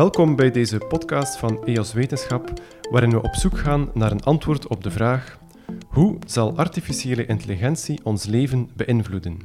Welkom 0.00 0.36
bij 0.36 0.50
deze 0.50 0.78
podcast 0.78 1.36
van 1.36 1.64
EOS 1.64 1.92
Wetenschap, 1.92 2.52
waarin 2.90 3.10
we 3.10 3.22
op 3.22 3.34
zoek 3.34 3.58
gaan 3.58 3.90
naar 3.94 4.10
een 4.10 4.22
antwoord 4.22 4.66
op 4.66 4.82
de 4.82 4.90
vraag: 4.90 5.38
hoe 5.88 6.18
zal 6.26 6.56
artificiële 6.56 7.26
intelligentie 7.26 8.00
ons 8.04 8.24
leven 8.24 8.70
beïnvloeden? 8.76 9.36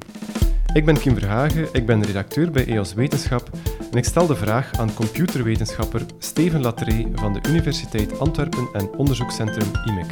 Ik 0.74 0.86
ben 0.86 1.00
Kim 1.00 1.16
Verhagen, 1.16 1.68
ik 1.72 1.86
ben 1.86 2.04
redacteur 2.04 2.52
bij 2.52 2.68
EOS 2.68 2.94
Wetenschap 2.94 3.50
en 3.92 3.98
ik 3.98 4.04
stel 4.04 4.28
de 4.28 4.36
vraag 4.36 4.74
aan 4.74 4.94
computerwetenschapper 4.94 6.06
Steven 6.18 6.62
Latree 6.62 7.08
van 7.14 7.34
de 7.34 7.50
Universiteit 7.50 8.20
Antwerpen 8.20 8.68
en 8.74 8.90
onderzoekscentrum 8.98 9.72
IMEC. 9.86 10.12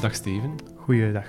Dag 0.00 0.14
Steven. 0.14 0.54
Goeiedag. 0.76 1.26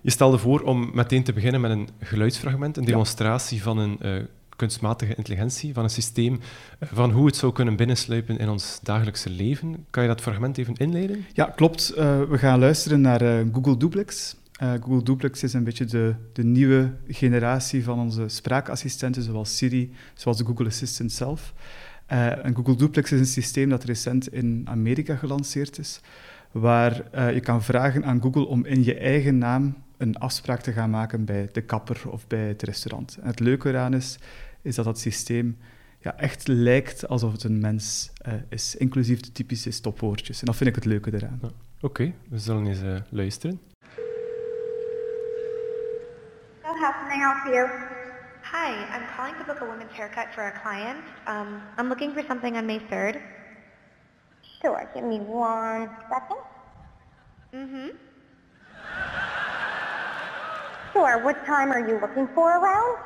Je 0.00 0.10
stelde 0.10 0.38
voor 0.38 0.60
om 0.60 0.90
meteen 0.94 1.24
te 1.24 1.32
beginnen 1.32 1.60
met 1.60 1.70
een 1.70 1.88
geluidsfragment, 2.00 2.76
een 2.76 2.84
demonstratie 2.84 3.62
van 3.62 3.78
een 3.78 3.98
uh, 4.02 4.22
kunstmatige 4.60 5.14
intelligentie, 5.14 5.74
van 5.74 5.84
een 5.84 5.90
systeem, 5.90 6.40
eh, 6.78 6.88
van 6.92 7.10
hoe 7.10 7.26
het 7.26 7.36
zou 7.36 7.52
kunnen 7.52 7.76
binnensluipen 7.76 8.38
in 8.38 8.48
ons 8.48 8.78
dagelijkse 8.82 9.30
leven. 9.30 9.86
Kan 9.90 10.02
je 10.02 10.08
dat 10.08 10.20
fragment 10.20 10.58
even 10.58 10.74
inleiden? 10.74 11.24
Ja, 11.32 11.44
klopt. 11.44 11.92
Uh, 11.96 12.22
we 12.22 12.38
gaan 12.38 12.58
luisteren 12.58 13.00
naar 13.00 13.20
Google 13.52 13.76
Duplex. 13.76 14.38
Google 14.80 15.02
Duplex 15.02 15.42
is 15.42 15.52
een 15.52 15.64
beetje 15.64 15.84
de, 15.84 16.14
de 16.32 16.44
nieuwe 16.44 16.92
generatie 17.08 17.84
van 17.84 17.98
onze 17.98 18.28
spraakassistenten, 18.28 19.22
zoals 19.22 19.56
Siri, 19.56 19.92
zoals 20.14 20.38
de 20.38 20.44
Google 20.44 20.66
Assistant 20.66 21.12
zelf. 21.12 21.54
en 22.06 22.54
Google 22.54 22.76
Duplex 22.76 23.12
is 23.12 23.20
een 23.20 23.26
systeem 23.26 23.68
dat 23.68 23.84
recent 23.84 24.32
in 24.32 24.62
Amerika 24.64 25.16
gelanceerd 25.16 25.78
is, 25.78 26.00
waar 26.50 26.94
je 27.34 27.40
kan 27.40 27.62
vragen 27.62 28.04
aan 28.04 28.22
Google 28.22 28.46
om 28.46 28.64
in 28.64 28.84
je 28.84 28.94
eigen 28.94 29.38
naam 29.38 29.74
een 30.00 30.16
afspraak 30.16 30.60
te 30.60 30.72
gaan 30.72 30.90
maken 30.90 31.24
bij 31.24 31.48
de 31.52 31.60
kapper 31.60 32.02
of 32.10 32.26
bij 32.26 32.48
het 32.48 32.62
restaurant. 32.62 33.18
Het 33.22 33.40
leuke 33.40 33.68
eraan 33.68 33.94
is, 33.94 34.18
is 34.62 34.74
dat 34.74 34.84
dat 34.84 34.98
systeem 34.98 35.58
ja, 35.98 36.16
echt 36.16 36.48
lijkt 36.48 37.08
alsof 37.08 37.32
het 37.32 37.44
een 37.44 37.58
mens 37.58 38.12
uh, 38.26 38.34
is, 38.48 38.76
inclusief 38.76 39.20
de 39.20 39.32
typische 39.32 39.70
stopwoordjes. 39.70 40.40
En 40.40 40.46
dat 40.46 40.56
vind 40.56 40.68
ik 40.70 40.74
het 40.74 40.84
leuke 40.84 41.14
eraan. 41.14 41.38
Ja. 41.42 41.48
Oké, 41.48 41.86
okay, 41.86 42.14
we 42.28 42.38
zullen 42.38 42.66
eens 42.66 42.82
uh, 42.82 42.96
luisteren. 43.10 43.60
Hi, 48.52 48.72
I'm 48.94 49.06
calling 49.16 49.36
to 49.38 49.44
book 49.44 49.60
a 49.62 49.64
woman's 49.64 49.92
haircut 49.92 50.34
for 50.34 50.42
a 50.42 50.50
client. 50.62 51.04
Um, 51.28 51.62
I'm 51.78 51.88
looking 51.88 52.12
for 52.12 52.22
something 52.26 52.56
on 52.56 52.66
May 52.66 52.80
3rd. 52.80 53.20
Sure, 54.60 54.90
give 54.94 55.04
me 55.04 55.18
one 55.18 55.88
second. 56.08 56.40
Mm-hmm. 57.54 57.88
Sure. 60.92 61.22
What 61.22 61.46
time 61.46 61.70
are 61.70 61.88
you 61.88 62.00
looking 62.00 62.28
for 62.34 62.58
around? 62.58 62.98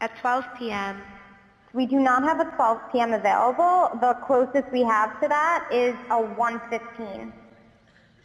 At 0.00 0.16
12 0.20 0.44
p.m. 0.58 1.02
We 1.72 1.86
do 1.86 1.98
not 1.98 2.22
have 2.22 2.40
a 2.40 2.44
12 2.56 2.78
p.m. 2.92 3.12
available. 3.12 3.90
The 4.00 4.14
closest 4.26 4.70
we 4.72 4.82
have 4.82 5.20
to 5.20 5.28
that 5.28 5.68
is 5.72 5.94
a 6.10 6.14
1.15. 6.14 7.32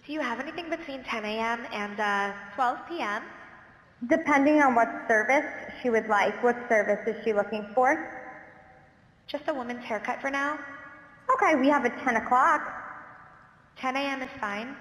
Do 0.06 0.14
you 0.14 0.20
have 0.20 0.40
anything 0.40 0.70
between 0.70 1.04
10 1.04 1.26
a.m. 1.26 1.66
and 1.72 2.00
uh, 2.00 2.34
12 2.56 2.78
p.m.? 2.90 3.24
Depending 4.08 4.62
on 4.62 4.76
what 4.76 4.90
service 5.08 5.46
she 5.82 5.90
would 5.90 6.08
like. 6.08 6.42
What 6.44 6.56
service 6.68 7.00
is 7.08 7.16
she 7.24 7.34
looking 7.34 7.66
for? 7.74 7.96
Just 9.28 9.48
a 9.48 9.54
woman's 9.54 9.84
haircut 9.84 10.20
for 10.20 10.30
now. 10.30 10.60
Okay, 11.34 11.56
we 11.56 11.70
have 11.70 11.86
a 11.86 11.90
10 12.04 12.18
o'clock. 12.18 12.62
10 13.78 13.96
a.m. 13.96 14.22
is 14.22 14.30
fine. 14.40 14.76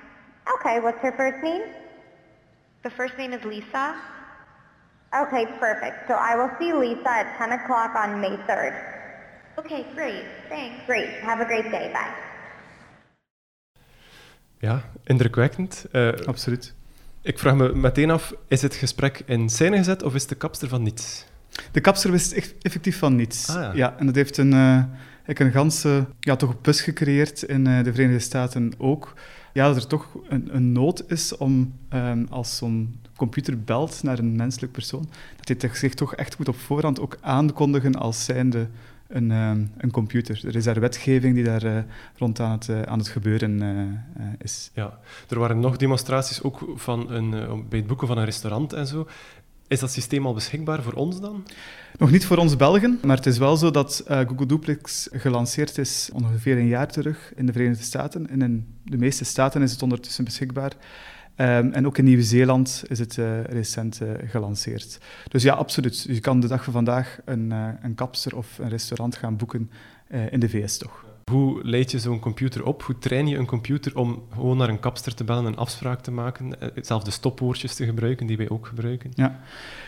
Okay, 0.59 0.81
what's 0.81 0.99
her 0.99 1.13
first 1.13 1.43
name? 1.45 1.63
The 2.83 2.91
first 2.91 3.17
name 3.19 3.33
is 3.33 3.45
Lisa. 3.45 3.95
Okay, 5.13 5.47
perfect. 5.59 6.07
So 6.07 6.15
I 6.15 6.37
will 6.37 6.51
see 6.59 6.73
Lisa 6.73 7.09
at 7.09 7.37
10 7.39 7.53
o'clock 7.53 7.95
on 7.97 8.21
May 8.21 8.37
3rd. 8.47 8.75
Okay, 9.59 9.85
great. 9.95 10.25
Thanks. 10.49 10.85
Great. 10.87 11.09
Have 11.23 11.41
a 11.41 11.45
great 11.45 11.71
day. 11.71 11.91
Bye. 11.93 12.15
Ja, 14.59 14.83
indrukwekkend. 15.05 15.87
Uh, 15.93 16.13
Absoluut. 16.27 16.75
Ik 17.23 17.39
vraag 17.39 17.55
me 17.55 17.75
meteen 17.75 18.11
af, 18.11 18.35
is 18.49 18.63
het 18.63 18.75
gesprek 18.75 19.23
in 19.27 19.49
scène 19.49 19.77
gezet 19.77 20.03
of 20.03 20.15
is 20.15 20.27
de 20.27 20.35
kapster 20.35 20.69
van 20.69 20.83
niets? 20.83 21.25
De 21.73 21.81
kapster 21.81 22.11
wist 22.11 22.33
echt 22.33 22.55
effectief 22.63 22.99
van 22.99 23.17
niets. 23.17 23.49
Ah, 23.49 23.57
ja. 23.57 23.71
ja. 23.75 23.95
en 23.99 24.07
dat 24.07 24.15
heeft 24.15 24.37
een, 24.37 24.53
uh, 24.53 24.83
een 25.25 25.53
ganse 25.53 26.07
ja, 26.21 26.37
toch 26.37 26.61
bus 26.61 26.81
gecreëerd 26.81 27.43
in 27.43 27.69
uh, 27.69 27.85
de 27.85 27.93
Verenigde 27.93 28.19
Staten 28.19 28.73
ook 28.79 29.15
ja, 29.53 29.67
dat 29.67 29.77
er 29.77 29.87
toch 29.87 30.09
een, 30.29 30.55
een 30.55 30.73
nood 30.73 31.05
is 31.07 31.37
om, 31.37 31.73
um, 31.93 32.27
als 32.31 32.57
zo'n 32.57 33.01
computer 33.17 33.61
belt 33.61 34.03
naar 34.03 34.19
een 34.19 34.37
menselijk 34.37 34.73
persoon, 34.73 35.09
dat 35.37 35.63
hij 35.63 35.71
zich 35.75 35.95
toch 35.95 36.15
echt 36.15 36.39
moet 36.39 36.49
op 36.49 36.59
voorhand 36.59 37.01
ook 37.01 37.19
aankondigen 37.21 37.95
als 37.95 38.25
zijnde 38.25 38.69
een, 39.09 39.31
um, 39.31 39.71
een 39.77 39.91
computer. 39.91 40.47
Er 40.47 40.57
is 40.57 40.65
daar 40.65 40.81
wetgeving 40.81 41.35
die 41.35 41.45
daar 41.45 41.65
uh, 41.65 41.79
rond 42.17 42.41
aan 42.41 42.51
het, 42.51 42.69
uh, 42.69 42.83
aan 42.83 42.99
het 42.99 43.09
gebeuren 43.09 43.51
uh, 43.61 44.27
is. 44.39 44.71
Ja, 44.75 44.99
er 45.29 45.39
waren 45.39 45.61
nog 45.61 45.77
demonstraties 45.77 46.43
ook 46.43 46.73
van 46.75 47.11
een, 47.11 47.31
bij 47.69 47.79
het 47.79 47.87
boeken 47.87 48.07
van 48.07 48.19
een 48.19 48.25
restaurant 48.25 48.73
en 48.73 48.87
zo. 48.87 49.09
Is 49.71 49.81
dat 49.81 49.91
systeem 49.91 50.27
al 50.27 50.35
beschikbaar 50.35 50.83
voor 50.83 50.93
ons 50.93 51.21
dan? 51.21 51.47
Nog 51.99 52.11
niet 52.11 52.27
voor 52.27 52.37
ons 52.37 52.57
Belgen, 52.57 52.99
maar 53.03 53.17
het 53.17 53.27
is 53.27 53.39
wel 53.39 53.57
zo 53.57 53.71
dat 53.71 54.05
uh, 54.09 54.19
Google 54.19 54.47
Duplex 54.47 55.09
gelanceerd 55.13 55.79
is 55.79 56.11
ongeveer 56.13 56.57
een 56.57 56.67
jaar 56.67 56.89
terug 56.89 57.33
in 57.37 57.47
de 57.47 57.53
Verenigde 57.53 57.85
Staten. 57.85 58.31
En 58.31 58.43
in 58.43 58.79
de 58.85 58.97
meeste 58.97 59.25
staten 59.25 59.63
is 59.63 59.73
het 59.73 59.83
ondertussen 59.83 60.25
beschikbaar. 60.25 60.73
Um, 61.37 61.73
en 61.73 61.87
ook 61.87 61.99
in 61.99 62.05
Nieuw-Zeeland 62.05 62.83
is 62.87 62.99
het 62.99 63.17
uh, 63.17 63.45
recent 63.45 64.01
uh, 64.03 64.11
gelanceerd. 64.25 64.99
Dus 65.29 65.43
ja, 65.43 65.55
absoluut. 65.55 66.03
Je 66.03 66.21
kan 66.21 66.41
de 66.41 66.49
dag 66.49 66.65
van 66.65 66.73
vandaag 66.73 67.19
een, 67.25 67.51
een 67.83 67.95
kapster 67.95 68.37
of 68.37 68.59
een 68.59 68.69
restaurant 68.69 69.17
gaan 69.17 69.37
boeken 69.37 69.71
in 70.31 70.41
de 70.41 70.49
VS 70.49 70.79
toch. 70.79 71.05
Hoe 71.31 71.61
leid 71.63 71.91
je 71.91 71.99
zo'n 71.99 72.19
computer 72.19 72.65
op? 72.65 72.83
Hoe 72.83 72.99
train 72.99 73.27
je 73.27 73.37
een 73.37 73.47
computer 73.47 73.97
om 73.97 74.23
gewoon 74.33 74.57
naar 74.57 74.69
een 74.69 74.81
kapster 74.81 75.15
te 75.15 75.25
bellen, 75.25 75.45
een 75.45 75.57
afspraak 75.57 76.01
te 76.01 76.11
maken, 76.11 76.61
eh, 76.61 76.69
zelf 76.83 77.03
de 77.03 77.11
stopwoordjes 77.11 77.75
te 77.75 77.85
gebruiken 77.85 78.27
die 78.27 78.37
wij 78.37 78.49
ook 78.49 78.67
gebruiken? 78.67 79.11
Ja, 79.15 79.41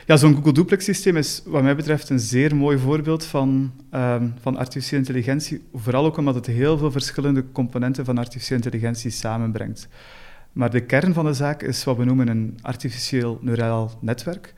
ja 0.07 0.17
zo'n 0.17 0.35
Google 0.35 0.53
Duplex 0.53 0.85
systeem 0.85 1.17
is 1.17 1.43
wat 1.45 1.63
mij 1.63 1.77
betreft 1.77 2.09
een 2.09 2.21
zeer 2.21 2.57
mooi 2.57 2.79
voorbeeld 2.79 3.25
van, 3.25 3.73
um, 3.95 4.35
van 4.41 4.57
artificiële 4.57 5.01
intelligentie. 5.01 5.63
Vooral 5.75 6.05
ook 6.05 6.17
omdat 6.17 6.35
het 6.35 6.47
heel 6.47 6.79
veel 6.79 6.91
verschillende 6.91 7.45
componenten 7.53 8.05
van 8.05 8.19
artificiële 8.19 8.63
intelligentie 8.63 9.11
samenbrengt. 9.11 9.89
Maar 10.53 10.71
de 10.71 10.81
kern 10.81 11.15
van 11.15 11.25
de 11.25 11.33
zaak 11.33 11.63
is 11.63 11.85
wat 11.85 11.97
we 11.97 12.05
noemen 12.05 12.29
een 12.29 12.59
artificieel 12.61 13.39
neuraal 13.41 13.91
netwerk. 14.01 14.55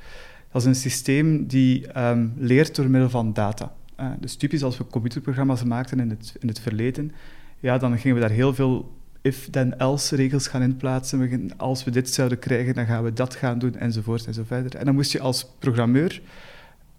Dat 0.53 0.63
is 0.63 0.69
een 0.69 0.75
systeem 0.75 1.47
die 1.47 2.01
um, 2.01 2.33
leert 2.37 2.77
door 2.77 2.91
middel 2.91 3.11
van 3.11 3.33
data. 3.33 3.73
Uh, 4.01 4.11
dus 4.21 4.37
typisch 4.37 4.63
als 4.63 4.79
we 4.79 4.87
computerprogramma's 4.87 5.65
maakten 5.65 6.01
in 6.01 6.11
het, 6.11 6.37
in 6.41 6.49
het 6.49 6.61
verleden, 6.61 7.13
ja, 7.61 7.79
dan 7.79 7.99
gingen 7.99 8.17
we 8.17 8.23
daar 8.23 8.37
heel 8.37 8.55
veel 8.55 8.93
if-then-else 9.21 10.17
regels 10.17 10.49
gaan 10.49 10.63
inplaatsen. 10.63 11.19
We 11.19 11.49
als 11.57 11.85
we 11.85 11.91
dit 11.91 12.11
zouden 12.11 12.39
krijgen, 12.39 12.75
dan 12.75 12.87
gaan 12.87 13.05
we 13.05 13.13
dat 13.13 13.35
gaan 13.35 13.59
doen, 13.59 13.75
enzovoort 13.75 14.27
en 14.27 14.35
zo 14.35 14.43
verder. 14.47 14.77
En 14.77 14.85
dan 14.85 14.95
moest 14.95 15.13
je 15.13 15.21
als 15.21 15.47
programmeur 15.59 16.21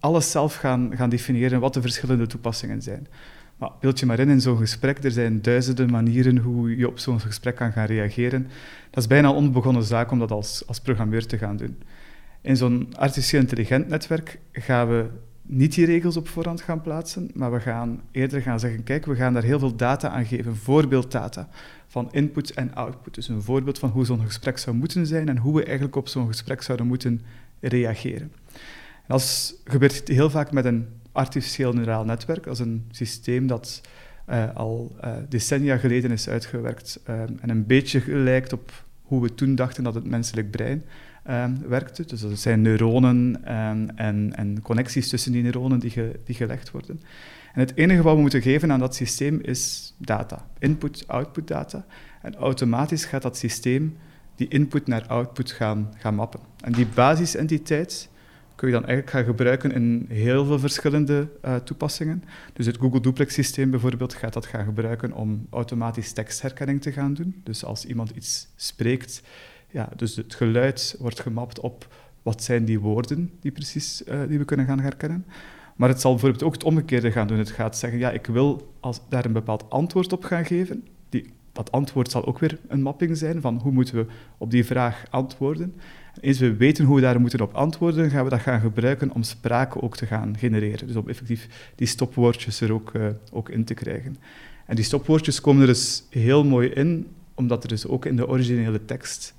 alles 0.00 0.30
zelf 0.30 0.54
gaan, 0.54 0.96
gaan 0.96 1.08
definiëren 1.08 1.60
wat 1.60 1.74
de 1.74 1.80
verschillende 1.80 2.26
toepassingen 2.26 2.82
zijn. 2.82 3.06
Maar 3.56 3.70
beeld 3.80 3.98
je 3.98 4.06
maar 4.06 4.18
in 4.18 4.28
in 4.28 4.40
zo'n 4.40 4.56
gesprek, 4.56 5.04
er 5.04 5.10
zijn 5.10 5.42
duizenden 5.42 5.90
manieren 5.90 6.36
hoe 6.36 6.76
je 6.76 6.88
op 6.88 6.98
zo'n 6.98 7.20
gesprek 7.20 7.56
kan 7.56 7.72
gaan 7.72 7.86
reageren. 7.86 8.46
Dat 8.90 9.02
is 9.02 9.08
bijna 9.08 9.28
een 9.28 9.34
onbegonnen 9.34 9.82
zaak 9.82 10.10
om 10.10 10.18
dat 10.18 10.30
als, 10.30 10.62
als 10.66 10.80
programmeur 10.80 11.26
te 11.26 11.38
gaan 11.38 11.56
doen. 11.56 11.78
In 12.40 12.56
zo'n 12.56 12.88
artificieel 12.96 13.40
intelligent 13.40 13.88
netwerk 13.88 14.38
gaan 14.52 14.88
we 14.88 15.06
niet 15.46 15.74
die 15.74 15.86
regels 15.86 16.16
op 16.16 16.28
voorhand 16.28 16.60
gaan 16.60 16.80
plaatsen, 16.80 17.30
maar 17.34 17.52
we 17.52 17.60
gaan 17.60 18.00
eerder 18.10 18.42
gaan 18.42 18.60
zeggen, 18.60 18.82
kijk, 18.82 19.06
we 19.06 19.14
gaan 19.14 19.32
daar 19.32 19.42
heel 19.42 19.58
veel 19.58 19.76
data 19.76 20.08
aan 20.08 20.26
geven, 20.26 20.56
voorbeelddata 20.56 21.48
van 21.86 22.08
input 22.12 22.50
en 22.50 22.74
output. 22.74 23.14
Dus 23.14 23.28
een 23.28 23.42
voorbeeld 23.42 23.78
van 23.78 23.90
hoe 23.90 24.04
zo'n 24.04 24.24
gesprek 24.24 24.58
zou 24.58 24.76
moeten 24.76 25.06
zijn 25.06 25.28
en 25.28 25.38
hoe 25.38 25.54
we 25.54 25.64
eigenlijk 25.64 25.96
op 25.96 26.08
zo'n 26.08 26.26
gesprek 26.26 26.62
zouden 26.62 26.86
moeten 26.86 27.20
reageren. 27.60 28.32
En 28.52 29.06
dat 29.06 29.54
gebeurt 29.64 30.08
heel 30.08 30.30
vaak 30.30 30.52
met 30.52 30.64
een 30.64 30.86
artificieel 31.12 31.72
neuraal 31.72 32.04
netwerk. 32.04 32.46
Is 32.46 32.58
een 32.58 32.84
systeem 32.90 33.46
dat 33.46 33.80
uh, 34.28 34.54
al 34.54 34.96
uh, 35.04 35.16
decennia 35.28 35.76
geleden 35.76 36.10
is 36.10 36.28
uitgewerkt 36.28 37.00
uh, 37.08 37.20
en 37.20 37.50
een 37.50 37.66
beetje 37.66 38.16
lijkt 38.16 38.52
op 38.52 38.84
hoe 39.02 39.22
we 39.22 39.34
toen 39.34 39.54
dachten 39.54 39.84
dat 39.84 39.94
het 39.94 40.06
menselijk 40.06 40.50
brein 40.50 40.84
uh, 41.28 41.44
werkte. 41.68 42.04
Dus 42.04 42.20
dat 42.20 42.38
zijn 42.38 42.62
neuronen 42.62 43.44
en, 43.44 43.90
en, 43.94 44.32
en, 44.36 44.62
connecties 44.62 45.08
tussen 45.08 45.32
die 45.32 45.42
neuronen 45.42 45.78
die, 45.78 45.90
ge, 45.90 46.20
die 46.24 46.34
gelegd 46.34 46.70
worden. 46.70 47.00
En 47.54 47.60
het 47.60 47.76
enige 47.76 48.02
wat 48.02 48.14
we 48.14 48.20
moeten 48.20 48.42
geven 48.42 48.72
aan 48.72 48.78
dat 48.78 48.94
systeem 48.94 49.38
is 49.42 49.94
data. 49.98 50.46
Input, 50.58 51.04
output 51.06 51.48
data. 51.48 51.86
En 52.22 52.34
automatisch 52.34 53.04
gaat 53.04 53.22
dat 53.22 53.36
systeem 53.36 53.96
die 54.34 54.48
input 54.48 54.86
naar 54.86 55.06
output 55.06 55.52
gaan, 55.52 55.94
gaan 55.98 56.14
mappen. 56.14 56.40
En 56.60 56.72
die 56.72 56.86
basisentiteit 56.86 58.08
kun 58.54 58.68
je 58.68 58.74
dan 58.74 58.84
eigenlijk 58.84 59.16
gaan 59.16 59.24
gebruiken 59.24 59.72
in 59.72 60.06
heel 60.08 60.44
veel 60.44 60.58
verschillende 60.58 61.28
uh, 61.44 61.56
toepassingen. 61.56 62.24
Dus 62.52 62.66
het 62.66 62.76
Google 62.76 63.00
Duplex 63.00 63.34
systeem 63.34 63.70
bijvoorbeeld 63.70 64.14
gaat 64.14 64.32
dat 64.32 64.46
gaan 64.46 64.64
gebruiken 64.64 65.12
om 65.12 65.46
automatisch 65.50 66.12
tekstherkenning 66.12 66.82
te 66.82 66.92
gaan 66.92 67.14
doen. 67.14 67.40
Dus 67.44 67.64
als 67.64 67.84
iemand 67.84 68.10
iets 68.10 68.48
spreekt, 68.56 69.22
ja, 69.76 69.88
dus 69.96 70.16
het 70.16 70.34
geluid 70.34 70.96
wordt 70.98 71.20
gemapt 71.20 71.60
op 71.60 71.94
wat 72.22 72.42
zijn 72.42 72.64
die 72.64 72.80
woorden 72.80 73.30
die, 73.40 73.50
precies, 73.50 74.02
uh, 74.08 74.20
die 74.28 74.38
we 74.38 74.44
kunnen 74.44 74.66
gaan 74.66 74.80
herkennen. 74.80 75.26
Maar 75.76 75.88
het 75.88 76.00
zal 76.00 76.10
bijvoorbeeld 76.10 76.42
ook 76.42 76.52
het 76.52 76.64
omgekeerde 76.64 77.12
gaan 77.12 77.26
doen. 77.26 77.38
Het 77.38 77.50
gaat 77.50 77.76
zeggen, 77.76 77.98
ja, 77.98 78.10
ik 78.10 78.26
wil 78.26 78.74
als, 78.80 79.00
daar 79.08 79.24
een 79.24 79.32
bepaald 79.32 79.70
antwoord 79.70 80.12
op 80.12 80.24
gaan 80.24 80.44
geven. 80.44 80.84
Die, 81.08 81.32
dat 81.52 81.72
antwoord 81.72 82.10
zal 82.10 82.26
ook 82.26 82.38
weer 82.38 82.58
een 82.68 82.82
mapping 82.82 83.16
zijn 83.16 83.40
van 83.40 83.60
hoe 83.62 83.72
moeten 83.72 83.94
we 83.94 84.06
op 84.38 84.50
die 84.50 84.64
vraag 84.64 85.04
antwoorden. 85.10 85.74
eens 86.20 86.38
we 86.38 86.56
weten 86.56 86.84
hoe 86.84 86.96
we 86.96 87.02
daar 87.02 87.20
moeten 87.20 87.40
op 87.40 87.54
antwoorden, 87.54 88.10
gaan 88.10 88.24
we 88.24 88.30
dat 88.30 88.40
gaan 88.40 88.60
gebruiken 88.60 89.10
om 89.12 89.22
sprake 89.22 89.82
ook 89.82 89.96
te 89.96 90.06
gaan 90.06 90.38
genereren. 90.38 90.86
Dus 90.86 90.96
om 90.96 91.08
effectief 91.08 91.72
die 91.74 91.86
stopwoordjes 91.86 92.60
er 92.60 92.72
ook, 92.72 92.94
uh, 92.94 93.06
ook 93.32 93.48
in 93.48 93.64
te 93.64 93.74
krijgen. 93.74 94.16
En 94.66 94.76
die 94.76 94.84
stopwoordjes 94.84 95.40
komen 95.40 95.60
er 95.60 95.68
dus 95.68 96.04
heel 96.10 96.44
mooi 96.44 96.68
in, 96.68 97.06
omdat 97.34 97.62
er 97.62 97.68
dus 97.68 97.86
ook 97.86 98.04
in 98.04 98.16
de 98.16 98.28
originele 98.28 98.84
tekst 98.84 99.34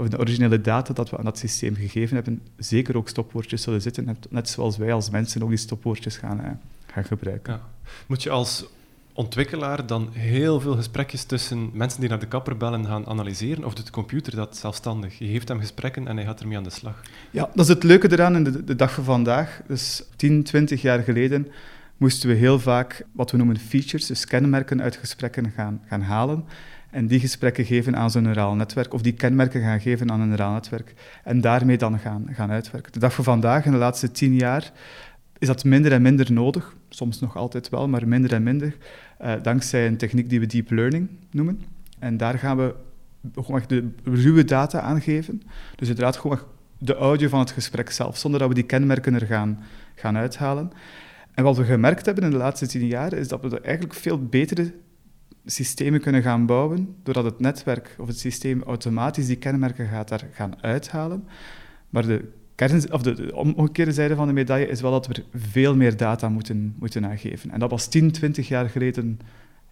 of 0.00 0.08
de 0.08 0.18
originele 0.18 0.60
data 0.60 0.92
dat 0.92 1.10
we 1.10 1.18
aan 1.18 1.24
dat 1.24 1.38
systeem 1.38 1.74
gegeven 1.74 2.14
hebben, 2.14 2.42
zeker 2.56 2.96
ook 2.96 3.08
stopwoordjes 3.08 3.62
zullen 3.62 3.82
zitten, 3.82 4.18
net 4.30 4.48
zoals 4.48 4.76
wij 4.76 4.92
als 4.92 5.10
mensen 5.10 5.42
ook 5.42 5.48
die 5.48 5.58
stopwoordjes 5.58 6.16
gaan, 6.16 6.40
eh, 6.40 6.50
gaan 6.86 7.04
gebruiken. 7.04 7.52
Ja. 7.52 7.60
Moet 8.06 8.22
je 8.22 8.30
als 8.30 8.64
ontwikkelaar 9.12 9.86
dan 9.86 10.08
heel 10.12 10.60
veel 10.60 10.74
gesprekjes 10.74 11.24
tussen 11.24 11.70
mensen 11.72 12.00
die 12.00 12.08
naar 12.08 12.18
de 12.18 12.26
kapper 12.26 12.56
bellen 12.56 12.86
gaan 12.86 13.06
analyseren, 13.06 13.64
of 13.64 13.74
doet 13.74 13.86
de 13.86 13.92
computer 13.92 14.36
dat 14.36 14.56
zelfstandig? 14.56 15.18
Je 15.18 15.26
geeft 15.26 15.48
hem 15.48 15.60
gesprekken 15.60 16.08
en 16.08 16.16
hij 16.16 16.24
gaat 16.24 16.40
ermee 16.40 16.56
aan 16.56 16.64
de 16.64 16.70
slag. 16.70 17.02
Ja, 17.30 17.50
dat 17.54 17.64
is 17.64 17.74
het 17.74 17.82
leuke 17.82 18.12
eraan 18.12 18.36
in 18.36 18.44
de, 18.44 18.64
de 18.64 18.76
dag 18.76 18.92
van 18.92 19.04
vandaag. 19.04 19.60
Dus 19.66 20.02
10, 20.16 20.42
20 20.42 20.82
jaar 20.82 21.02
geleden 21.02 21.48
moesten 21.96 22.28
we 22.28 22.34
heel 22.34 22.58
vaak 22.58 23.06
wat 23.12 23.30
we 23.30 23.36
noemen 23.36 23.58
features, 23.58 24.06
dus 24.06 24.24
kenmerken 24.24 24.82
uit 24.82 24.96
gesprekken 24.96 25.50
gaan, 25.50 25.82
gaan 25.86 26.02
halen 26.02 26.44
en 26.90 27.06
die 27.06 27.20
gesprekken 27.20 27.64
geven 27.64 27.96
aan 27.96 28.10
zo'n 28.10 28.22
neuraal 28.22 28.54
netwerk, 28.54 28.94
of 28.94 29.02
die 29.02 29.12
kenmerken 29.12 29.60
gaan 29.60 29.80
geven 29.80 30.10
aan 30.10 30.20
een 30.20 30.28
neuraal 30.28 30.52
netwerk, 30.52 30.94
en 31.24 31.40
daarmee 31.40 31.78
dan 31.78 31.98
gaan, 31.98 32.26
gaan 32.30 32.50
uitwerken. 32.50 32.92
De 32.92 32.98
dag 32.98 33.14
van 33.14 33.24
vandaag, 33.24 33.64
in 33.64 33.72
de 33.72 33.78
laatste 33.78 34.10
tien 34.10 34.34
jaar, 34.34 34.72
is 35.38 35.46
dat 35.46 35.64
minder 35.64 35.92
en 35.92 36.02
minder 36.02 36.32
nodig, 36.32 36.76
soms 36.88 37.20
nog 37.20 37.36
altijd 37.36 37.68
wel, 37.68 37.88
maar 37.88 38.08
minder 38.08 38.32
en 38.32 38.42
minder, 38.42 38.76
uh, 39.22 39.32
dankzij 39.42 39.86
een 39.86 39.96
techniek 39.96 40.28
die 40.28 40.40
we 40.40 40.46
deep 40.46 40.70
learning 40.70 41.08
noemen. 41.30 41.62
En 41.98 42.16
daar 42.16 42.38
gaan 42.38 42.56
we 42.56 42.74
gewoon 43.34 43.62
de 43.66 43.88
ruwe 44.04 44.44
data 44.44 44.80
aangeven, 44.80 45.42
dus 45.76 45.88
inderdaad 45.88 46.16
gewoon 46.16 46.38
de 46.78 46.94
audio 46.94 47.28
van 47.28 47.38
het 47.38 47.50
gesprek 47.50 47.90
zelf, 47.90 48.16
zonder 48.16 48.40
dat 48.40 48.48
we 48.48 48.54
die 48.54 48.64
kenmerken 48.64 49.14
er 49.14 49.26
gaan, 49.26 49.62
gaan 49.94 50.16
uithalen. 50.16 50.70
En 51.34 51.44
wat 51.44 51.56
we 51.56 51.64
gemerkt 51.64 52.06
hebben 52.06 52.24
in 52.24 52.30
de 52.30 52.36
laatste 52.36 52.66
tien 52.66 52.86
jaar, 52.86 53.12
is 53.12 53.28
dat 53.28 53.42
we 53.42 53.48
er 53.48 53.62
eigenlijk 53.62 53.94
veel 53.94 54.24
betere 54.24 54.72
systemen 55.44 56.00
kunnen 56.00 56.22
gaan 56.22 56.46
bouwen, 56.46 56.96
doordat 57.02 57.24
het 57.24 57.40
netwerk 57.40 57.94
of 57.98 58.06
het 58.06 58.18
systeem 58.18 58.62
automatisch 58.62 59.26
die 59.26 59.36
kenmerken 59.36 59.88
gaat 59.88 60.08
daar 60.08 60.26
gaan 60.32 60.62
uithalen. 60.62 61.28
Maar 61.88 62.06
de, 62.06 62.28
kern, 62.54 62.92
of 62.92 63.02
de, 63.02 63.14
de 63.14 63.36
omgekeerde 63.36 63.92
zijde 63.92 64.14
van 64.14 64.26
de 64.26 64.32
medaille 64.32 64.68
is 64.68 64.80
wel 64.80 64.90
dat 64.90 65.06
we 65.06 65.24
veel 65.34 65.76
meer 65.76 65.96
data 65.96 66.28
moeten, 66.28 66.74
moeten 66.78 67.06
aangeven. 67.06 67.50
En 67.50 67.60
dat 67.60 67.70
was 67.70 67.88
10, 67.88 68.10
20 68.12 68.48
jaar 68.48 68.68
geleden 68.68 69.20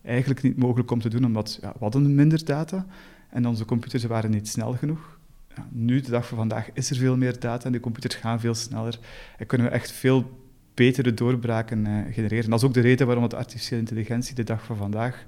eigenlijk 0.05 0.43
niet 0.43 0.57
mogelijk 0.57 0.91
om 0.91 1.01
te 1.01 1.09
doen, 1.09 1.25
omdat 1.25 1.59
ja, 1.61 1.73
we 1.73 1.79
hadden 1.79 2.15
minder 2.15 2.45
data 2.45 2.87
en 3.31 3.47
onze 3.47 3.65
computers 3.65 4.05
waren 4.05 4.31
niet 4.31 4.49
snel 4.49 4.73
genoeg. 4.73 5.19
Ja, 5.57 5.67
nu, 5.71 6.01
de 6.01 6.11
dag 6.11 6.27
van 6.27 6.39
vandaag, 6.39 6.69
is 6.73 6.91
er 6.91 6.97
veel 6.97 7.17
meer 7.17 7.41
data 7.41 7.65
en 7.67 7.73
de 7.73 7.81
computers 7.81 8.15
gaan 8.15 8.41
veel 8.41 8.55
sneller 8.55 8.99
en 9.39 9.47
kunnen 9.47 9.67
we 9.67 9.73
echt 9.73 9.91
veel 9.93 10.47
betere 10.75 11.15
doorbraken 11.15 11.87
uh, 11.87 12.15
genereren. 12.15 12.51
Dat 12.51 12.59
is 12.59 12.67
ook 12.67 12.75
de 12.75 12.81
reden 12.81 13.07
waarom 13.07 13.25
het 13.25 13.35
artificiële 13.35 13.81
intelligentie 13.81 14.35
de 14.35 14.45
dag 14.45 14.65
van 14.65 14.77
vandaag 14.77 15.27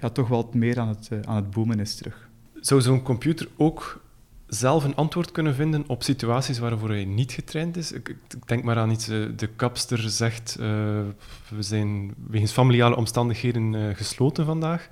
ja, 0.00 0.08
toch 0.08 0.28
wel 0.28 0.50
meer 0.52 0.78
aan 0.78 0.88
het, 0.88 1.08
uh, 1.12 1.18
aan 1.24 1.36
het 1.36 1.50
boomen 1.50 1.80
is 1.80 1.94
terug. 1.94 2.28
Zou 2.60 2.80
zo'n 2.80 3.02
computer 3.02 3.48
ook 3.56 4.00
zelf 4.46 4.84
een 4.84 4.94
antwoord 4.94 5.32
kunnen 5.32 5.54
vinden 5.54 5.84
op 5.86 6.02
situaties 6.02 6.58
waarvoor 6.58 6.88
hij 6.88 7.04
niet 7.04 7.32
getraind 7.32 7.76
is? 7.76 7.92
Ik, 7.92 8.16
denk 8.46 8.64
maar 8.64 8.76
aan 8.76 8.90
iets, 8.90 9.08
uh, 9.08 9.26
de 9.36 9.46
kapster 9.46 9.98
zegt, 9.98 10.56
uh, 10.60 10.66
we 11.48 11.62
zijn 11.62 12.14
wegens 12.26 12.52
familiale 12.52 12.96
omstandigheden 12.96 13.96
gesloten 13.96 14.44
vandaag. 14.44 14.88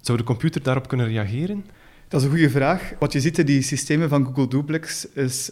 Zou 0.00 0.18
de 0.18 0.24
computer 0.24 0.62
daarop 0.62 0.88
kunnen 0.88 1.06
reageren? 1.06 1.64
Dat 2.08 2.20
is 2.20 2.26
een 2.26 2.32
goede 2.32 2.50
vraag. 2.50 2.92
Wat 2.98 3.12
je 3.12 3.20
ziet 3.20 3.38
in 3.38 3.46
die 3.46 3.62
systemen 3.62 4.08
van 4.08 4.24
Google 4.24 4.48
Duplex 4.48 5.08
is... 5.12 5.50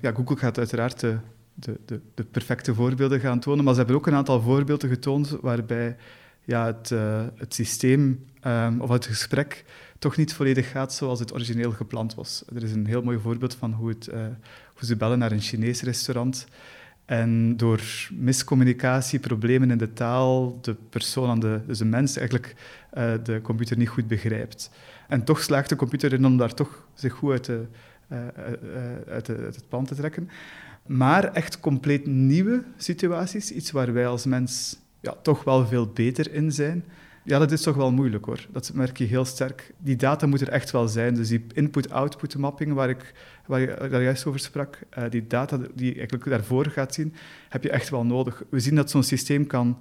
ja, 0.00 0.12
Google 0.14 0.36
gaat 0.36 0.58
uiteraard 0.58 1.00
de, 1.00 1.18
de, 1.54 1.80
de, 1.84 2.00
de 2.14 2.24
perfecte 2.24 2.74
voorbeelden 2.74 3.20
gaan 3.20 3.40
tonen, 3.40 3.64
maar 3.64 3.72
ze 3.72 3.78
hebben 3.78 3.96
ook 3.96 4.06
een 4.06 4.14
aantal 4.14 4.40
voorbeelden 4.40 4.88
getoond 4.88 5.36
waarbij 5.40 5.96
ja, 6.44 6.66
het, 6.66 6.90
uh, 6.90 7.22
het 7.36 7.54
systeem 7.54 8.24
um, 8.46 8.80
of 8.80 8.88
het 8.88 9.06
gesprek 9.06 9.64
toch 9.98 10.16
niet 10.16 10.34
volledig 10.34 10.70
gaat 10.70 10.92
zoals 10.92 11.18
het 11.18 11.32
origineel 11.32 11.70
gepland 11.70 12.14
was. 12.14 12.44
Er 12.54 12.62
is 12.62 12.72
een 12.72 12.86
heel 12.86 13.02
mooi 13.02 13.18
voorbeeld 13.18 13.54
van 13.54 13.72
hoe, 13.72 13.88
het, 13.88 14.08
uh, 14.08 14.14
hoe 14.74 14.86
ze 14.86 14.96
bellen 14.96 15.18
naar 15.18 15.32
een 15.32 15.40
Chinees 15.40 15.82
restaurant. 15.82 16.46
En 17.04 17.56
door 17.56 17.80
miscommunicatie, 18.12 19.18
problemen 19.18 19.70
in 19.70 19.78
de 19.78 19.92
taal, 19.92 20.58
de 20.60 20.76
persoon 20.90 21.30
aan 21.30 21.40
de, 21.40 21.60
dus 21.66 21.78
de 21.78 21.84
mens 21.84 22.16
eigenlijk 22.16 22.54
uh, 22.94 23.12
de 23.22 23.40
computer 23.42 23.76
niet 23.76 23.88
goed 23.88 24.06
begrijpt. 24.06 24.70
En 25.08 25.24
toch 25.24 25.42
slaagt 25.42 25.68
de 25.68 25.76
computer 25.76 26.12
in 26.12 26.26
om 26.26 26.36
daar 26.36 26.54
toch 26.54 26.86
zich 26.94 27.12
goed 27.12 27.30
uit, 27.30 27.44
de, 27.44 27.66
uit, 29.08 29.28
uit 29.28 29.56
het 29.56 29.68
plan 29.68 29.84
te 29.84 29.94
trekken. 29.94 30.28
Maar 30.86 31.24
echt 31.32 31.60
compleet 31.60 32.06
nieuwe 32.06 32.64
situaties, 32.76 33.50
iets 33.50 33.70
waar 33.70 33.92
wij 33.92 34.06
als 34.06 34.24
mens 34.24 34.78
ja, 35.04 35.14
toch 35.22 35.44
wel 35.44 35.66
veel 35.66 35.86
beter 35.86 36.32
in 36.32 36.52
zijn. 36.52 36.84
Ja, 37.24 37.38
dat 37.38 37.52
is 37.52 37.62
toch 37.62 37.76
wel 37.76 37.92
moeilijk 37.92 38.24
hoor. 38.24 38.46
Dat 38.50 38.70
merk 38.74 38.98
je 38.98 39.04
heel 39.04 39.24
sterk. 39.24 39.74
Die 39.78 39.96
data 39.96 40.26
moet 40.26 40.40
er 40.40 40.48
echt 40.48 40.70
wel 40.70 40.88
zijn. 40.88 41.14
Dus 41.14 41.28
die 41.28 41.46
input-output 41.52 42.36
mapping 42.36 42.72
waar 42.72 42.88
ik, 42.88 43.12
waar 43.46 43.90
daar 43.90 44.02
juist 44.02 44.26
over 44.26 44.40
sprak, 44.40 44.78
uh, 44.98 45.04
die 45.10 45.26
data 45.26 45.58
die 45.74 45.94
eigenlijk 45.94 46.24
daarvoor 46.24 46.66
gaat 46.66 46.94
zien, 46.94 47.14
heb 47.48 47.62
je 47.62 47.70
echt 47.70 47.88
wel 47.88 48.04
nodig. 48.04 48.42
We 48.48 48.60
zien 48.60 48.74
dat 48.74 48.90
zo'n 48.90 49.02
systeem 49.02 49.46
kan 49.46 49.78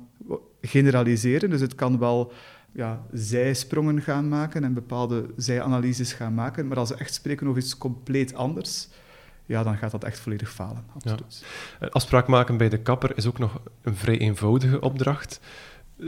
generaliseren. 0.62 1.50
Dus 1.50 1.62
het 1.62 1.76
kan 1.76 2.00
wel 2.00 2.32
ja, 2.72 3.06
zijsprongen 3.12 4.02
gaan 4.02 4.28
maken 4.28 4.64
en 4.64 4.74
bepaalde 4.74 5.26
zijanalyses 5.36 6.14
gaan 6.14 6.34
maken. 6.34 6.68
Maar 6.68 6.78
als 6.78 6.90
we 6.90 6.96
echt 6.96 7.14
spreken 7.14 7.48
over 7.48 7.62
iets 7.62 7.78
compleet 7.78 8.34
anders, 8.34 8.88
ja, 9.54 9.64
dan 9.64 9.78
gaat 9.78 9.92
dat 9.92 10.04
echt 10.04 10.20
volledig 10.20 10.52
falen. 10.52 10.84
Absoluut. 10.96 11.44
Ja. 11.80 11.86
Eh, 11.86 11.92
afspraak 11.92 12.28
maken 12.28 12.58
bij 12.58 12.70
de 12.70 12.78
kapper 12.78 13.12
is 13.16 13.26
ook 13.26 13.40
nog 13.40 13.62
een 13.82 13.96
vrij 13.96 14.18
eenvoudige 14.18 14.82
opdracht. 14.82 15.40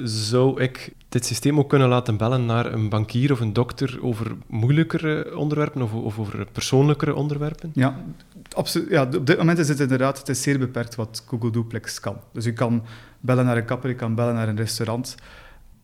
Zou 0.03 0.61
ik 0.61 0.93
dit 1.09 1.25
systeem 1.25 1.59
ook 1.59 1.69
kunnen 1.69 1.87
laten 1.87 2.17
bellen 2.17 2.45
naar 2.45 2.73
een 2.73 2.89
bankier 2.89 3.31
of 3.31 3.39
een 3.39 3.53
dokter 3.53 3.99
over 4.01 4.35
moeilijkere 4.47 5.37
onderwerpen 5.37 5.81
of, 5.81 5.93
of 5.93 6.19
over 6.19 6.47
persoonlijkere 6.51 7.15
onderwerpen? 7.15 7.71
Ja, 7.73 8.03
absoluut. 8.51 8.89
Ja, 8.89 9.03
op 9.03 9.27
dit 9.27 9.37
moment 9.37 9.57
is 9.57 9.67
het 9.67 9.79
inderdaad 9.79 10.17
het 10.17 10.29
is 10.29 10.41
zeer 10.41 10.59
beperkt 10.59 10.95
wat 10.95 11.23
Google 11.27 11.51
Duplex 11.51 11.99
kan. 11.99 12.17
Dus 12.33 12.45
je 12.45 12.53
kan 12.53 12.83
bellen 13.19 13.45
naar 13.45 13.57
een 13.57 13.65
kapper, 13.65 13.89
je 13.89 13.95
kan 13.95 14.15
bellen 14.15 14.33
naar 14.33 14.47
een 14.47 14.55
restaurant. 14.55 15.15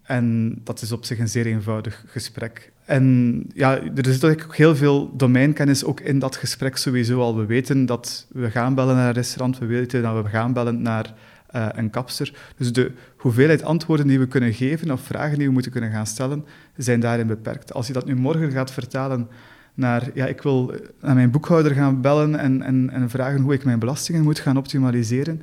En 0.02 0.56
dat 0.64 0.82
is 0.82 0.92
op 0.92 1.06
zich 1.06 1.20
een 1.20 1.30
zeer 1.30 1.46
eenvoudig 1.46 2.04
gesprek. 2.08 2.72
En 2.92 3.46
ja, 3.54 3.80
er 3.96 4.06
zit 4.06 4.26
ook 4.26 4.56
heel 4.56 4.76
veel 4.76 5.12
domeinkennis 5.16 5.84
ook 5.84 6.00
in 6.00 6.20
dat 6.20 6.36
gesprek 6.36 6.78
sowieso 6.78 7.20
al. 7.20 7.38
We 7.38 7.46
weten 7.46 7.86
dat 7.86 8.28
we 8.30 8.52
gaan 8.52 8.76
bellen 8.76 8.96
naar 8.96 9.08
een 9.08 9.14
restaurant, 9.14 9.58
we 9.58 9.66
weten 9.66 10.02
dat 10.02 10.24
we 10.24 10.30
gaan 10.30 10.54
bellen 10.54 10.82
naar 10.82 11.14
uh, 11.56 11.68
een 11.72 11.90
kapster. 11.90 12.34
Dus 12.58 12.74
de 12.74 12.92
hoeveelheid 13.18 13.64
antwoorden 13.64 14.08
die 14.08 14.20
we 14.20 14.28
kunnen 14.28 14.54
geven 14.54 14.92
of 14.92 15.02
vragen 15.02 15.38
die 15.38 15.48
we 15.48 15.54
moeten 15.54 15.72
kunnen 15.72 15.92
gaan 15.92 16.06
stellen, 16.06 16.46
zijn 16.78 17.00
daarin 17.00 17.28
beperkt. 17.28 17.74
Als 17.74 17.88
je 17.88 17.94
dat 17.94 18.06
nu 18.06 18.16
morgen 18.16 18.52
gaat 18.52 18.72
vertalen 18.72 19.28
naar, 19.74 20.10
ja, 20.14 20.26
ik 20.26 20.42
wil 20.42 20.74
naar 21.02 21.16
mijn 21.16 21.32
boekhouder 21.32 21.72
gaan 21.72 22.02
bellen 22.02 22.36
en, 22.36 22.62
en, 22.62 22.90
en 22.90 23.10
vragen 23.10 23.42
hoe 23.42 23.54
ik 23.54 23.64
mijn 23.64 23.80
belastingen 23.80 24.24
moet 24.24 24.40
gaan 24.40 24.58
optimaliseren, 24.58 25.42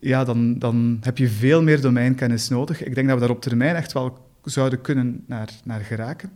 ja, 0.00 0.24
dan, 0.24 0.58
dan 0.58 0.98
heb 1.00 1.18
je 1.18 1.28
veel 1.28 1.62
meer 1.62 1.80
domeinkennis 1.80 2.48
nodig. 2.48 2.84
Ik 2.84 2.94
denk 2.94 3.06
dat 3.08 3.16
we 3.16 3.26
daar 3.26 3.36
op 3.36 3.42
termijn 3.42 3.76
echt 3.76 3.92
wel 3.92 4.18
zouden 4.44 4.80
kunnen 4.80 5.24
naar, 5.26 5.48
naar 5.64 5.80
geraken. 5.80 6.30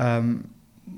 Um, 0.00 0.42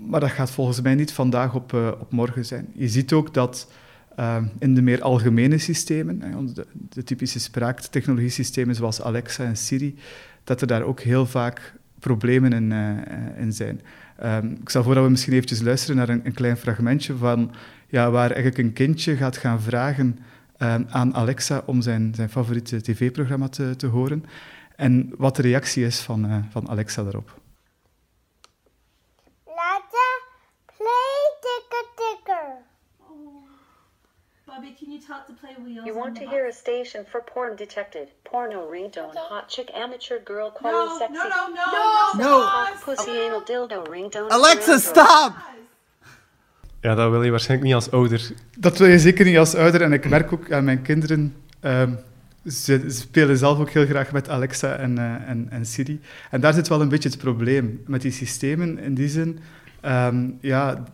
maar 0.08 0.20
dat 0.20 0.30
gaat 0.30 0.50
volgens 0.50 0.80
mij 0.80 0.94
niet 0.94 1.12
vandaag 1.12 1.54
op, 1.54 1.72
uh, 1.72 1.86
op 2.00 2.12
morgen 2.12 2.44
zijn. 2.44 2.66
Je 2.72 2.88
ziet 2.88 3.12
ook 3.12 3.34
dat 3.34 3.70
uh, 4.18 4.36
in 4.58 4.74
de 4.74 4.82
meer 4.82 5.02
algemene 5.02 5.58
systemen, 5.58 6.22
de, 6.54 6.66
de 6.88 7.04
typische 7.04 7.40
spraaktechnologiesystemen 7.40 8.74
zoals 8.74 9.02
Alexa 9.02 9.44
en 9.44 9.56
Siri, 9.56 9.98
dat 10.44 10.60
er 10.60 10.66
daar 10.66 10.82
ook 10.82 11.00
heel 11.00 11.26
vaak 11.26 11.74
problemen 11.98 12.52
in, 12.52 12.70
uh, 12.70 12.90
in 13.38 13.52
zijn. 13.52 13.80
Um, 14.24 14.50
ik 14.60 14.68
stel 14.68 14.82
voor 14.82 14.94
dat 14.94 15.04
we 15.04 15.10
misschien 15.10 15.32
eventjes 15.32 15.60
luisteren 15.60 15.96
naar 15.96 16.08
een, 16.08 16.20
een 16.24 16.34
klein 16.34 16.56
fragmentje 16.56 17.16
van 17.16 17.54
ja, 17.88 18.10
waar 18.10 18.30
eigenlijk 18.30 18.58
een 18.58 18.72
kindje 18.72 19.16
gaat 19.16 19.36
gaan 19.36 19.60
vragen 19.60 20.18
aan 20.88 21.14
Alexa 21.14 21.62
om 21.66 21.80
zijn, 21.80 22.14
zijn 22.14 22.28
favoriete 22.28 22.80
tv-programma 22.80 23.48
te, 23.48 23.76
te 23.76 23.86
horen 23.86 24.24
en 24.76 25.12
wat 25.16 25.36
de 25.36 25.42
reactie 25.42 25.84
is 25.84 26.00
van, 26.00 26.46
van 26.50 26.68
Alexa 26.68 27.02
daarop. 27.02 27.41
Bobby, 34.54 34.76
can 34.78 34.92
you 34.92 35.00
talk 35.00 35.26
to 35.28 35.32
play 35.32 35.54
wheels? 35.64 35.86
You 35.86 35.96
want 35.96 36.14
to 36.16 36.28
hear 36.28 36.46
a 36.46 36.52
station 36.52 37.06
for 37.10 37.22
porn 37.22 37.56
detected. 37.56 38.08
Porno 38.22 38.68
ringtone. 38.70 39.14
Hot 39.16 39.48
chick 39.48 39.70
amateur 39.74 40.18
girl 40.24 40.50
calling 40.50 40.90
no, 40.90 40.98
sexy. 40.98 41.14
No, 41.14 41.28
no, 41.28 41.42
no, 41.48 41.64
no. 41.72 42.24
No. 42.24 42.40
no. 42.40 42.84
Pussy 42.84 43.10
anal 43.10 43.44
dildo 43.46 43.82
ringtone. 43.90 44.30
Alexa, 44.30 44.78
stop! 44.78 45.32
Ja, 46.80 46.94
dat 46.94 47.10
wil 47.10 47.22
je 47.22 47.30
waarschijnlijk 47.30 47.68
niet 47.68 47.74
als 47.74 47.90
ouder. 47.90 48.30
Dat 48.58 48.78
wil 48.78 48.88
je 48.88 48.98
zeker 48.98 49.24
niet 49.24 49.38
als 49.38 49.54
ouder. 49.54 49.82
En 49.82 49.92
ik 49.92 50.08
merk 50.08 50.32
ook 50.32 50.52
aan 50.52 50.64
mijn 50.64 50.82
kinderen... 50.82 51.36
Um, 51.60 51.98
ze 52.46 52.84
spelen 52.88 53.36
zelf 53.36 53.58
ook 53.58 53.70
heel 53.70 53.86
graag 53.86 54.12
met 54.12 54.28
Alexa 54.28 54.74
en, 54.74 54.98
uh, 54.98 55.28
en, 55.28 55.46
en, 55.50 55.66
Siri. 55.66 56.00
En 56.30 56.40
daar 56.40 56.52
zit 56.52 56.68
wel 56.68 56.80
een 56.80 56.88
beetje 56.88 57.08
het 57.08 57.18
probleem 57.18 57.82
met 57.86 58.02
die 58.02 58.12
systemen. 58.12 58.78
In 58.78 58.94
die 58.94 59.08
zin, 59.08 59.38
um, 59.84 60.38
ja, 60.40 60.84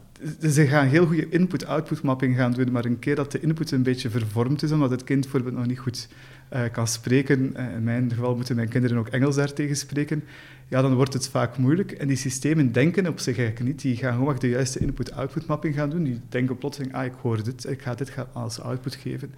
ze 0.41 0.67
gaan 0.67 0.87
heel 0.87 1.07
goede 1.07 1.29
input-output 1.29 2.03
mapping 2.03 2.37
gaan 2.37 2.53
doen, 2.53 2.73
maar 2.73 2.85
een 2.85 2.99
keer 2.99 3.15
dat 3.15 3.33
de 3.33 3.41
input 3.41 3.71
een 3.71 3.83
beetje 3.83 4.11
vervormd 4.11 4.63
is, 4.63 4.73
omdat 4.73 4.91
het 4.91 5.05
kind 5.05 5.21
bijvoorbeeld 5.21 5.55
nog 5.55 5.67
niet 5.67 5.79
goed 5.79 6.09
uh, 6.53 6.61
kan 6.73 6.87
spreken, 6.87 7.53
uh, 7.57 7.73
in 7.73 7.85
mijn 7.85 8.11
geval 8.11 8.37
moeten 8.37 8.57
mijn 8.57 8.69
kinderen 8.69 8.99
ook 8.99 9.09
Engels 9.09 9.37
daartegen 9.37 9.77
spreken, 9.77 10.25
ja, 10.69 10.83
dan 10.83 10.95
wordt 10.95 11.13
het 11.13 11.29
vaak 11.29 11.57
moeilijk. 11.57 11.93
En 11.93 12.09
die 12.09 12.17
systemen 12.17 12.73
denken 12.73 13.07
op 13.07 13.19
zich 13.19 13.39
eigenlijk 13.39 13.69
niet. 13.69 13.81
Die 13.81 13.97
gaan 13.97 14.13
gewoon 14.13 14.37
de 14.39 14.49
juiste 14.49 14.79
input-output 14.79 15.47
mapping 15.47 15.75
gaan 15.75 15.91
doen. 15.91 16.05
Die 16.05 16.21
denken 16.29 16.59
plotseling, 16.59 16.95
ah, 16.95 17.05
ik 17.05 17.13
hoor 17.21 17.43
dit, 17.43 17.71
ik 17.71 17.83
ga 17.83 17.95
dit 17.95 18.13
als 18.33 18.61
output 18.61 18.95
geven. 18.95 19.35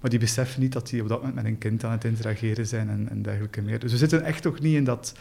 Maar 0.00 0.10
die 0.10 0.18
beseffen 0.18 0.60
niet 0.60 0.72
dat 0.72 0.88
die 0.88 1.02
op 1.02 1.08
dat 1.08 1.18
moment 1.18 1.36
met 1.36 1.44
een 1.44 1.58
kind 1.58 1.84
aan 1.84 1.92
het 1.92 2.04
interageren 2.04 2.66
zijn 2.66 2.88
en, 2.88 3.08
en 3.10 3.22
dergelijke 3.22 3.62
meer. 3.62 3.78
Dus 3.78 3.92
we 3.92 3.98
zitten 3.98 4.22
echt 4.22 4.44
nog 4.44 4.60
niet 4.60 4.74
in 4.74 4.84
dat 4.84 5.14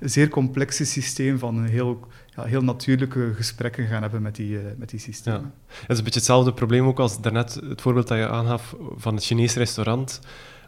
zeer 0.00 0.28
complexe 0.28 0.84
systeem 0.84 1.38
van 1.38 1.56
een 1.56 1.68
heel, 1.68 2.06
ja, 2.36 2.44
heel 2.44 2.62
natuurlijke 2.62 3.32
gesprekken 3.34 3.86
gaan 3.86 4.02
hebben 4.02 4.22
met 4.22 4.36
die, 4.36 4.50
uh, 4.50 4.60
met 4.76 4.90
die 4.90 5.00
systemen. 5.00 5.40
Ja. 5.40 5.74
Dat 5.80 5.90
is 5.90 5.98
een 5.98 6.04
beetje 6.04 6.18
hetzelfde 6.18 6.52
probleem 6.52 6.86
ook 6.86 6.98
als 6.98 7.20
daarnet 7.20 7.60
het 7.68 7.80
voorbeeld 7.80 8.08
dat 8.08 8.18
je 8.18 8.28
aangaf 8.28 8.76
van 8.96 9.14
het 9.14 9.24
Chinese 9.24 9.58
restaurant. 9.58 10.20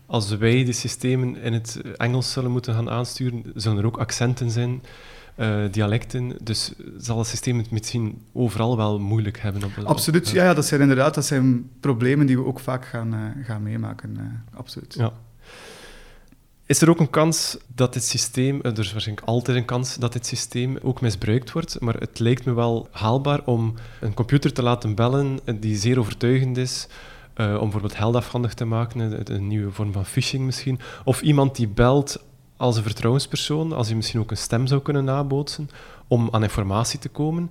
Als 0.06 0.36
wij 0.36 0.64
de 0.64 0.72
systemen 0.72 1.36
in 1.36 1.52
het 1.52 1.80
Engels 1.96 2.32
zullen 2.32 2.50
moeten 2.50 2.74
gaan 2.74 2.90
aansturen, 2.90 3.42
zullen 3.54 3.78
er 3.78 3.86
ook 3.86 3.98
accenten 3.98 4.50
zijn 4.50 4.82
uh, 5.36 5.64
dialecten. 5.70 6.36
Dus 6.42 6.72
zal 6.98 7.18
het 7.18 7.26
systeem 7.26 7.58
het 7.58 7.70
misschien 7.70 8.22
overal 8.32 8.76
wel 8.76 9.00
moeilijk 9.00 9.38
hebben? 9.40 9.64
Op, 9.64 9.70
absoluut, 9.84 10.28
ja, 10.28 10.44
ja, 10.44 10.54
dat 10.54 10.66
zijn 10.66 10.80
inderdaad 10.80 11.14
dat 11.14 11.24
zijn 11.24 11.70
problemen 11.80 12.26
die 12.26 12.36
we 12.36 12.44
ook 12.44 12.60
vaak 12.60 12.86
gaan, 12.86 13.14
uh, 13.14 13.44
gaan 13.44 13.62
meemaken. 13.62 14.16
Uh, 14.18 14.58
absoluut. 14.58 14.94
Ja. 14.94 15.12
Is 16.68 16.80
er 16.80 16.90
ook 16.90 17.00
een 17.00 17.10
kans 17.10 17.56
dat 17.74 17.92
dit 17.92 18.04
systeem, 18.04 18.60
er 18.62 18.78
is 18.78 18.92
waarschijnlijk 18.92 19.26
altijd 19.26 19.56
een 19.56 19.64
kans 19.64 19.96
dat 19.96 20.12
dit 20.12 20.26
systeem 20.26 20.78
ook 20.82 21.00
misbruikt 21.00 21.52
wordt, 21.52 21.80
maar 21.80 21.94
het 21.94 22.18
lijkt 22.18 22.44
me 22.44 22.52
wel 22.52 22.88
haalbaar 22.90 23.40
om 23.44 23.74
een 24.00 24.14
computer 24.14 24.52
te 24.52 24.62
laten 24.62 24.94
bellen 24.94 25.38
die 25.60 25.76
zeer 25.76 25.98
overtuigend 25.98 26.56
is, 26.56 26.86
uh, 27.36 27.52
om 27.52 27.60
bijvoorbeeld 27.60 27.94
geld 27.94 28.14
afhandig 28.14 28.54
te 28.54 28.64
maken, 28.64 29.00
een, 29.00 29.34
een 29.34 29.46
nieuwe 29.46 29.72
vorm 29.72 29.92
van 29.92 30.04
phishing 30.04 30.44
misschien, 30.44 30.80
of 31.04 31.22
iemand 31.22 31.56
die 31.56 31.68
belt 31.68 32.24
als 32.56 32.76
een 32.76 32.82
vertrouwenspersoon, 32.82 33.72
als 33.72 33.88
je 33.88 33.96
misschien 33.96 34.20
ook 34.20 34.30
een 34.30 34.36
stem 34.36 34.66
zou 34.66 34.82
kunnen 34.82 35.04
nabootsen, 35.04 35.70
om 36.08 36.28
aan 36.30 36.42
informatie 36.42 36.98
te 36.98 37.08
komen. 37.08 37.50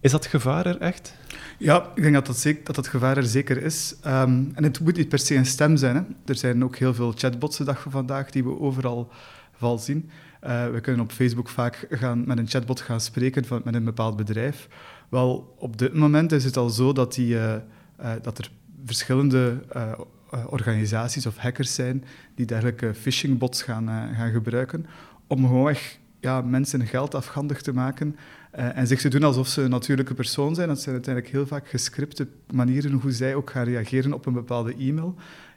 Is 0.00 0.10
dat 0.10 0.26
gevaar 0.26 0.66
er 0.66 0.80
echt? 0.80 1.14
Ja, 1.58 1.90
ik 1.94 2.02
denk 2.02 2.14
dat 2.14 2.26
dat, 2.26 2.36
zeker, 2.36 2.64
dat, 2.64 2.74
dat 2.74 2.88
gevaar 2.88 3.16
er 3.16 3.24
zeker 3.24 3.62
is. 3.62 3.94
Um, 4.06 4.50
en 4.54 4.62
het 4.62 4.80
moet 4.80 4.96
niet 4.96 5.08
per 5.08 5.18
se 5.18 5.34
een 5.34 5.46
stem 5.46 5.76
zijn. 5.76 5.96
Hè. 5.96 6.02
Er 6.24 6.36
zijn 6.36 6.64
ook 6.64 6.76
heel 6.76 6.94
veel 6.94 7.12
chatbots 7.16 7.56
de 7.56 7.64
dag 7.64 7.82
van 7.82 7.92
vandaag 7.92 8.30
die 8.30 8.44
we 8.44 8.60
overal 8.60 9.10
val 9.52 9.78
zien. 9.78 10.10
Uh, 10.44 10.70
we 10.70 10.80
kunnen 10.80 11.02
op 11.02 11.12
Facebook 11.12 11.48
vaak 11.48 11.86
gaan, 11.90 12.26
met 12.26 12.38
een 12.38 12.48
chatbot 12.48 12.80
gaan 12.80 13.00
spreken 13.00 13.44
van, 13.44 13.60
met 13.64 13.74
een 13.74 13.84
bepaald 13.84 14.16
bedrijf. 14.16 14.68
Wel, 15.08 15.54
op 15.58 15.78
dit 15.78 15.94
moment 15.94 16.32
is 16.32 16.44
het 16.44 16.56
al 16.56 16.70
zo 16.70 16.92
dat, 16.92 17.14
die, 17.14 17.34
uh, 17.34 17.54
uh, 18.00 18.10
dat 18.22 18.38
er 18.38 18.50
verschillende 18.84 19.60
organisaties 20.46 21.26
of 21.26 21.36
hackers 21.36 21.74
zijn 21.74 22.04
die 22.34 22.46
dergelijke 22.46 22.94
phishingbots 22.94 23.62
gaan, 23.62 23.88
uh, 23.88 24.18
gaan 24.18 24.30
gebruiken 24.30 24.86
om 25.26 25.46
gewoon 25.46 25.74
ja, 26.20 26.40
mensen 26.40 26.86
geld 26.86 27.14
afhandig 27.14 27.62
te 27.62 27.72
maken 27.72 28.16
uh, 28.56 28.76
en 28.76 28.86
zich 28.86 29.00
te 29.00 29.08
doen 29.08 29.22
alsof 29.22 29.48
ze 29.48 29.62
een 29.62 29.70
natuurlijke 29.70 30.14
persoon 30.14 30.54
zijn. 30.54 30.68
Dat 30.68 30.80
zijn 30.80 30.94
uiteindelijk 30.94 31.34
heel 31.34 31.46
vaak 31.46 31.68
gescripte 31.68 32.26
manieren 32.52 32.92
hoe 32.92 33.12
zij 33.12 33.34
ook 33.34 33.50
gaan 33.50 33.64
reageren 33.64 34.12
op 34.12 34.26
een 34.26 34.32
bepaalde 34.32 34.74
e-mail. 34.78 35.14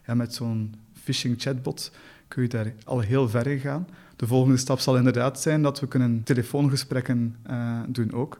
Ja, 0.08 0.14
met 0.14 0.34
zo'n 0.34 0.76
phishing 1.04 1.42
chatbot 1.42 1.92
kun 2.28 2.42
je 2.42 2.50
daar 2.50 2.74
al 2.84 3.00
heel 3.00 3.30
ver 3.30 3.48
in 3.48 3.60
gaan. 3.60 3.88
De 4.16 4.28
volgende 4.28 4.58
stap 4.58 4.80
zal 4.80 4.98
inderdaad 4.98 5.42
zijn 5.42 5.62
dat 5.62 5.80
we 5.80 5.88
kunnen 5.88 6.24
telefoongesprekken 6.24 7.36
doen 7.88 8.14
ook. 8.14 8.40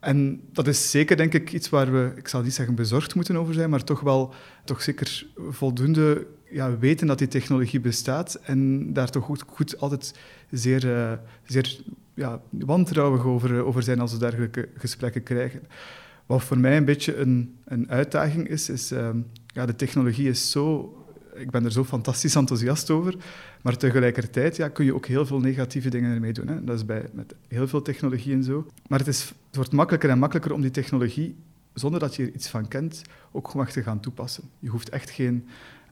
En 0.00 0.40
dat 0.52 0.66
is 0.66 0.90
zeker, 0.90 1.16
denk 1.16 1.34
ik, 1.34 1.52
iets 1.52 1.68
waar 1.68 1.92
we, 1.92 2.12
ik 2.16 2.28
zal 2.28 2.42
niet 2.42 2.54
zeggen 2.54 2.74
bezorgd 2.74 3.14
moeten 3.14 3.36
over 3.36 3.54
zijn, 3.54 3.70
maar 3.70 3.84
toch 3.84 4.00
wel 4.00 4.34
toch 4.64 4.82
zeker 4.82 5.26
voldoende 5.48 6.26
ja, 6.50 6.78
weten 6.78 7.06
dat 7.06 7.18
die 7.18 7.28
technologie 7.28 7.80
bestaat 7.80 8.34
en 8.34 8.92
daar 8.92 9.10
toch 9.10 9.24
goed, 9.24 9.44
goed 9.46 9.80
altijd 9.80 10.14
zeer, 10.50 10.84
uh, 10.84 11.12
zeer 11.44 11.80
ja, 12.18 12.40
wantrouwig 12.50 13.24
over, 13.24 13.64
over 13.64 13.82
zijn 13.82 14.00
als 14.00 14.12
we 14.12 14.18
dergelijke 14.18 14.68
gesprekken 14.74 15.22
krijgen. 15.22 15.60
Wat 16.26 16.42
voor 16.42 16.58
mij 16.58 16.76
een 16.76 16.84
beetje 16.84 17.16
een, 17.16 17.56
een 17.64 17.90
uitdaging 17.90 18.48
is, 18.48 18.68
is 18.68 18.92
uh, 18.92 19.08
ja, 19.46 19.66
de 19.66 19.76
technologie 19.76 20.28
is 20.28 20.50
zo 20.50 20.92
ik 21.38 21.50
ben 21.50 21.64
er 21.64 21.72
zo 21.72 21.84
fantastisch 21.84 22.34
enthousiast 22.34 22.90
over. 22.90 23.14
Maar 23.62 23.76
tegelijkertijd 23.76 24.56
ja, 24.56 24.68
kun 24.68 24.84
je 24.84 24.94
ook 24.94 25.06
heel 25.06 25.26
veel 25.26 25.40
negatieve 25.40 25.90
dingen 25.90 26.14
ermee 26.14 26.32
doen. 26.32 26.48
Hè. 26.48 26.64
Dat 26.64 26.76
is 26.76 26.84
bij, 26.84 27.08
met 27.12 27.34
heel 27.48 27.68
veel 27.68 27.82
technologie 27.82 28.32
en 28.32 28.44
zo. 28.44 28.66
Maar 28.88 28.98
het, 28.98 29.08
is, 29.08 29.20
het 29.46 29.56
wordt 29.56 29.72
makkelijker 29.72 30.10
en 30.10 30.18
makkelijker 30.18 30.52
om 30.52 30.60
die 30.60 30.70
technologie, 30.70 31.36
zonder 31.74 32.00
dat 32.00 32.14
je 32.14 32.22
er 32.22 32.34
iets 32.34 32.48
van 32.48 32.68
kent, 32.68 33.02
ook 33.32 33.48
gewoon 33.48 33.66
te 33.66 33.82
gaan 33.82 34.00
toepassen. 34.00 34.44
Je 34.58 34.68
hoeft 34.68 34.88
echt 34.88 35.10
geen 35.10 35.46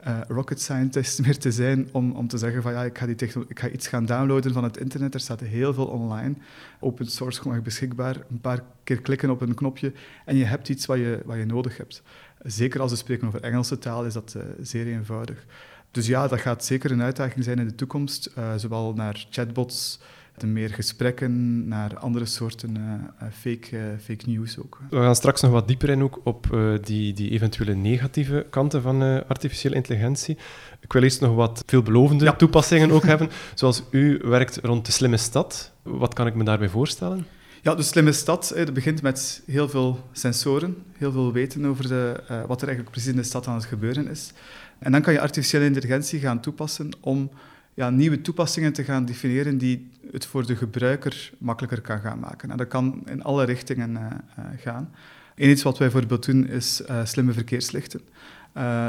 uh, 0.07 0.21
rocket 0.29 0.61
scientist 0.61 1.21
meer 1.25 1.39
te 1.39 1.53
zijn 1.53 1.89
om, 1.93 2.13
om 2.13 2.29
te 2.29 2.39
zeggen 2.39 2.63
van 2.63 2.73
ja, 2.73 2.85
ik 2.85 2.99
ga, 2.99 3.07
die 3.07 3.17
ik 3.49 3.59
ga 3.59 3.69
iets 3.69 3.89
gaan 3.89 4.07
downloaden 4.07 4.53
van 4.53 4.65
het 4.65 4.77
internet. 4.77 5.15
Er 5.15 5.21
staat 5.21 5.41
heel 5.41 5.75
veel 5.75 5.87
online, 5.87 6.35
open 6.81 7.07
source 7.07 7.41
gewoon 7.41 7.63
beschikbaar. 7.63 8.17
Een 8.31 8.41
paar 8.41 8.63
keer 8.85 9.01
klikken 9.01 9.31
op 9.31 9.41
een 9.41 9.55
knopje 9.55 9.93
en 10.25 10.37
je 10.37 10.45
hebt 10.45 10.69
iets 10.69 10.87
wat 10.87 10.97
je, 10.97 11.21
wat 11.25 11.37
je 11.37 11.45
nodig 11.45 11.77
hebt. 11.77 12.03
Zeker 12.43 12.81
als 12.81 12.91
we 12.91 12.97
spreken 12.97 13.27
over 13.27 13.43
Engelse 13.43 13.79
taal 13.79 14.05
is 14.05 14.13
dat 14.13 14.35
uh, 14.37 14.43
zeer 14.61 14.87
eenvoudig. 14.87 15.47
Dus 15.91 16.07
ja, 16.07 16.29
dat 16.29 16.41
gaat 16.41 16.65
zeker 16.65 16.91
een 16.91 17.03
uitdaging 17.03 17.45
zijn 17.45 17.59
in 17.59 17.67
de 17.67 17.75
toekomst, 17.75 18.31
uh, 18.39 18.55
zowel 18.57 18.93
naar 18.95 19.27
chatbots, 19.31 20.01
meer 20.45 20.71
gesprekken, 20.71 21.69
naar 21.69 21.99
andere 21.99 22.25
soorten 22.25 22.77
uh, 22.77 23.29
fake, 23.33 23.97
fake 24.03 24.25
news 24.27 24.59
ook. 24.59 24.81
We 24.91 24.97
gaan 24.97 25.15
straks 25.15 25.41
nog 25.41 25.51
wat 25.51 25.69
dieper 25.69 25.89
in 25.89 26.03
ook 26.03 26.21
op 26.25 26.57
die, 26.83 27.13
die 27.13 27.31
eventuele 27.31 27.75
negatieve 27.75 28.47
kanten 28.51 28.83
van 28.83 29.27
artificiële 29.27 29.75
intelligentie. 29.75 30.37
Ik 30.81 30.93
wil 30.93 31.03
eerst 31.03 31.21
nog 31.21 31.35
wat 31.35 31.63
veelbelovende 31.67 32.37
toepassingen 32.37 32.91
ook 32.91 33.05
hebben, 33.13 33.31
zoals 33.55 33.83
u 33.91 34.21
werkt 34.25 34.59
rond 34.63 34.87
de 34.87 34.93
slimme 34.93 35.17
stad. 35.17 35.73
Wat 35.83 36.15
kan 36.15 36.27
ik 36.27 36.35
me 36.35 36.45
daarbij 36.45 36.69
voorstellen? 36.69 37.27
Ja, 37.67 37.75
de 37.75 37.83
slimme 37.83 38.13
stad 38.13 38.53
dat 38.57 38.73
begint 38.73 39.03
met 39.03 39.43
heel 39.47 39.69
veel 39.69 40.09
sensoren, 40.13 40.77
heel 40.93 41.13
veel 41.13 41.33
weten 41.33 41.67
over 41.67 41.89
de, 41.89 42.23
uh, 42.31 42.45
wat 42.47 42.61
er 42.61 42.67
eigenlijk 42.67 42.91
precies 42.91 43.11
in 43.11 43.17
de 43.17 43.23
stad 43.23 43.47
aan 43.47 43.55
het 43.55 43.65
gebeuren 43.65 44.09
is. 44.09 44.33
En 44.79 44.93
dan 44.93 45.03
kan 45.03 45.13
je 45.13 45.21
artificiële 45.21 45.65
intelligentie 45.65 46.21
gaan 46.21 46.41
toepassen 46.41 46.91
om 47.01 47.31
ja, 47.77 47.91
nieuwe 47.91 48.21
toepassingen 48.21 48.73
te 48.73 48.85
gaan 48.85 49.05
definiëren 49.05 49.59
die 49.59 49.91
het 50.13 50.27
voor 50.27 50.47
de 50.47 50.57
gebruiker 50.57 51.33
makkelijker 51.39 51.81
kan 51.81 52.01
gaan 52.01 52.19
maken. 52.19 52.51
En 52.51 52.57
dat 52.57 52.69
kan 52.69 53.03
in 53.07 53.23
alle 53.23 53.45
richtingen 53.45 53.91
uh, 53.91 54.01
uh, 54.01 54.45
gaan. 54.57 54.91
Eén 55.35 55.51
iets 55.51 55.63
wat 55.63 55.79
wij 55.79 55.89
bijvoorbeeld 55.91 56.27
doen 56.27 56.47
is 56.49 56.83
slimme 57.05 57.33
verkeerslichten. 57.33 58.01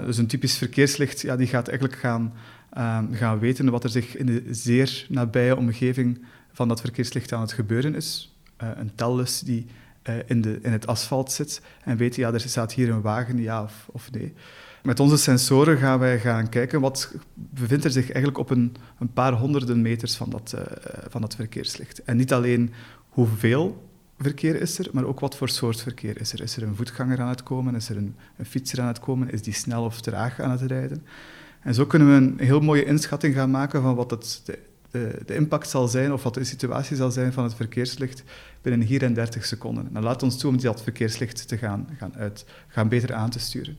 dus 0.05 0.17
een 0.17 0.27
typisch 0.27 0.57
verkeerslicht 0.57 1.21
ja, 1.21 1.35
die 1.35 1.47
gaat 1.47 1.67
eigenlijk 1.67 1.99
gaan, 1.99 2.33
gaan 3.11 3.39
weten 3.39 3.69
wat 3.69 3.83
er 3.83 3.89
zich 3.89 4.15
in 4.15 4.25
de 4.25 4.43
zeer 4.51 5.05
nabije 5.09 5.55
omgeving 5.55 6.25
van 6.51 6.67
dat 6.67 6.81
verkeerslicht 6.81 7.33
aan 7.33 7.41
het 7.41 7.51
gebeuren 7.51 7.95
is. 7.95 8.37
Eh, 8.57 8.69
een 8.75 8.95
tellus 8.95 9.39
die 9.39 9.65
eh, 10.01 10.15
in, 10.25 10.41
de, 10.41 10.59
in 10.61 10.71
het 10.71 10.87
asfalt 10.87 11.31
zit 11.31 11.61
en 11.83 11.97
weten, 11.97 12.21
ja, 12.21 12.33
er 12.33 12.39
staat 12.39 12.73
hier 12.73 12.89
een 12.89 13.01
wagen, 13.01 13.41
ja 13.41 13.63
of, 13.63 13.87
of 13.91 14.11
nee. 14.11 14.33
Met 14.87 14.99
onze 14.99 15.17
sensoren 15.17 15.77
gaan 15.77 15.99
wij 15.99 16.19
gaan 16.19 16.49
kijken 16.49 16.81
wat 16.81 17.13
bevindt 17.33 17.83
er 17.83 17.91
zich 17.91 18.05
eigenlijk 18.05 18.37
op 18.37 18.49
een, 18.49 18.75
een 18.99 19.13
paar 19.13 19.33
honderden 19.33 19.81
meters 19.81 20.15
van 20.15 20.29
dat, 20.29 20.53
uh, 20.55 20.61
van 21.09 21.21
dat 21.21 21.35
verkeerslicht. 21.35 22.03
En 22.03 22.17
niet 22.17 22.33
alleen 22.33 22.73
hoeveel 23.09 23.89
verkeer 24.19 24.61
is 24.61 24.79
er, 24.79 24.89
maar 24.91 25.03
ook 25.03 25.19
wat 25.19 25.35
voor 25.35 25.49
soort 25.49 25.81
verkeer 25.81 26.19
is 26.19 26.33
er. 26.33 26.41
Is 26.41 26.57
er 26.57 26.63
een 26.63 26.75
voetganger 26.75 27.21
aan 27.21 27.29
het 27.29 27.43
komen? 27.43 27.75
Is 27.75 27.89
er 27.89 27.97
een, 27.97 28.15
een 28.37 28.45
fietser 28.45 28.81
aan 28.81 28.87
het 28.87 28.99
komen? 28.99 29.31
Is 29.31 29.41
die 29.41 29.53
snel 29.53 29.83
of 29.83 30.01
traag 30.01 30.39
aan 30.39 30.51
het 30.51 30.61
rijden? 30.61 31.05
En 31.61 31.73
zo 31.73 31.85
kunnen 31.85 32.07
we 32.07 32.13
een 32.13 32.47
heel 32.47 32.59
mooie 32.59 32.85
inschatting 32.85 33.35
gaan 33.35 33.51
maken 33.51 33.81
van 33.81 33.95
wat 33.95 34.11
het, 34.11 34.41
de, 34.91 35.21
de, 35.25 35.35
impact 35.35 35.69
zal 35.69 35.87
zijn, 35.87 36.13
of 36.13 36.23
wat 36.23 36.33
de 36.33 36.43
situatie 36.43 36.95
zal 36.95 37.11
zijn 37.11 37.33
van 37.33 37.43
het 37.43 37.55
verkeerslicht 37.55 38.23
binnen 38.61 38.87
hier 38.87 39.03
en 39.03 39.13
30 39.13 39.45
seconden. 39.45 39.89
Dan 39.93 40.03
laat 40.03 40.23
ons 40.23 40.37
toe 40.37 40.51
om 40.51 40.61
dat 40.61 40.83
verkeerslicht 40.83 41.47
te 41.47 41.57
gaan, 41.57 41.87
gaan, 41.97 42.15
uit, 42.15 42.45
gaan 42.67 42.89
beter 42.89 43.13
aan 43.13 43.29
te 43.29 43.39
sturen. 43.39 43.77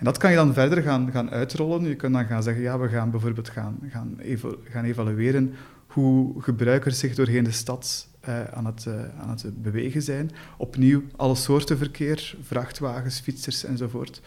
En 0.00 0.06
dat 0.06 0.18
kan 0.18 0.30
je 0.30 0.36
dan 0.36 0.54
verder 0.54 0.82
gaan, 0.82 1.10
gaan 1.10 1.30
uitrollen. 1.30 1.84
Je 1.84 1.96
kunt 1.96 2.12
dan 2.12 2.26
gaan 2.26 2.42
zeggen, 2.42 2.62
ja, 2.62 2.78
we 2.78 2.88
gaan 2.88 3.10
bijvoorbeeld 3.10 3.48
gaan, 3.48 3.78
gaan, 3.90 4.18
gaan 4.64 4.84
evalueren 4.84 5.54
hoe 5.86 6.42
gebruikers 6.42 6.98
zich 6.98 7.14
doorheen 7.14 7.44
de 7.44 7.50
stad 7.50 8.08
uh, 8.28 8.44
aan, 8.44 8.66
het, 8.66 8.84
uh, 8.88 8.94
aan 9.18 9.30
het 9.30 9.62
bewegen 9.62 10.02
zijn. 10.02 10.30
Opnieuw 10.56 11.02
alle 11.16 11.34
soorten 11.34 11.78
verkeer, 11.78 12.36
vrachtwagens, 12.42 13.20
fietsers 13.20 13.64
enzovoort. 13.64 14.20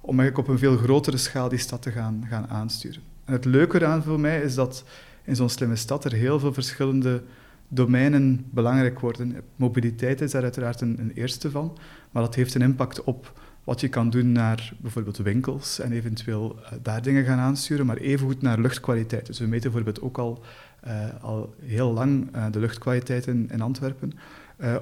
Om 0.00 0.20
eigenlijk 0.20 0.48
op 0.48 0.54
een 0.54 0.60
veel 0.60 0.76
grotere 0.76 1.16
schaal 1.16 1.48
die 1.48 1.58
stad 1.58 1.82
te 1.82 1.90
gaan, 1.90 2.26
gaan 2.28 2.48
aansturen. 2.48 3.02
En 3.24 3.32
het 3.32 3.44
leuke 3.44 3.76
eraan 3.76 4.02
voor 4.02 4.20
mij 4.20 4.40
is 4.40 4.54
dat 4.54 4.84
in 5.24 5.36
zo'n 5.36 5.48
slimme 5.48 5.76
stad 5.76 6.04
er 6.04 6.12
heel 6.12 6.38
veel 6.38 6.52
verschillende 6.52 7.22
domeinen 7.68 8.46
belangrijk 8.50 9.00
worden. 9.00 9.36
Mobiliteit 9.56 10.20
is 10.20 10.30
daar 10.30 10.42
uiteraard 10.42 10.80
een, 10.80 10.96
een, 10.98 11.12
eerste 11.14 11.50
van, 11.50 11.78
maar 12.10 12.22
dat 12.22 12.34
heeft 12.34 12.54
een 12.54 12.62
impact 12.62 13.04
op 13.04 13.32
wat 13.68 13.80
je 13.80 13.88
kan 13.88 14.10
doen 14.10 14.32
naar 14.32 14.72
bijvoorbeeld 14.78 15.16
winkels 15.16 15.80
en 15.80 15.92
eventueel 15.92 16.58
uh, 16.58 16.68
daar 16.82 17.02
dingen 17.02 17.24
gaan 17.24 17.38
aansturen, 17.38 17.86
maar 17.86 17.96
evengoed 17.96 18.42
naar 18.42 18.60
luchtkwaliteit. 18.60 19.26
Dus 19.26 19.38
we 19.38 19.46
meten 19.46 19.72
bijvoorbeeld 19.72 20.00
ook 20.00 20.18
al, 20.18 20.42
uh, 20.86 20.92
al 21.20 21.54
heel 21.62 21.92
lang 21.92 22.36
uh, 22.36 22.46
de 22.50 22.58
luchtkwaliteit 22.58 23.26
in, 23.26 23.48
in 23.52 23.60
Antwerpen, 23.60 24.12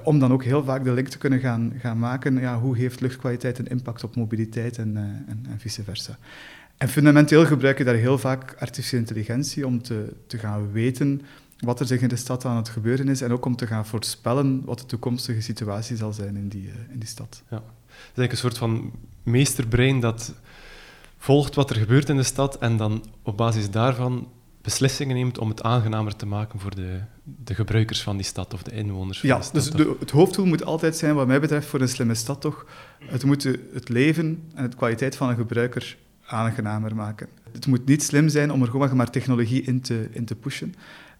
om 0.03 0.19
dan 0.19 0.31
ook 0.31 0.43
heel 0.43 0.63
vaak 0.63 0.83
de 0.83 0.91
link 0.91 1.07
te 1.07 1.17
kunnen 1.17 1.39
gaan, 1.39 1.73
gaan 1.79 1.99
maken, 1.99 2.39
ja, 2.39 2.59
hoe 2.59 2.77
heeft 2.77 3.01
luchtkwaliteit 3.01 3.59
een 3.59 3.67
impact 3.67 4.03
op 4.03 4.15
mobiliteit 4.15 4.77
en, 4.77 4.97
en, 5.27 5.45
en 5.49 5.59
vice 5.59 5.83
versa. 5.83 6.17
En 6.77 6.87
fundamenteel 6.87 7.45
gebruik 7.45 7.77
je 7.77 7.83
daar 7.83 7.95
heel 7.95 8.17
vaak 8.17 8.55
artificiële 8.59 9.01
intelligentie 9.01 9.65
om 9.65 9.81
te, 9.81 10.13
te 10.27 10.37
gaan 10.37 10.71
weten 10.71 11.21
wat 11.59 11.79
er 11.79 11.85
zich 11.85 12.01
in 12.01 12.07
de 12.07 12.15
stad 12.15 12.45
aan 12.45 12.57
het 12.57 12.69
gebeuren 12.69 13.07
is 13.07 13.21
en 13.21 13.31
ook 13.31 13.45
om 13.45 13.55
te 13.55 13.67
gaan 13.67 13.85
voorspellen 13.85 14.65
wat 14.65 14.79
de 14.79 14.85
toekomstige 14.85 15.41
situatie 15.41 15.95
zal 15.95 16.13
zijn 16.13 16.35
in 16.35 16.47
die, 16.47 16.71
in 16.89 16.99
die 16.99 17.09
stad. 17.09 17.43
Ja 17.49 17.63
is 17.97 18.03
eigenlijk 18.03 18.31
een 18.31 18.37
soort 18.37 18.57
van 18.57 18.91
meesterbrein 19.23 19.99
dat 19.99 20.33
volgt 21.17 21.55
wat 21.55 21.69
er 21.69 21.75
gebeurt 21.75 22.09
in 22.09 22.17
de 22.17 22.23
stad 22.23 22.57
en 22.57 22.77
dan 22.77 23.05
op 23.23 23.37
basis 23.37 23.69
daarvan 23.69 24.27
beslissingen 24.61 25.15
neemt 25.15 25.37
om 25.37 25.49
het 25.49 25.63
aangenamer 25.63 26.15
te 26.15 26.25
maken 26.25 26.59
voor 26.59 26.75
de, 26.75 26.99
de 27.23 27.55
gebruikers 27.55 28.03
van 28.03 28.15
die 28.15 28.25
stad 28.25 28.53
of 28.53 28.63
de 28.63 28.71
inwoners 28.71 29.19
van 29.19 29.29
ja, 29.29 29.37
de 29.37 29.43
stad. 29.43 29.53
dus 29.53 29.69
de, 29.69 29.95
het 29.99 30.11
hoofddoel 30.11 30.45
moet 30.45 30.63
altijd 30.63 30.95
zijn, 30.95 31.15
wat 31.15 31.27
mij 31.27 31.39
betreft, 31.39 31.67
voor 31.67 31.81
een 31.81 31.89
slimme 31.89 32.15
stad 32.15 32.41
toch, 32.41 32.65
het 33.05 33.23
moet 33.23 33.43
het 33.73 33.89
leven 33.89 34.43
en 34.53 34.69
de 34.69 34.75
kwaliteit 34.75 35.15
van 35.15 35.29
een 35.29 35.35
gebruiker 35.35 35.97
aangenamer 36.25 36.95
maken. 36.95 37.27
Het 37.51 37.67
moet 37.67 37.85
niet 37.85 38.03
slim 38.03 38.29
zijn 38.29 38.51
om 38.51 38.61
er 38.61 38.67
gewoon 38.67 38.95
maar 38.95 39.09
technologie 39.09 39.61
in 39.61 39.81
te, 39.81 40.07
in 40.11 40.25
te 40.25 40.35
pushen. 40.35 40.75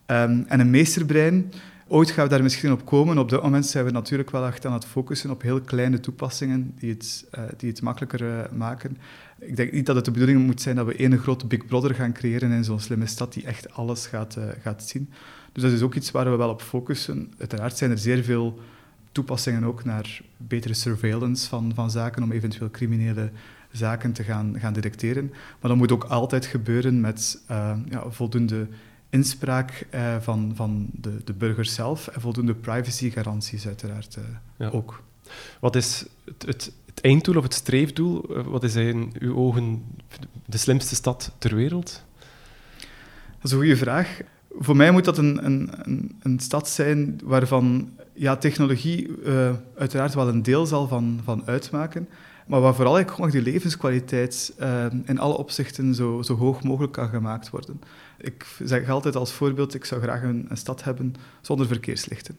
Um, 0.06 0.46
en 0.48 0.60
een 0.60 0.70
meesterbrein 0.70 1.52
Ooit 1.90 2.12
gaan 2.12 2.24
we 2.24 2.30
daar 2.30 2.44
misschien 2.44 2.72
op 2.72 2.86
komen. 2.86 3.18
Op 3.18 3.30
dit 3.30 3.42
moment 3.42 3.66
zijn 3.66 3.86
we 3.86 3.92
natuurlijk 3.92 4.32
wel 4.32 4.46
echt 4.46 4.66
aan 4.66 4.74
het 4.74 4.86
focussen 4.86 5.30
op 5.30 5.42
heel 5.42 5.62
kleine 5.62 6.00
toepassingen 6.00 6.74
die 6.80 6.90
het, 6.90 7.26
uh, 7.38 7.44
die 7.58 7.70
het 7.70 7.82
makkelijker 7.82 8.22
uh, 8.22 8.58
maken. 8.58 8.98
Ik 9.40 9.56
denk 9.56 9.72
niet 9.72 9.86
dat 9.86 9.96
het 9.96 10.06
de 10.06 10.12
bedoeling 10.12 10.46
moet 10.46 10.62
zijn 10.62 10.76
dat 10.76 10.86
we 10.86 10.96
één 10.96 11.18
grote 11.18 11.46
Big 11.46 11.66
Brother 11.66 11.96
gaan 11.96 12.14
creëren 12.14 12.52
in 12.52 12.64
zo'n 12.64 12.80
slimme 12.80 13.06
stad 13.06 13.34
die 13.34 13.46
echt 13.46 13.74
alles 13.74 14.08
gaat, 14.08 14.36
uh, 14.38 14.44
gaat 14.62 14.84
zien. 14.84 15.10
Dus 15.52 15.64
dat 15.64 15.72
is 15.72 15.82
ook 15.82 15.96
iets 15.96 16.12
waar 16.12 16.32
we 16.32 16.38
wel 16.38 16.50
op 16.50 16.62
focussen. 16.62 17.34
Uiteraard 17.38 17.78
zijn 17.78 17.92
er 17.92 17.98
zeer 17.98 18.24
veel 18.24 18.60
toepassingen 19.12 19.64
ook 19.64 19.84
naar 19.84 20.22
betere 20.38 20.74
surveillance 20.74 21.50
van, 21.50 21.72
van 21.76 21.92
zaken 21.92 22.24
om 22.24 22.32
eventueel 22.32 22.72
criminele 22.72 23.32
zaken 23.72 24.12
te 24.12 24.24
gaan, 24.24 24.56
gaan 24.60 24.74
detecteren. 24.74 25.30
Maar 25.30 25.70
dat 25.70 25.76
moet 25.76 25.92
ook 25.92 26.04
altijd 26.04 26.46
gebeuren 26.46 27.02
met 27.02 27.42
ja, 27.90 28.10
voldoende 28.10 28.68
inspraak 29.10 29.88
uh, 29.96 30.16
van, 30.20 30.52
van 30.56 30.88
de, 30.92 31.22
de 31.24 31.34
burger 31.34 31.66
zelf 31.66 32.08
en 32.08 32.22
voldoende 32.22 32.54
privacygaranties 32.54 33.68
uiteraard 33.68 34.16
uh, 34.20 34.24
ja. 34.58 34.70
ook. 34.70 35.04
Wat 35.60 35.76
is 35.76 36.06
het, 36.26 36.46
het, 36.46 36.72
het, 36.86 37.02
einddoel 37.02 37.38
of 37.38 37.44
het 37.44 37.54
streefdoel? 37.54 38.36
Eh, 38.36 38.44
wat 38.44 38.64
is 38.64 38.76
in 38.76 39.14
uw 39.20 39.36
ogen 39.36 39.84
de 40.46 40.58
slimste 40.58 40.96
stad 40.96 41.32
ter 41.38 41.56
wereld? 41.56 42.04
Dat 43.36 43.44
is 43.44 43.52
een 43.52 43.58
goede 43.58 43.78
vraag. 43.78 44.20
Voor 44.60 44.76
mij 44.76 44.92
moet 44.92 45.06
dat 45.06 45.18
een, 45.18 45.46
een, 45.46 45.70
een, 45.84 46.16
een 46.22 46.40
stad 46.40 46.70
zijn 46.70 47.20
waarvan 47.24 47.90
ja, 48.14 48.36
technologie 48.36 49.08
uh, 49.08 49.52
uiteraard 49.78 50.14
wel 50.14 50.28
een 50.28 50.44
deel 50.44 50.66
zal 50.66 50.88
van, 50.88 51.20
van 51.24 51.44
uitmaken, 51.46 52.08
maar 52.48 52.62
waar 52.62 52.76
vooral 52.76 53.06
gewoon 53.06 53.30
die 53.30 53.42
levenskwaliteit 53.42 54.54
in 55.06 55.20
alle 55.20 55.38
opzichten 55.38 55.96
zo, 55.96 56.22
zo 56.22 56.36
hoog 56.36 56.64
mogelijk 56.64 56.94
kan 56.94 57.10
gemaakt 57.10 57.50
worden. 57.50 57.80
Ik 58.28 58.46
zeg 58.64 58.90
altijd 58.90 59.16
als 59.16 59.32
voorbeeld, 59.32 59.74
ik 59.74 59.86
zou 59.86 60.02
graag 60.02 60.24
een, 60.24 60.46
een 60.50 60.58
stad 60.58 60.84
hebben 60.84 61.16
zonder 61.42 61.68
verkeerslichten. 61.68 62.38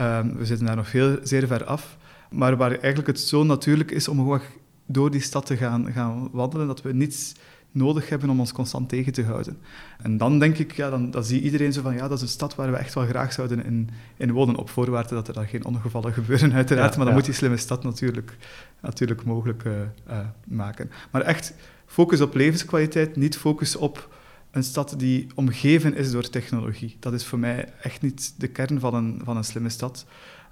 Um, 0.00 0.36
we 0.36 0.46
zitten 0.46 0.66
daar 0.66 0.76
nog 0.76 0.88
veel, 0.88 1.18
zeer 1.22 1.46
ver 1.46 1.64
af, 1.64 1.96
maar 2.30 2.56
waar 2.56 2.70
eigenlijk 2.70 3.06
het 3.06 3.20
zo 3.20 3.44
natuurlijk 3.44 3.90
is 3.90 4.08
om 4.08 4.16
gewoon 4.16 4.40
door 4.86 5.10
die 5.10 5.20
stad 5.20 5.46
te 5.46 5.56
gaan, 5.56 5.92
gaan 5.92 6.28
wandelen, 6.32 6.66
dat 6.66 6.82
we 6.82 6.92
niets 6.92 7.34
nodig 7.72 8.08
hebben 8.08 8.30
om 8.30 8.40
ons 8.40 8.52
constant 8.52 8.88
tegen 8.88 9.12
te 9.12 9.24
houden. 9.24 9.58
En 10.02 10.16
dan 10.16 10.38
denk 10.38 10.58
ik, 10.58 10.72
ja, 10.72 10.90
dan, 10.90 11.10
dan 11.10 11.24
zie 11.24 11.40
iedereen 11.40 11.72
zo 11.72 11.82
van, 11.82 11.94
ja, 11.94 12.08
dat 12.08 12.16
is 12.16 12.22
een 12.22 12.28
stad 12.28 12.54
waar 12.54 12.70
we 12.70 12.76
echt 12.76 12.94
wel 12.94 13.06
graag 13.06 13.32
zouden 13.32 13.64
in, 13.64 13.90
in 14.16 14.32
wonen, 14.32 14.56
op 14.56 14.70
voorwaarde 14.70 15.14
dat 15.14 15.28
er 15.28 15.34
dan 15.34 15.46
geen 15.46 15.64
ongevallen 15.64 16.12
gebeuren, 16.18 16.52
uiteraard. 16.52 16.96
maar 16.96 17.04
dan 17.04 17.14
moet 17.14 17.24
die 17.24 17.34
slimme 17.34 17.56
stad 17.56 17.82
natuurlijk, 17.82 18.36
natuurlijk 18.80 19.24
mogelijk 19.24 19.64
uh, 19.64 19.72
uh, 20.08 20.18
maken. 20.44 20.90
Maar 21.10 21.22
echt 21.22 21.54
focus 21.86 22.20
op 22.20 22.34
levenskwaliteit, 22.34 23.16
niet 23.16 23.36
focus 23.36 23.76
op 23.76 24.08
een 24.50 24.64
stad 24.64 24.94
die 24.98 25.26
omgeven 25.34 25.94
is 25.94 26.10
door 26.10 26.28
technologie. 26.28 26.96
Dat 27.00 27.12
is 27.12 27.24
voor 27.24 27.38
mij 27.38 27.72
echt 27.82 28.02
niet 28.02 28.34
de 28.36 28.48
kern 28.48 28.80
van 28.80 28.94
een, 28.94 29.20
van 29.24 29.36
een 29.36 29.44
slimme 29.44 29.68
stad. 29.68 30.06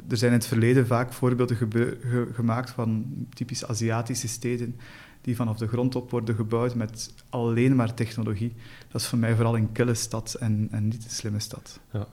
Er 0.08 0.16
zijn 0.16 0.32
in 0.32 0.38
het 0.38 0.46
verleden 0.46 0.86
vaak 0.86 1.12
voorbeelden 1.12 1.56
ge 1.56 2.28
gemaakt 2.32 2.70
van 2.70 3.06
typisch 3.34 3.64
Aziatische 3.64 4.28
steden 4.28 4.76
die 5.20 5.36
vanaf 5.36 5.56
de 5.58 5.68
grond 5.68 5.94
op 5.94 6.10
worden 6.10 6.34
gebouwd 6.34 6.74
met 6.74 7.12
alleen 7.28 7.76
maar 7.76 7.94
technologie. 7.94 8.52
Dat 8.88 9.00
is 9.00 9.06
voor 9.06 9.18
mij 9.18 9.34
vooral 9.34 9.56
een 9.56 9.72
kille 9.72 9.94
stad 9.94 10.34
en, 10.34 10.68
en 10.70 10.88
niet 10.88 11.04
een 11.04 11.10
slimme 11.10 11.40
stad. 11.40 11.80
Ja. 11.92 12.06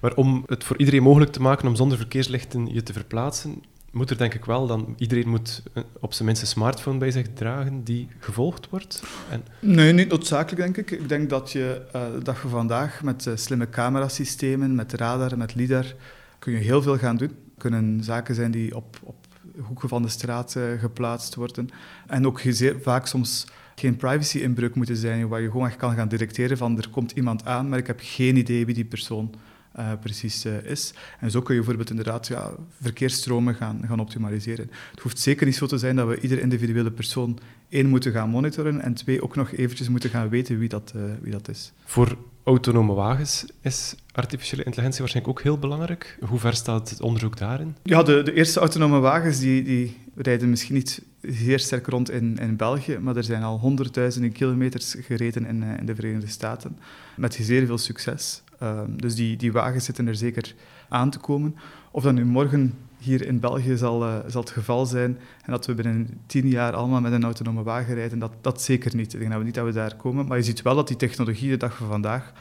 Maar 0.00 0.14
om 0.14 0.42
het 0.46 0.64
voor 0.64 0.78
iedereen 0.78 1.02
mogelijk 1.02 1.32
te 1.32 1.42
maken 1.42 1.68
om 1.68 1.76
zonder 1.76 1.98
verkeerslichten 1.98 2.74
je 2.74 2.82
te 2.82 2.92
verplaatsen, 2.92 3.62
moet 3.92 4.10
er 4.10 4.18
denk 4.18 4.34
ik 4.34 4.44
wel 4.44 4.66
dan... 4.66 4.94
Iedereen 4.98 5.28
moet 5.28 5.62
eh, 5.72 5.82
op 6.00 6.12
zijn 6.12 6.26
minst 6.26 6.42
een 6.42 6.48
smartphone 6.48 6.98
bij 6.98 7.10
zich 7.10 7.26
dragen 7.34 7.84
die 7.84 8.08
gevolgd 8.18 8.68
wordt? 8.70 9.02
En... 9.30 9.44
Nee, 9.60 9.92
niet 9.92 10.08
noodzakelijk, 10.08 10.62
denk 10.62 10.76
ik. 10.76 11.00
Ik 11.00 11.08
denk 11.08 11.30
dat 11.30 11.52
je 11.52 11.82
de 11.92 12.22
dag 12.22 12.40
van 12.40 12.50
vandaag 12.50 13.02
met 13.02 13.26
uh, 13.26 13.36
slimme 13.36 13.68
camerasystemen, 13.68 14.74
met 14.74 14.92
radar, 14.92 15.38
met 15.38 15.54
lidar, 15.54 15.94
kun 16.38 16.52
je 16.52 16.58
heel 16.58 16.82
veel 16.82 16.98
gaan 16.98 17.16
doen. 17.16 17.36
kunnen 17.58 18.04
zaken 18.04 18.34
zijn 18.34 18.50
die 18.50 18.76
op, 18.76 18.98
op 19.02 19.26
hoeken 19.60 19.88
van 19.88 20.02
de 20.02 20.08
straat 20.08 20.56
geplaatst 20.78 21.34
worden. 21.34 21.68
En 22.06 22.26
ook 22.26 22.42
vaak 22.82 23.06
soms 23.06 23.46
geen 23.74 23.96
privacy-inbreuk 23.96 24.74
moeten 24.74 24.96
zijn, 24.96 25.28
waar 25.28 25.40
je 25.40 25.50
gewoon 25.50 25.66
echt 25.66 25.76
kan 25.76 25.94
gaan 25.94 26.08
detecteren 26.08 26.56
van 26.56 26.78
er 26.78 26.88
komt 26.90 27.10
iemand 27.10 27.44
aan, 27.44 27.68
maar 27.68 27.78
ik 27.78 27.86
heb 27.86 27.98
geen 28.02 28.36
idee 28.36 28.66
wie 28.66 28.74
die 28.74 28.84
persoon 28.84 29.34
uh, 29.78 29.92
precies 30.00 30.46
uh, 30.46 30.64
is. 30.64 30.94
En 31.20 31.30
zo 31.30 31.42
kun 31.42 31.54
je 31.54 31.60
bijvoorbeeld 31.60 31.90
inderdaad 31.90 32.26
ja, 32.26 32.50
verkeersstromen 32.80 33.54
gaan, 33.54 33.82
gaan 33.86 34.00
optimaliseren. 34.00 34.70
Het 34.90 35.00
hoeft 35.00 35.18
zeker 35.18 35.46
niet 35.46 35.56
zo 35.56 35.66
te 35.66 35.78
zijn 35.78 35.96
dat 35.96 36.08
we 36.08 36.20
ieder 36.20 36.40
individuele 36.40 36.90
persoon 36.90 37.38
één 37.68 37.88
moeten 37.88 38.12
gaan 38.12 38.28
monitoren 38.28 38.80
en 38.80 38.94
twee 38.94 39.22
ook 39.22 39.36
nog 39.36 39.52
eventjes 39.52 39.88
moeten 39.88 40.10
gaan 40.10 40.28
weten 40.28 40.58
wie 40.58 40.68
dat, 40.68 40.92
uh, 40.96 41.02
wie 41.20 41.32
dat 41.32 41.48
is. 41.48 41.72
Voor 41.84 42.16
autonome 42.44 42.92
wagens 42.92 43.46
is 43.60 43.94
artificiële 44.12 44.62
intelligentie 44.62 45.00
waarschijnlijk 45.00 45.38
ook 45.38 45.44
heel 45.44 45.58
belangrijk. 45.58 46.18
Hoe 46.28 46.38
ver 46.38 46.54
staat 46.54 46.90
het 46.90 47.00
onderzoek 47.00 47.38
daarin? 47.38 47.76
Ja, 47.82 48.02
de, 48.02 48.22
de 48.22 48.32
eerste 48.32 48.60
autonome 48.60 48.98
wagens 48.98 49.38
die, 49.38 49.62
die 49.62 49.96
rijden 50.14 50.50
misschien 50.50 50.74
niet 50.74 51.02
zeer 51.20 51.58
sterk 51.58 51.86
rond 51.86 52.10
in, 52.10 52.38
in 52.38 52.56
België, 52.56 52.98
maar 52.98 53.16
er 53.16 53.24
zijn 53.24 53.42
al 53.42 53.58
honderdduizenden 53.58 54.32
kilometers 54.32 54.94
gereden 54.98 55.46
in, 55.46 55.62
in 55.62 55.86
de 55.86 55.94
Verenigde 55.94 56.26
Staten 56.26 56.78
met 57.16 57.38
zeer 57.40 57.66
veel 57.66 57.78
succes. 57.78 58.42
Um, 58.62 59.00
dus 59.00 59.14
die, 59.14 59.36
die 59.36 59.52
wagens 59.52 59.84
zitten 59.84 60.06
er 60.06 60.16
zeker 60.16 60.54
aan 60.88 61.10
te 61.10 61.18
komen. 61.18 61.56
Of 61.90 62.02
dat 62.02 62.12
nu 62.12 62.24
morgen 62.24 62.74
hier 62.98 63.26
in 63.26 63.40
België 63.40 63.76
zal, 63.76 64.02
uh, 64.02 64.16
zal 64.26 64.40
het 64.40 64.50
geval 64.50 64.86
zijn 64.86 65.18
en 65.44 65.52
dat 65.52 65.66
we 65.66 65.74
binnen 65.74 66.08
tien 66.26 66.48
jaar 66.48 66.72
allemaal 66.72 67.00
met 67.00 67.12
een 67.12 67.24
autonome 67.24 67.62
wagen 67.62 67.94
rijden, 67.94 68.18
dat, 68.18 68.32
dat 68.40 68.62
zeker 68.62 68.96
niet. 68.96 69.12
Ik 69.12 69.18
denk 69.18 69.32
dat 69.32 69.44
niet 69.44 69.54
dat 69.54 69.64
we 69.64 69.72
daar 69.72 69.96
komen. 69.96 70.26
Maar 70.26 70.36
je 70.36 70.42
ziet 70.42 70.62
wel 70.62 70.74
dat 70.74 70.88
die 70.88 70.96
technologie 70.96 71.50
de 71.50 71.56
dag 71.56 71.76
van 71.76 71.88
vandaag 71.88 72.32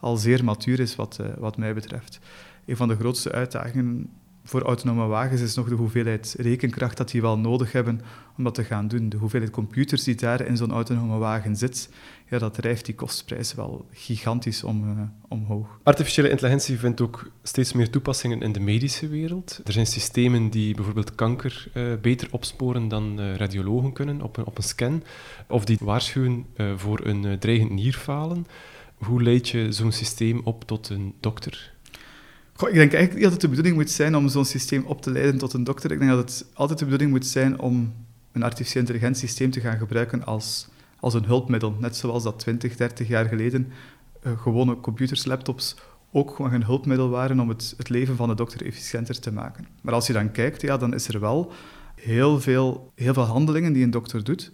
al 0.00 0.16
zeer 0.16 0.44
matuur 0.44 0.80
is 0.80 0.96
wat, 0.96 1.18
uh, 1.20 1.26
wat 1.38 1.56
mij 1.56 1.74
betreft. 1.74 2.18
Een 2.66 2.76
van 2.76 2.88
de 2.88 2.96
grootste 2.96 3.32
uitdagingen 3.32 4.10
voor 4.48 4.62
autonome 4.62 5.06
wagens 5.06 5.40
is 5.40 5.54
nog 5.54 5.68
de 5.68 5.74
hoeveelheid 5.74 6.34
rekenkracht 6.38 6.96
dat 6.96 7.10
die 7.10 7.20
wel 7.20 7.38
nodig 7.38 7.72
hebben 7.72 8.00
om 8.36 8.44
dat 8.44 8.54
te 8.54 8.64
gaan 8.64 8.88
doen. 8.88 9.08
De 9.08 9.16
hoeveelheid 9.16 9.52
computers 9.52 10.04
die 10.04 10.14
daar 10.14 10.46
in 10.46 10.56
zo'n 10.56 10.70
autonome 10.70 11.18
wagen 11.18 11.56
zit, 11.56 11.90
ja, 12.28 12.38
dat 12.38 12.54
drijft 12.54 12.84
die 12.84 12.94
kostprijs 12.94 13.54
wel 13.54 13.86
gigantisch 13.92 14.64
om, 14.64 14.84
uh, 14.84 15.00
omhoog. 15.28 15.78
Artificiële 15.82 16.30
intelligentie 16.30 16.78
vindt 16.78 17.00
ook 17.00 17.30
steeds 17.42 17.72
meer 17.72 17.90
toepassingen 17.90 18.42
in 18.42 18.52
de 18.52 18.60
medische 18.60 19.08
wereld. 19.08 19.60
Er 19.64 19.72
zijn 19.72 19.86
systemen 19.86 20.50
die 20.50 20.74
bijvoorbeeld 20.74 21.14
kanker 21.14 21.68
uh, 21.74 21.94
beter 22.00 22.28
opsporen 22.30 22.88
dan 22.88 23.20
uh, 23.20 23.34
radiologen 23.34 23.92
kunnen 23.92 24.22
op 24.22 24.36
een, 24.36 24.46
op 24.46 24.56
een 24.56 24.62
scan, 24.64 25.02
of 25.48 25.64
die 25.64 25.78
waarschuwen 25.80 26.46
voor 26.76 27.00
een 27.06 27.38
dreigend 27.38 27.70
nierfalen. 27.70 28.46
Hoe 28.94 29.22
leid 29.22 29.48
je 29.48 29.72
zo'n 29.72 29.92
systeem 29.92 30.40
op 30.44 30.64
tot 30.64 30.88
een 30.88 31.14
dokter? 31.20 31.76
Ik 32.66 32.74
denk 32.74 32.92
eigenlijk 32.92 33.14
niet 33.14 33.22
dat 33.22 33.32
het 33.32 33.40
de 33.40 33.48
bedoeling 33.48 33.76
moet 33.76 33.90
zijn 33.90 34.16
om 34.16 34.28
zo'n 34.28 34.44
systeem 34.44 34.84
op 34.84 35.02
te 35.02 35.10
leiden 35.10 35.38
tot 35.38 35.52
een 35.52 35.64
dokter. 35.64 35.92
Ik 35.92 35.98
denk 35.98 36.10
dat 36.10 36.18
het 36.18 36.46
altijd 36.54 36.78
de 36.78 36.84
bedoeling 36.84 37.10
moet 37.10 37.26
zijn 37.26 37.60
om 37.60 37.92
een 38.32 38.42
artificieel 38.42 38.82
intelligent 38.82 39.16
systeem 39.18 39.50
te 39.50 39.60
gaan 39.60 39.78
gebruiken 39.78 40.24
als, 40.24 40.68
als 41.00 41.14
een 41.14 41.24
hulpmiddel. 41.24 41.76
Net 41.78 41.96
zoals 41.96 42.22
dat 42.22 42.38
20, 42.38 42.76
30 42.76 43.08
jaar 43.08 43.24
geleden 43.24 43.72
uh, 44.26 44.40
gewone 44.40 44.80
computers, 44.80 45.24
laptops 45.24 45.76
ook 46.12 46.34
gewoon 46.34 46.52
een 46.52 46.64
hulpmiddel 46.64 47.08
waren 47.08 47.40
om 47.40 47.48
het, 47.48 47.74
het 47.76 47.88
leven 47.88 48.16
van 48.16 48.28
de 48.28 48.34
dokter 48.34 48.66
efficiënter 48.66 49.20
te 49.20 49.32
maken. 49.32 49.66
Maar 49.80 49.94
als 49.94 50.06
je 50.06 50.12
dan 50.12 50.30
kijkt, 50.30 50.62
ja, 50.62 50.76
dan 50.76 50.94
is 50.94 51.08
er 51.08 51.20
wel 51.20 51.52
heel 51.94 52.40
veel, 52.40 52.92
heel 52.94 53.14
veel 53.14 53.22
handelingen 53.22 53.72
die 53.72 53.84
een 53.84 53.90
dokter 53.90 54.24
doet, 54.24 54.52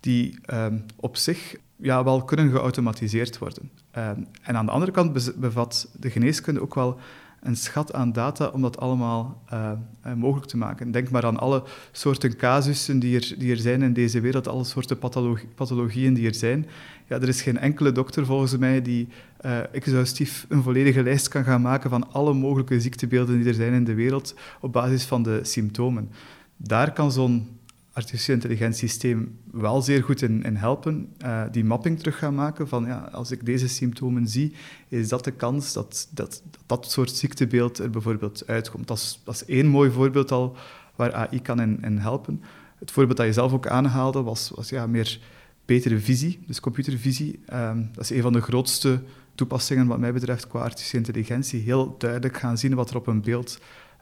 die 0.00 0.38
um, 0.52 0.84
op 0.96 1.16
zich 1.16 1.56
ja, 1.76 2.04
wel 2.04 2.24
kunnen 2.24 2.50
geautomatiseerd 2.50 3.38
worden. 3.38 3.70
Um, 3.96 4.26
en 4.42 4.56
aan 4.56 4.66
de 4.66 4.72
andere 4.72 4.92
kant 4.92 5.40
bevat 5.40 5.88
de 6.00 6.10
geneeskunde 6.10 6.62
ook 6.62 6.74
wel 6.74 6.98
een 7.42 7.56
schat 7.56 7.92
aan 7.92 8.12
data 8.12 8.46
om 8.46 8.62
dat 8.62 8.78
allemaal 8.78 9.42
uh, 9.52 9.70
uh, 10.06 10.12
mogelijk 10.14 10.46
te 10.46 10.56
maken. 10.56 10.90
Denk 10.90 11.10
maar 11.10 11.26
aan 11.26 11.38
alle 11.38 11.62
soorten 11.92 12.36
casussen 12.36 12.98
die 12.98 13.16
er, 13.16 13.34
die 13.38 13.50
er 13.50 13.56
zijn 13.56 13.82
in 13.82 13.92
deze 13.92 14.20
wereld, 14.20 14.48
alle 14.48 14.64
soorten 14.64 14.98
pathologie, 14.98 15.48
pathologieën 15.54 16.14
die 16.14 16.26
er 16.26 16.34
zijn. 16.34 16.66
Ja, 17.08 17.20
er 17.20 17.28
is 17.28 17.42
geen 17.42 17.58
enkele 17.58 17.92
dokter 17.92 18.26
volgens 18.26 18.56
mij 18.56 18.82
die 18.82 19.08
uh, 19.44 19.74
exhaustief 19.74 20.46
een 20.48 20.62
volledige 20.62 21.02
lijst 21.02 21.28
kan 21.28 21.44
gaan 21.44 21.62
maken 21.62 21.90
van 21.90 22.12
alle 22.12 22.32
mogelijke 22.32 22.80
ziektebeelden 22.80 23.38
die 23.38 23.48
er 23.48 23.54
zijn 23.54 23.72
in 23.72 23.84
de 23.84 23.94
wereld 23.94 24.34
op 24.60 24.72
basis 24.72 25.04
van 25.04 25.22
de 25.22 25.40
symptomen. 25.42 26.10
Daar 26.56 26.92
kan 26.92 27.12
zo'n 27.12 27.48
artificieel 27.92 28.36
intelligentiesysteem 28.36 29.38
wel 29.50 29.82
zeer 29.82 30.02
goed 30.02 30.22
in, 30.22 30.42
in 30.42 30.56
helpen. 30.56 31.12
Uh, 31.24 31.42
die 31.50 31.64
mapping 31.64 31.98
terug 31.98 32.18
gaan 32.18 32.34
maken 32.34 32.68
van 32.68 32.84
ja, 32.84 33.08
als 33.12 33.30
ik 33.30 33.46
deze 33.46 33.68
symptomen 33.68 34.28
zie, 34.28 34.54
is 34.88 35.08
dat 35.08 35.24
de 35.24 35.30
kans 35.30 35.72
dat 35.72 36.08
dat, 36.10 36.42
dat, 36.66 36.90
soort 36.90 37.10
ziektebeeld 37.10 37.78
er 37.78 37.90
bijvoorbeeld 37.90 38.46
uitkomt. 38.46 38.88
Dat 38.88 38.96
is, 38.96 39.20
dat 39.24 39.34
is 39.34 39.44
één 39.44 39.66
mooi 39.66 39.90
voorbeeld 39.90 40.32
al 40.32 40.56
waar 40.96 41.12
AI 41.12 41.42
kan 41.42 41.60
in, 41.60 41.82
in 41.82 41.98
helpen. 41.98 42.42
Het 42.78 42.90
voorbeeld 42.90 43.16
dat 43.16 43.26
je 43.26 43.32
zelf 43.32 43.52
ook 43.52 43.66
aanhaalde 43.66 44.22
was, 44.22 44.50
was 44.54 44.68
ja, 44.68 44.86
meer 44.86 45.20
betere 45.64 45.98
visie, 45.98 46.40
dus 46.46 46.60
computervisie. 46.60 47.40
Um, 47.52 47.90
dat 47.94 48.04
is 48.04 48.10
een 48.10 48.22
van 48.22 48.32
de 48.32 48.40
grootste 48.40 49.02
toepassingen 49.34 49.86
wat 49.86 49.98
mij 49.98 50.12
betreft 50.12 50.46
qua 50.46 50.60
artificiële 50.60 51.04
intelligentie. 51.06 51.60
Heel 51.60 51.94
duidelijk 51.98 52.36
gaan 52.36 52.58
zien 52.58 52.74
wat 52.74 52.90
er 52.90 52.96
op 52.96 53.06
een 53.06 53.22
beeld 53.22 53.58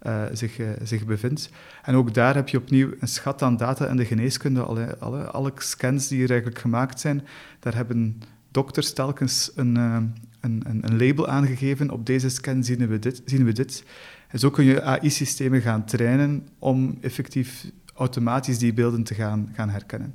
uh, 0.07 0.23
zich, 0.33 0.59
uh, 0.59 0.69
zich 0.83 1.05
bevindt. 1.05 1.51
En 1.83 1.95
ook 1.95 2.15
daar 2.15 2.35
heb 2.35 2.49
je 2.49 2.59
opnieuw 2.59 2.91
een 3.01 3.09
schat 3.09 3.43
aan 3.43 3.57
data 3.57 3.87
in 3.87 3.97
de 3.97 4.05
geneeskunde. 4.05 4.63
Alle, 4.63 4.97
alle, 4.99 5.25
alle 5.25 5.53
scans 5.57 6.09
die 6.09 6.23
er 6.23 6.31
eigenlijk 6.31 6.61
gemaakt 6.61 7.01
zijn, 7.01 7.23
daar 7.59 7.75
hebben 7.75 8.23
dokters 8.51 8.93
telkens 8.93 9.51
een, 9.55 9.79
uh, 9.79 9.97
een, 10.41 10.63
een, 10.65 10.97
label 10.97 11.29
aangegeven. 11.29 11.91
Op 11.91 12.07
deze 12.07 12.29
scan 12.29 12.65
zien 12.65 12.89
we 12.89 12.99
dit. 12.99 13.23
Zien 13.25 13.45
we 13.45 13.53
dit. 13.53 13.85
En 14.29 14.39
zo 14.39 14.51
kun 14.51 14.65
je 14.65 14.83
AI-systemen 14.83 15.61
gaan 15.61 15.85
trainen 15.85 16.49
om 16.59 16.99
effectief 17.01 17.71
automatisch 17.95 18.59
die 18.59 18.73
beelden 18.73 19.03
te 19.03 19.15
gaan, 19.15 19.53
gaan 19.55 19.71
herkennen. 19.71 20.15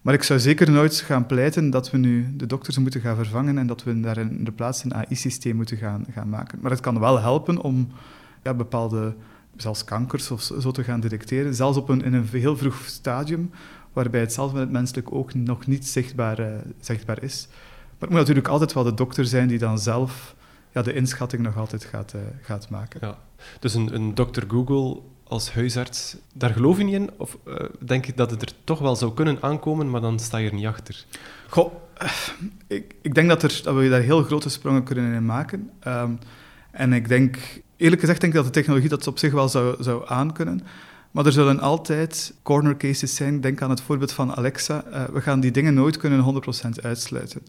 Maar 0.00 0.14
ik 0.14 0.22
zou 0.22 0.40
zeker 0.40 0.70
nooit 0.70 0.94
gaan 0.94 1.26
pleiten 1.26 1.70
dat 1.70 1.90
we 1.90 1.98
nu 1.98 2.36
de 2.36 2.46
dokters 2.46 2.78
moeten 2.78 3.00
gaan 3.00 3.16
vervangen 3.16 3.58
en 3.58 3.66
dat 3.66 3.82
we 3.82 4.00
daar 4.00 4.18
in 4.18 4.44
de 4.44 4.52
plaats 4.52 4.84
een 4.84 4.94
AI-systeem 4.94 5.56
moeten 5.56 5.76
gaan, 5.76 6.06
gaan 6.12 6.28
maken. 6.28 6.58
Maar 6.62 6.70
het 6.70 6.80
kan 6.80 7.00
wel 7.00 7.20
helpen 7.20 7.62
om 7.62 7.88
ja, 8.42 8.54
bepaalde, 8.54 9.14
zelfs 9.56 9.84
kankers 9.84 10.30
of 10.30 10.42
zo, 10.42 10.70
te 10.70 10.84
gaan 10.84 11.00
detecteren, 11.00 11.54
zelfs 11.54 11.76
op 11.78 11.88
een, 11.88 12.04
in 12.04 12.12
een 12.12 12.28
heel 12.30 12.56
vroeg 12.56 12.82
stadium, 12.86 13.50
waarbij 13.92 14.20
het 14.20 14.32
zelf 14.32 14.52
met 14.52 14.60
het 14.60 14.70
menselijk 14.70 15.12
oog 15.12 15.34
nog 15.34 15.66
niet 15.66 15.86
zichtbaar, 15.86 16.40
uh, 16.40 16.46
zichtbaar 16.80 17.22
is. 17.22 17.46
Maar 17.50 18.08
het 18.08 18.10
moet 18.10 18.18
natuurlijk 18.18 18.48
altijd 18.48 18.72
wel 18.72 18.84
de 18.84 18.94
dokter 18.94 19.24
zijn 19.24 19.48
die 19.48 19.58
dan 19.58 19.78
zelf 19.78 20.34
ja, 20.72 20.82
de 20.82 20.94
inschatting 20.94 21.42
nog 21.42 21.56
altijd 21.56 21.84
gaat, 21.84 22.12
uh, 22.16 22.20
gaat 22.40 22.70
maken. 22.70 23.00
Ja. 23.02 23.18
Dus 23.60 23.74
een, 23.74 23.94
een 23.94 24.14
dokter 24.14 24.44
Google 24.48 25.00
als 25.24 25.52
huisarts, 25.52 26.16
daar 26.34 26.50
geloof 26.50 26.78
je 26.78 26.84
niet 26.84 26.94
in? 26.94 27.10
Of 27.16 27.38
uh, 27.44 27.54
denk 27.78 28.04
je 28.04 28.12
dat 28.14 28.30
het 28.30 28.42
er 28.42 28.52
toch 28.64 28.78
wel 28.78 28.96
zou 28.96 29.14
kunnen 29.14 29.42
aankomen, 29.42 29.90
maar 29.90 30.00
dan 30.00 30.18
sta 30.18 30.38
je 30.38 30.48
er 30.48 30.54
niet 30.54 30.66
achter? 30.66 31.04
Goh, 31.48 31.74
ik, 32.66 32.94
ik 33.02 33.14
denk 33.14 33.28
dat, 33.28 33.42
er, 33.42 33.60
dat 33.62 33.74
we 33.74 33.88
daar 33.88 34.00
heel 34.00 34.22
grote 34.22 34.48
sprongen 34.48 34.82
kunnen 34.82 35.14
in 35.14 35.26
maken. 35.26 35.70
Um, 35.86 36.18
en 36.70 36.92
ik 36.92 37.08
denk, 37.08 37.38
eerlijk 37.80 38.00
gezegd, 38.00 38.20
denk 38.20 38.32
ik 38.32 38.38
dat 38.38 38.46
de 38.46 38.60
technologie 38.60 38.88
dat 38.88 39.06
op 39.06 39.18
zich 39.18 39.32
wel 39.32 39.48
zou, 39.48 39.82
zou 39.82 40.02
aankunnen. 40.06 40.60
Maar 41.10 41.26
er 41.26 41.32
zullen 41.32 41.60
altijd 41.60 42.34
corner 42.42 42.76
cases 42.76 43.14
zijn. 43.14 43.40
Denk 43.40 43.62
aan 43.62 43.70
het 43.70 43.80
voorbeeld 43.80 44.12
van 44.12 44.36
Alexa. 44.36 44.84
Uh, 44.88 45.04
we 45.04 45.20
gaan 45.20 45.40
die 45.40 45.50
dingen 45.50 45.74
nooit 45.74 45.96
kunnen 45.96 46.42
100% 46.78 46.82
uitsluiten. 46.82 47.42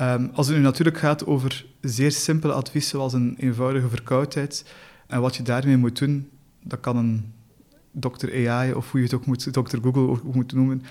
Um, 0.00 0.30
als 0.34 0.46
het 0.46 0.56
nu 0.56 0.62
natuurlijk 0.62 0.98
gaat 0.98 1.26
over 1.26 1.66
zeer 1.80 2.12
simpele 2.12 2.52
adviezen, 2.52 2.90
zoals 2.90 3.12
een 3.12 3.36
eenvoudige 3.38 3.88
verkoudheid, 3.88 4.64
en 5.06 5.20
wat 5.20 5.36
je 5.36 5.42
daarmee 5.42 5.76
moet 5.76 5.98
doen, 5.98 6.28
dat 6.64 6.80
kan 6.80 6.96
een 6.96 7.32
dokter 7.92 8.48
AI, 8.48 8.72
of 8.72 8.90
hoe 8.90 9.00
je 9.00 9.06
het 9.06 9.14
ook 9.14 9.26
moet, 9.26 9.54
dokter 9.54 9.78
Google 9.82 10.08
ook 10.08 10.34
moet 10.34 10.52
noemen, 10.52 10.82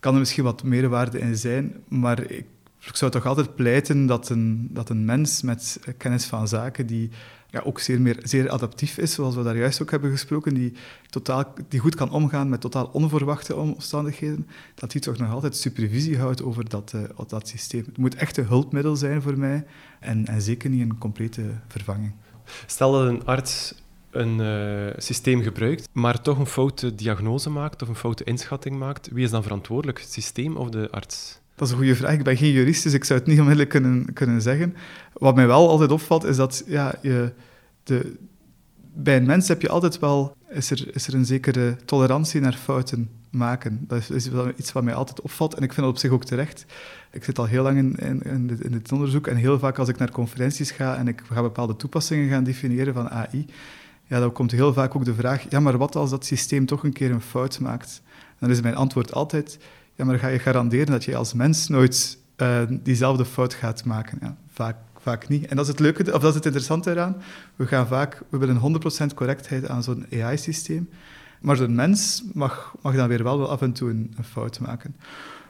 kan 0.00 0.12
er 0.12 0.18
misschien 0.18 0.44
wat 0.44 0.62
meerwaarde 0.62 1.18
in 1.18 1.36
zijn, 1.36 1.74
maar 1.88 2.30
ik 2.30 2.44
ik 2.86 2.96
zou 2.96 3.10
toch 3.10 3.26
altijd 3.26 3.54
pleiten 3.54 4.06
dat 4.06 4.28
een, 4.28 4.68
dat 4.70 4.88
een 4.88 5.04
mens 5.04 5.42
met 5.42 5.80
kennis 5.96 6.24
van 6.24 6.48
zaken, 6.48 6.86
die 6.86 7.10
ja, 7.52 7.60
ook 7.60 7.80
zeer, 7.80 8.00
meer, 8.00 8.18
zeer 8.22 8.50
adaptief 8.50 8.98
is, 8.98 9.12
zoals 9.12 9.34
we 9.34 9.42
daar 9.42 9.56
juist 9.56 9.82
ook 9.82 9.90
hebben 9.90 10.10
gesproken, 10.10 10.54
die, 10.54 10.72
totaal, 11.10 11.54
die 11.68 11.80
goed 11.80 11.94
kan 11.94 12.10
omgaan 12.10 12.48
met 12.48 12.60
totaal 12.60 12.90
onverwachte 12.92 13.56
omstandigheden, 13.56 14.48
dat 14.74 14.90
die 14.90 15.00
toch 15.00 15.18
nog 15.18 15.30
altijd 15.30 15.56
supervisie 15.56 16.18
houdt 16.18 16.42
over 16.42 16.68
dat, 16.68 16.92
uh, 16.94 17.02
dat 17.26 17.48
systeem. 17.48 17.84
Het 17.86 17.98
moet 17.98 18.14
echt 18.14 18.36
een 18.36 18.46
hulpmiddel 18.46 18.96
zijn 18.96 19.22
voor 19.22 19.38
mij 19.38 19.64
en, 20.00 20.26
en 20.26 20.42
zeker 20.42 20.70
niet 20.70 20.80
een 20.80 20.98
complete 20.98 21.42
vervanging. 21.68 22.12
Stel 22.66 22.92
dat 22.92 23.08
een 23.08 23.24
arts 23.24 23.74
een 24.10 24.38
uh, 24.38 24.94
systeem 24.96 25.42
gebruikt, 25.42 25.88
maar 25.92 26.22
toch 26.22 26.38
een 26.38 26.46
foute 26.46 26.94
diagnose 26.94 27.50
maakt 27.50 27.82
of 27.82 27.88
een 27.88 27.94
foute 27.94 28.24
inschatting 28.24 28.78
maakt, 28.78 29.08
wie 29.12 29.24
is 29.24 29.30
dan 29.30 29.42
verantwoordelijk, 29.42 30.00
het 30.00 30.12
systeem 30.12 30.56
of 30.56 30.68
de 30.68 30.88
arts? 30.90 31.40
Dat 31.54 31.66
is 31.66 31.72
een 31.72 31.80
goede 31.80 31.96
vraag. 31.96 32.12
Ik 32.12 32.22
ben 32.22 32.36
geen 32.36 32.52
jurist, 32.52 32.82
dus 32.82 32.92
ik 32.92 33.04
zou 33.04 33.18
het 33.18 33.28
niet 33.28 33.38
onmiddellijk 33.38 33.70
kunnen, 33.70 34.12
kunnen 34.12 34.42
zeggen. 34.42 34.74
Wat 35.12 35.34
mij 35.34 35.46
wel 35.46 35.68
altijd 35.68 35.90
opvalt, 35.90 36.24
is 36.24 36.36
dat 36.36 36.64
ja, 36.66 36.94
je, 37.02 37.32
de, 37.82 38.16
bij 38.94 39.16
een 39.16 39.26
mens 39.26 39.48
heb 39.48 39.62
je 39.62 39.68
altijd 39.68 39.98
wel, 39.98 40.36
is 40.50 40.70
er, 40.70 40.94
is 40.94 41.06
er 41.06 41.14
een 41.14 41.24
zekere 41.24 41.76
tolerantie 41.84 42.40
naar 42.40 42.52
fouten 42.52 43.10
maken. 43.30 43.84
Dat 43.88 44.10
is, 44.10 44.28
iets 44.56 44.72
wat 44.72 44.82
mij 44.82 44.94
altijd 44.94 45.20
opvalt 45.20 45.54
en 45.54 45.62
ik 45.62 45.72
vind 45.72 45.86
dat 45.86 45.94
op 45.94 46.00
zich 46.00 46.10
ook 46.10 46.24
terecht. 46.24 46.66
Ik 47.10 47.24
zit 47.24 47.38
al 47.38 47.46
heel 47.46 47.62
lang 47.62 47.98
in, 48.00 48.22
in 48.22 48.70
dit 48.70 48.92
onderzoek 48.92 49.26
en 49.26 49.36
heel 49.36 49.58
vaak 49.58 49.78
als 49.78 49.88
ik 49.88 49.98
naar 49.98 50.10
conferenties 50.10 50.70
ga 50.70 50.96
en 50.96 51.08
ik 51.08 51.22
ga 51.32 51.42
bepaalde 51.42 51.76
toepassingen 51.76 52.28
gaan 52.28 52.44
definiëren 52.44 52.94
van 52.94 53.10
AI, 53.10 53.46
ja, 54.06 54.20
dan 54.20 54.32
komt 54.32 54.50
heel 54.50 54.72
vaak 54.72 54.96
ook 54.96 55.04
de 55.04 55.14
vraag, 55.14 55.46
ja, 55.48 55.60
maar 55.60 55.78
wat 55.78 55.96
als 55.96 56.10
dat 56.10 56.24
systeem 56.24 56.66
toch 56.66 56.84
een 56.84 56.92
keer 56.92 57.10
een 57.10 57.20
fout 57.20 57.60
maakt? 57.60 58.02
Dan 58.38 58.50
is 58.50 58.60
mijn 58.60 58.74
antwoord 58.74 59.12
altijd, 59.12 59.58
ja, 59.94 60.04
maar 60.04 60.18
ga 60.18 60.28
je 60.28 60.38
garanderen 60.38 60.86
dat 60.86 61.04
je 61.04 61.16
als 61.16 61.32
mens 61.32 61.68
nooit 61.68 62.18
uh, 62.36 62.62
diezelfde 62.70 63.24
fout 63.24 63.54
gaat 63.54 63.84
maken? 63.84 64.18
Ja, 64.20 64.36
vaak, 64.52 64.76
vaak 65.00 65.28
niet. 65.28 65.46
En 65.46 65.56
dat 65.56 65.64
is 65.64 65.70
het 65.70 65.80
leuke, 65.80 66.14
of 66.14 66.20
dat 66.20 66.28
is 66.30 66.34
het 66.34 66.44
interessante 66.44 66.90
eraan. 66.90 67.16
We 67.56 67.66
gaan 67.66 67.86
vaak, 67.86 68.22
we 68.28 68.38
willen 68.38 68.82
100% 69.10 69.14
correctheid 69.14 69.68
aan 69.68 69.82
zo'n 69.82 70.06
AI-systeem, 70.12 70.88
maar 71.40 71.56
zo'n 71.56 71.74
mens 71.74 72.24
mag, 72.32 72.74
mag 72.82 72.94
dan 72.94 73.08
weer 73.08 73.22
wel 73.22 73.50
af 73.50 73.62
en 73.62 73.72
toe 73.72 73.90
een, 73.90 74.14
fout 74.30 74.60
maken. 74.60 74.96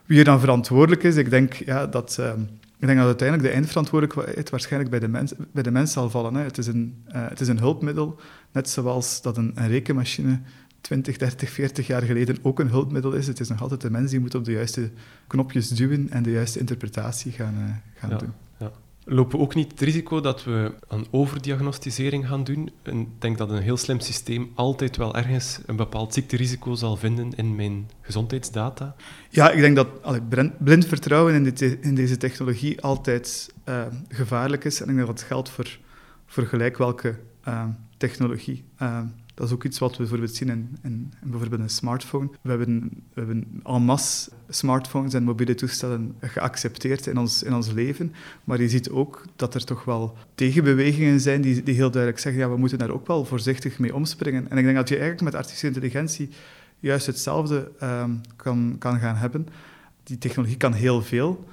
Wie 0.07 0.19
er 0.19 0.25
dan 0.25 0.41
verantwoordelijk 0.41 1.03
is, 1.03 1.17
ik 1.17 1.31
denk, 1.31 1.55
ja, 1.55 1.87
dat, 1.87 2.17
uh, 2.21 2.33
ik 2.79 2.87
denk 2.87 2.99
dat 2.99 3.07
uiteindelijk 3.07 3.49
de 3.49 3.55
eindverantwoordelijkheid 3.55 4.51
waarschijnlijk 4.51 4.91
bij 4.91 5.01
de 5.01 5.09
mens, 5.09 5.33
bij 5.53 5.63
de 5.63 5.71
mens 5.71 5.93
zal 5.93 6.11
vallen. 6.11 6.35
Hè. 6.35 6.43
Het, 6.43 6.59
is 6.59 6.67
een, 6.67 7.05
uh, 7.09 7.29
het 7.29 7.41
is 7.41 7.49
een 7.49 7.59
hulpmiddel, 7.59 8.21
net 8.53 8.69
zoals 8.69 9.23
dat 9.23 9.37
een 9.37 9.55
rekenmachine 9.55 10.41
20, 10.83 11.17
30, 11.17 11.51
40 11.51 11.87
jaar 11.87 12.03
geleden 12.03 12.37
ook 12.43 12.61
een 12.61 12.69
hulpmiddel 12.69 13.13
is. 13.13 13.27
Het 13.27 13.41
is 13.41 13.49
nog 13.49 13.63
altijd 13.63 13.81
de 13.81 13.91
mens 13.91 14.11
die 14.11 14.21
moet 14.21 14.35
op 14.35 14.45
de 14.45 14.53
juiste 14.53 14.91
knopjes 15.27 15.69
duwen 15.69 16.11
en 16.11 16.23
de 16.23 16.31
juiste 16.31 16.59
interpretatie 16.59 17.33
gaan, 17.33 17.55
uh, 17.59 17.75
gaan 17.95 18.19
doen. 18.19 18.33
Ja. 18.59 18.73
Lopen 19.05 19.39
we 19.39 19.45
ook 19.45 19.55
niet 19.55 19.71
het 19.71 19.81
risico 19.81 20.21
dat 20.21 20.45
we 20.45 20.75
een 20.89 21.07
overdiagnostisering 21.11 22.29
gaan 22.29 22.45
doen? 22.45 22.71
ik 22.83 23.07
denk 23.19 23.39
dat 23.39 23.51
een 23.51 23.63
heel 23.63 23.77
slim 23.77 24.01
systeem 24.01 24.51
altijd 24.55 24.97
wel 24.97 25.17
ergens 25.17 25.61
een 25.67 25.77
bepaald 25.77 26.15
ziekterisico 26.15 26.75
zal 26.75 26.97
vinden 26.97 27.35
in 27.35 27.55
mijn 27.55 27.91
gezondheidsdata. 28.01 28.95
Ja, 29.29 29.51
ik 29.51 29.61
denk 29.61 29.77
dat 29.77 29.89
allee, 30.03 30.21
blind 30.59 30.87
vertrouwen 30.87 31.35
in, 31.35 31.57
in, 31.81 31.95
deze 31.95 32.17
technologie 32.17 32.81
altijd 32.81 33.53
uh, 33.69 33.83
gevaarlijk 34.09 34.65
is. 34.65 34.81
En 34.81 34.89
ik 34.89 34.95
denk 34.95 35.07
dat 35.07 35.17
dat 35.17 35.27
geldt 35.27 35.51
voor, 35.51 35.79
voor 36.27 36.47
gelijk 36.47 36.79
welke 36.79 37.19
uh, 37.49 37.65
technologie. 37.97 38.65
Dat 39.35 39.47
is 39.47 39.53
ook 39.53 39.65
iets 39.65 39.79
wat 39.79 39.91
we 39.91 39.97
bijvoorbeeld 39.97 40.35
zien 40.35 40.79
in, 40.83 41.13
bijvoorbeeld 41.23 41.61
een 41.61 41.71
smartphone. 41.71 42.29
We 42.41 42.49
hebben, 42.49 42.91
we 43.15 43.21
hebben 43.21 43.61
en 43.65 43.83
masse 43.83 44.31
smartphones 44.49 45.15
en 45.15 45.23
mobiele 45.23 45.55
toestellen 45.55 46.15
geaccepteerd 46.21 47.07
in 47.07 47.19
ons, 47.19 47.43
in 47.43 47.55
ons 47.55 47.71
leven. 47.71 48.13
Maar 48.45 48.61
je 48.61 48.69
ziet 48.69 48.91
ook 48.91 49.25
dat 49.37 49.55
er 49.55 49.65
toch 49.65 49.85
wel 49.85 50.17
tegenbewegingen 50.35 51.21
zijn 51.21 51.41
die, 51.41 51.63
die 51.63 51.75
heel 51.75 51.91
duidelijk 51.91 52.23
zeggen 52.23 52.43
ja, 52.43 52.51
we 52.51 52.57
moeten 52.57 52.79
daar 52.79 52.91
ook 52.91 53.07
wel 53.07 53.25
voorzichtig 53.25 53.79
mee 53.79 53.95
omspringen. 53.95 54.51
En 54.51 54.59
ik 54.59 54.65
denk 54.65 54.77
dat 54.77 54.89
je 54.89 54.97
eigenlijk 54.97 55.25
met 55.25 55.35
artificiële 55.35 55.75
intelligentie 55.75 56.29
juist 56.81 57.07
hetzelfde 57.07 57.71
um, 57.83 58.21
kan, 58.37 58.77
kan 58.79 58.99
gaan 58.99 59.17
hebben. 59.17 59.49
Die 60.03 60.19
technologie 60.19 60.57
kan 60.57 60.73
heel 60.73 61.03
veel, 61.03 61.45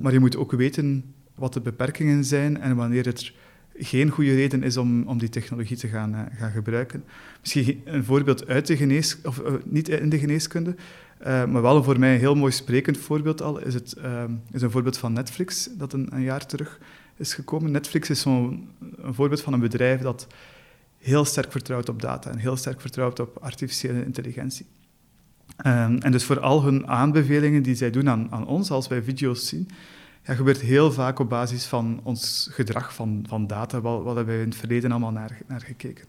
maar 0.00 0.12
je 0.12 0.20
moet 0.20 0.36
ook 0.36 0.52
weten 0.52 1.14
wat 1.34 1.52
de 1.52 1.60
beperkingen 1.60 2.24
zijn 2.24 2.60
en 2.60 2.76
wanneer 2.76 3.04
het 3.04 3.32
geen 3.76 4.10
goede 4.10 4.34
reden 4.34 4.62
is 4.62 4.76
om, 4.76 5.02
om 5.02 5.18
die 5.18 5.28
technologie 5.28 5.76
te 5.76 5.88
gaan, 5.88 6.14
uh, 6.14 6.20
gaan 6.38 6.50
gebruiken. 6.50 7.04
Misschien 7.40 7.80
een 7.84 8.04
voorbeeld 8.04 8.46
uit 8.46 8.66
de 8.66 8.76
genees, 8.76 9.16
of 9.24 9.38
uh, 9.38 9.52
niet 9.64 9.88
in 9.88 10.08
de 10.08 10.18
geneeskunde, 10.18 10.74
uh, 11.20 11.44
maar 11.44 11.62
wel 11.62 11.76
een 11.76 11.84
voor 11.84 11.98
mij 11.98 12.14
een 12.14 12.20
heel 12.20 12.34
mooi 12.34 12.52
sprekend 12.52 12.98
voorbeeld 12.98 13.42
al, 13.42 13.58
is, 13.58 13.74
het, 13.74 13.96
is 14.52 14.62
een 14.62 14.70
voorbeeld 14.70 14.98
van 14.98 15.12
Netflix, 15.12 15.68
dat 15.72 15.92
een, 15.92 16.10
jaar 16.18 16.46
terug 16.46 16.80
is 17.16 17.34
gekomen. 17.34 17.70
Netflix 17.70 18.10
is 18.10 18.20
zo'n 18.20 18.68
een 18.96 19.14
voorbeeld 19.14 19.40
van 19.40 19.52
een 19.52 19.60
bedrijf 19.60 20.00
dat 20.00 20.26
heel 20.98 21.24
sterk 21.24 21.52
vertrouwt 21.52 21.88
op 21.88 22.02
data 22.02 22.30
en 22.30 22.38
heel 22.38 22.56
sterk 22.56 22.80
vertrouwt 22.80 23.20
op 23.20 23.36
artificiële 23.40 24.04
intelligentie. 24.04 24.66
Um, 25.66 25.98
en 25.98 26.12
dus 26.12 26.24
voor 26.24 26.40
al 26.40 26.62
hun 26.62 26.86
aanbevelingen 26.86 27.62
die 27.62 27.74
zij 27.74 27.90
doen 27.90 28.08
aan, 28.08 28.26
aan 28.30 28.46
ons, 28.46 28.70
als 28.70 28.88
wij 28.88 29.02
video's 29.02 29.48
zien, 29.48 29.68
ja, 30.24 30.34
gebeurt 30.34 30.60
heel 30.60 30.92
vaak 30.92 31.18
op 31.18 31.28
basis 31.28 31.66
van 31.66 32.00
ons 32.02 32.48
gedrag, 32.50 32.94
van, 32.94 33.24
van 33.28 33.46
data, 33.46 33.80
wat, 33.80 34.02
wat 34.02 34.16
hebben 34.16 34.34
we 34.34 34.42
in 34.42 34.48
het 34.48 34.58
verleden 34.58 34.90
allemaal 34.90 35.10
naar, 35.10 35.38
naar 35.46 35.60
gekeken. 35.60 36.04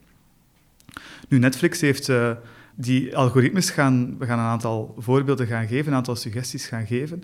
Nu, 1.27 1.39
Netflix 1.39 1.81
heeft 1.81 2.07
uh, 2.07 2.31
die 2.75 3.17
algoritmes 3.17 3.69
gaan, 3.69 4.17
we 4.17 4.25
gaan 4.25 4.39
een 4.39 4.45
aantal 4.45 4.95
voorbeelden 4.97 5.47
gaan 5.47 5.67
geven, 5.67 5.91
een 5.91 5.97
aantal 5.97 6.15
suggesties 6.15 6.67
gaan 6.67 6.85
geven. 6.85 7.23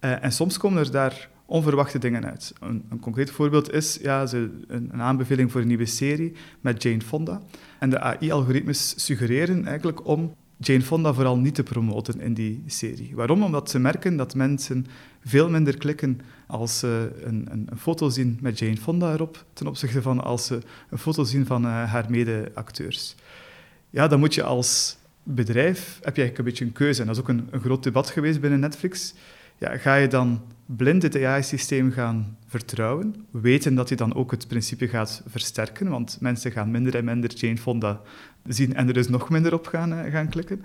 Uh, 0.00 0.24
en 0.24 0.32
soms 0.32 0.58
komen 0.58 0.78
er 0.78 0.90
daar 0.90 1.28
onverwachte 1.46 1.98
dingen 1.98 2.26
uit. 2.26 2.52
Een, 2.60 2.84
een 2.90 3.00
concreet 3.00 3.30
voorbeeld 3.30 3.72
is 3.72 3.98
ja, 4.02 4.26
ze, 4.26 4.36
een, 4.68 4.88
een, 4.92 5.02
aanbeveling 5.02 5.52
voor 5.52 5.60
een 5.60 5.66
nieuwe 5.66 5.86
serie 5.86 6.32
met 6.60 6.82
Jane 6.82 7.00
Fonda. 7.00 7.40
En 7.78 7.90
de 7.90 8.00
AI-algoritmes 8.00 9.04
suggereren 9.04 9.66
eigenlijk 9.66 10.06
om 10.06 10.34
Jane 10.62 10.82
Fonda 10.82 11.12
vooral 11.12 11.38
niet 11.38 11.54
te 11.54 11.62
promoten 11.62 12.20
in 12.20 12.34
die 12.34 12.62
serie. 12.66 13.10
Waarom? 13.14 13.42
Omdat 13.42 13.70
ze 13.70 13.78
merken 13.78 14.16
dat 14.16 14.34
mensen 14.34 14.86
veel 15.24 15.50
minder 15.50 15.76
klikken 15.76 16.20
als 16.46 16.78
ze 16.78 17.12
een, 17.24 17.48
een, 17.50 17.66
een 17.70 17.78
foto 17.78 18.08
zien 18.08 18.38
met 18.40 18.58
Jane 18.58 18.76
Fonda 18.76 19.12
erop, 19.12 19.44
ten 19.52 19.66
opzichte 19.66 20.02
van 20.02 20.24
als 20.24 20.46
ze 20.46 20.58
een 20.90 20.98
foto 20.98 21.24
zien 21.24 21.46
van 21.46 21.64
uh, 21.64 21.92
haar 21.92 22.06
mede-acteurs. 22.08 23.14
Ja, 23.90 24.08
dan 24.08 24.18
moet 24.18 24.34
je 24.34 24.42
als 24.42 24.96
bedrijf, 25.22 25.98
heb 26.02 26.16
je 26.16 26.22
eigenlijk 26.22 26.38
een 26.38 26.44
beetje 26.44 26.64
een 26.64 26.72
keuze. 26.72 27.00
En 27.00 27.06
dat 27.06 27.16
is 27.16 27.22
ook 27.22 27.28
een, 27.28 27.48
een 27.50 27.60
groot 27.60 27.82
debat 27.82 28.10
geweest 28.10 28.40
binnen 28.40 28.60
Netflix. 28.60 29.14
Ga 29.60 29.94
je 29.94 30.08
dan 30.08 30.40
blind 30.66 31.02
het 31.02 31.22
AI-systeem 31.22 31.92
gaan 31.92 32.36
vertrouwen, 32.46 33.14
weten 33.30 33.74
dat 33.74 33.88
je 33.88 33.96
dan 33.96 34.14
ook 34.14 34.30
het 34.30 34.48
principe 34.48 34.88
gaat 34.88 35.22
versterken, 35.26 35.88
want 35.88 36.18
mensen 36.20 36.52
gaan 36.52 36.70
minder 36.70 36.96
en 36.96 37.04
minder 37.04 37.34
Jane 37.34 37.98
zien 38.44 38.74
en 38.74 38.86
er 38.86 38.94
dus 38.94 39.08
nog 39.08 39.30
minder 39.30 39.54
op 39.54 39.66
gaan, 39.66 39.92
eh, 39.92 40.12
gaan 40.12 40.28
klikken? 40.28 40.64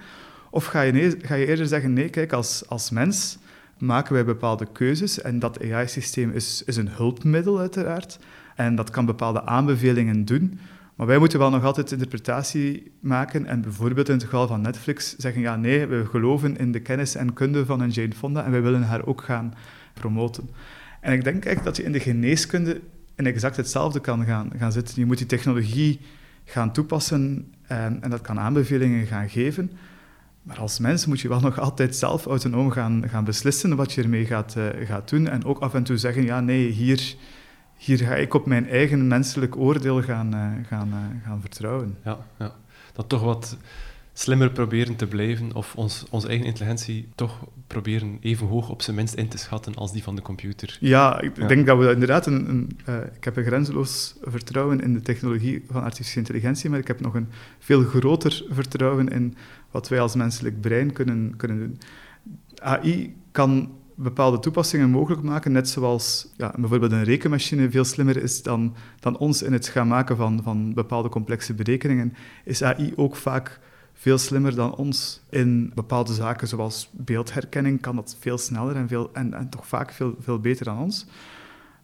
Of 0.49 0.65
ga 0.65 0.81
je, 0.81 1.17
ga 1.21 1.35
je 1.35 1.45
eerder 1.45 1.67
zeggen, 1.67 1.93
nee, 1.93 2.09
kijk, 2.09 2.33
als, 2.33 2.67
als 2.67 2.89
mens 2.89 3.37
maken 3.77 4.13
wij 4.13 4.25
bepaalde 4.25 4.67
keuzes 4.71 5.21
en 5.21 5.39
dat 5.39 5.61
AI-systeem 5.71 6.31
is, 6.31 6.63
is 6.65 6.75
een 6.75 6.89
hulpmiddel 6.89 7.59
uiteraard. 7.59 8.19
En 8.55 8.75
dat 8.75 8.89
kan 8.89 9.05
bepaalde 9.05 9.45
aanbevelingen 9.45 10.25
doen, 10.25 10.59
maar 10.95 11.07
wij 11.07 11.17
moeten 11.17 11.39
wel 11.39 11.49
nog 11.49 11.63
altijd 11.63 11.91
interpretatie 11.91 12.91
maken 12.99 13.45
en 13.45 13.61
bijvoorbeeld 13.61 14.07
in 14.09 14.13
het 14.13 14.23
geval 14.23 14.47
van 14.47 14.61
Netflix 14.61 15.15
zeggen, 15.15 15.41
ja 15.41 15.55
nee, 15.55 15.85
we 15.85 16.05
geloven 16.05 16.57
in 16.57 16.71
de 16.71 16.79
kennis 16.79 17.15
en 17.15 17.33
kunde 17.33 17.65
van 17.65 17.81
een 17.81 17.89
Jane 17.89 18.13
Fonda 18.13 18.43
en 18.43 18.51
wij 18.51 18.61
willen 18.61 18.83
haar 18.83 19.05
ook 19.05 19.21
gaan 19.21 19.53
promoten. 19.93 20.49
En 21.01 21.13
ik 21.13 21.23
denk 21.23 21.45
echt 21.45 21.63
dat 21.63 21.77
je 21.77 21.83
in 21.83 21.91
de 21.91 21.99
geneeskunde 21.99 22.81
in 23.15 23.25
exact 23.25 23.57
hetzelfde 23.57 23.99
kan 23.99 24.25
gaan, 24.25 24.51
gaan 24.57 24.71
zitten. 24.71 24.93
Je 24.97 25.05
moet 25.05 25.17
die 25.17 25.27
technologie 25.27 25.99
gaan 26.45 26.71
toepassen 26.71 27.53
en, 27.61 28.01
en 28.01 28.09
dat 28.09 28.21
kan 28.21 28.39
aanbevelingen 28.39 29.05
gaan 29.05 29.29
geven. 29.29 29.71
Maar 30.41 30.59
als 30.59 30.79
mens 30.79 31.05
moet 31.05 31.19
je 31.19 31.27
wel 31.27 31.39
nog 31.39 31.59
altijd 31.59 31.95
zelf 31.95 32.25
autonoom 32.25 32.71
gaan, 32.71 33.03
gaan 33.09 33.23
beslissen 33.23 33.75
wat 33.75 33.93
je 33.93 34.01
ermee 34.01 34.25
gaat, 34.25 34.55
uh, 34.57 34.87
gaat 34.87 35.09
doen. 35.09 35.27
En 35.27 35.45
ook 35.45 35.59
af 35.59 35.73
en 35.73 35.83
toe 35.83 35.97
zeggen, 35.97 36.23
ja, 36.23 36.39
nee, 36.39 36.69
hier, 36.69 37.15
hier 37.77 37.97
ga 37.97 38.15
ik 38.15 38.33
op 38.33 38.45
mijn 38.45 38.69
eigen 38.69 39.07
menselijk 39.07 39.57
oordeel 39.57 40.01
gaan, 40.01 40.35
uh, 40.35 40.67
gaan, 40.67 40.87
uh, 40.87 41.23
gaan 41.25 41.41
vertrouwen. 41.41 41.97
Ja, 42.03 42.17
ja, 42.39 42.55
dat 42.93 43.09
toch 43.09 43.21
wat 43.21 43.57
slimmer 44.17 44.51
proberen 44.51 44.95
te 44.95 45.07
blijven 45.07 45.53
of 45.53 45.75
ons, 45.75 46.05
onze 46.09 46.27
eigen 46.27 46.45
intelligentie 46.45 47.07
toch 47.15 47.47
proberen 47.67 48.17
even 48.21 48.47
hoog 48.47 48.69
op 48.69 48.81
zijn 48.81 48.95
minst 48.95 49.13
in 49.13 49.27
te 49.27 49.37
schatten 49.37 49.75
als 49.75 49.91
die 49.91 50.03
van 50.03 50.15
de 50.15 50.21
computer. 50.21 50.77
Ja, 50.79 51.21
ik 51.21 51.47
denk 51.47 51.65
dat 51.65 51.77
we 51.77 51.91
inderdaad 51.91 52.25
een... 52.25 52.49
een 52.49 52.79
uh, 52.89 52.95
ik 53.15 53.23
heb 53.23 53.37
een 53.37 53.43
grenzeloos 53.43 54.15
vertrouwen 54.21 54.81
in 54.81 54.93
de 54.93 55.01
technologie 55.01 55.63
van 55.69 55.83
artificiële 55.83 56.19
intelligentie, 56.19 56.69
maar 56.69 56.79
ik 56.79 56.87
heb 56.87 56.99
nog 56.99 57.13
een 57.13 57.27
veel 57.59 57.83
groter 57.83 58.45
vertrouwen 58.49 59.07
in 59.07 59.35
wat 59.71 59.87
wij 59.89 59.99
als 59.99 60.15
menselijk 60.15 60.61
brein 60.61 60.93
kunnen, 60.93 61.33
kunnen 61.37 61.57
doen. 61.57 61.79
AI 62.55 63.15
kan 63.31 63.69
bepaalde 63.95 64.39
toepassingen 64.39 64.89
mogelijk 64.89 65.21
maken, 65.21 65.51
net 65.51 65.69
zoals 65.69 66.27
ja, 66.37 66.53
bijvoorbeeld 66.57 66.91
een 66.91 67.03
rekenmachine 67.03 67.71
veel 67.71 67.83
slimmer 67.83 68.23
is 68.23 68.43
dan, 68.43 68.75
dan 68.99 69.17
ons 69.17 69.41
in 69.41 69.53
het 69.53 69.67
gaan 69.67 69.87
maken 69.87 70.17
van, 70.17 70.39
van 70.43 70.73
bepaalde 70.73 71.09
complexe 71.09 71.53
berekeningen, 71.53 72.13
is 72.43 72.63
AI 72.63 72.93
ook 72.95 73.15
vaak 73.15 73.59
veel 73.93 74.17
slimmer 74.17 74.55
dan 74.55 74.75
ons 74.75 75.21
in 75.29 75.71
bepaalde 75.75 76.13
zaken, 76.13 76.47
zoals 76.47 76.89
beeldherkenning, 76.91 77.81
kan 77.81 77.95
dat 77.95 78.17
veel 78.19 78.37
sneller 78.37 78.75
en, 78.75 78.87
veel, 78.87 79.09
en, 79.13 79.33
en 79.33 79.49
toch 79.49 79.67
vaak 79.67 79.91
veel, 79.91 80.15
veel 80.19 80.39
beter 80.39 80.65
dan 80.65 80.79
ons. 80.79 81.05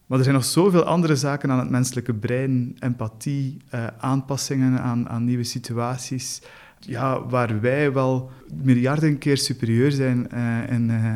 Maar 0.06 0.18
er 0.18 0.26
zijn 0.26 0.36
nog 0.36 0.46
zoveel 0.46 0.84
andere 0.84 1.16
zaken 1.16 1.52
aan 1.52 1.60
het 1.60 1.70
menselijke 1.70 2.14
brein, 2.14 2.76
empathie, 2.80 3.58
uh, 3.74 3.88
aanpassingen 3.98 4.80
aan, 4.80 5.10
aan 5.10 5.24
nieuwe 5.24 5.44
situaties, 5.44 6.42
ja, 6.88 7.26
waar 7.28 7.62
wij 7.62 7.94
wel 7.94 8.30
miljarden 8.64 9.18
keer 9.18 9.38
superieur 9.38 9.92
zijn 9.92 10.28
uh, 10.34 10.70
in, 10.70 10.90
uh, 10.90 11.16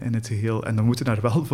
in 0.00 0.14
het 0.14 0.26
geheel. 0.26 0.64
En 0.64 0.76
dan 0.76 0.84
moeten 0.84 1.04
daar 1.04 1.20
wel 1.20 1.46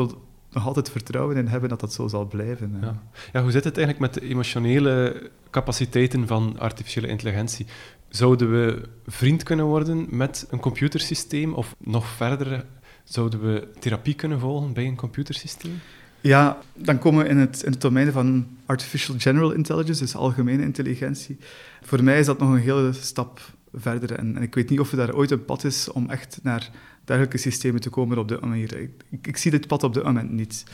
nog 0.52 0.66
altijd 0.66 0.90
vertrouwen 0.90 1.36
in 1.36 1.46
hebben 1.46 1.68
dat 1.68 1.80
dat 1.80 1.92
zo 1.92 2.08
zal 2.08 2.26
blijven. 2.26 2.78
Ja. 2.80 3.02
ja, 3.32 3.42
hoe 3.42 3.50
zit 3.50 3.64
het 3.64 3.76
eigenlijk 3.78 4.12
met 4.12 4.22
de 4.22 4.28
emotionele 4.28 5.30
capaciteiten 5.50 6.26
van 6.26 6.58
artificiële 6.58 7.06
intelligentie? 7.06 7.66
Zouden 8.08 8.50
we 8.50 8.88
vriend 9.06 9.42
kunnen 9.42 9.64
worden 9.64 10.06
met 10.10 10.46
een 10.50 10.60
computersysteem? 10.60 11.54
Of 11.54 11.74
nog 11.78 12.06
verder, 12.06 12.64
zouden 13.04 13.40
we 13.40 13.68
therapie 13.78 14.14
kunnen 14.14 14.40
volgen 14.40 14.72
bij 14.72 14.86
een 14.86 14.96
computersysteem? 14.96 15.80
Ja, 16.22 16.58
dan 16.74 16.98
komen 16.98 17.24
we 17.24 17.30
in 17.30 17.36
het, 17.36 17.62
in 17.62 17.74
domein 17.78 18.12
van 18.12 18.46
artificial 18.66 19.16
general 19.18 19.52
intelligence, 19.52 20.00
dus 20.00 20.16
algemene 20.16 20.62
intelligentie. 20.62 21.36
Voor 21.82 22.02
mij 22.04 22.18
is 22.18 22.26
dat 22.26 22.38
nog 22.38 22.50
een 22.50 22.60
hele 22.60 22.92
stap 22.92 23.40
verder. 23.72 24.12
En, 24.12 24.36
en 24.36 24.42
ik 24.42 24.54
weet 24.54 24.70
niet 24.70 24.80
of 24.80 24.90
er 24.90 24.96
daar 24.96 25.14
ooit 25.14 25.30
een 25.30 25.44
pad 25.44 25.64
is 25.64 25.88
om 25.90 26.10
echt 26.10 26.38
naar 26.42 26.70
dergelijke 27.04 27.38
systemen 27.38 27.80
te 27.80 27.90
komen 27.90 28.18
op 28.18 28.28
dit 28.28 28.40
manier. 28.40 28.76
Ik, 28.76 28.90
ik, 29.22 29.36
zie 29.36 29.50
dit 29.50 29.66
pad 29.66 29.82
op 29.82 29.94
dit 29.94 30.02
moment 30.02 30.30
niet. 30.30 30.64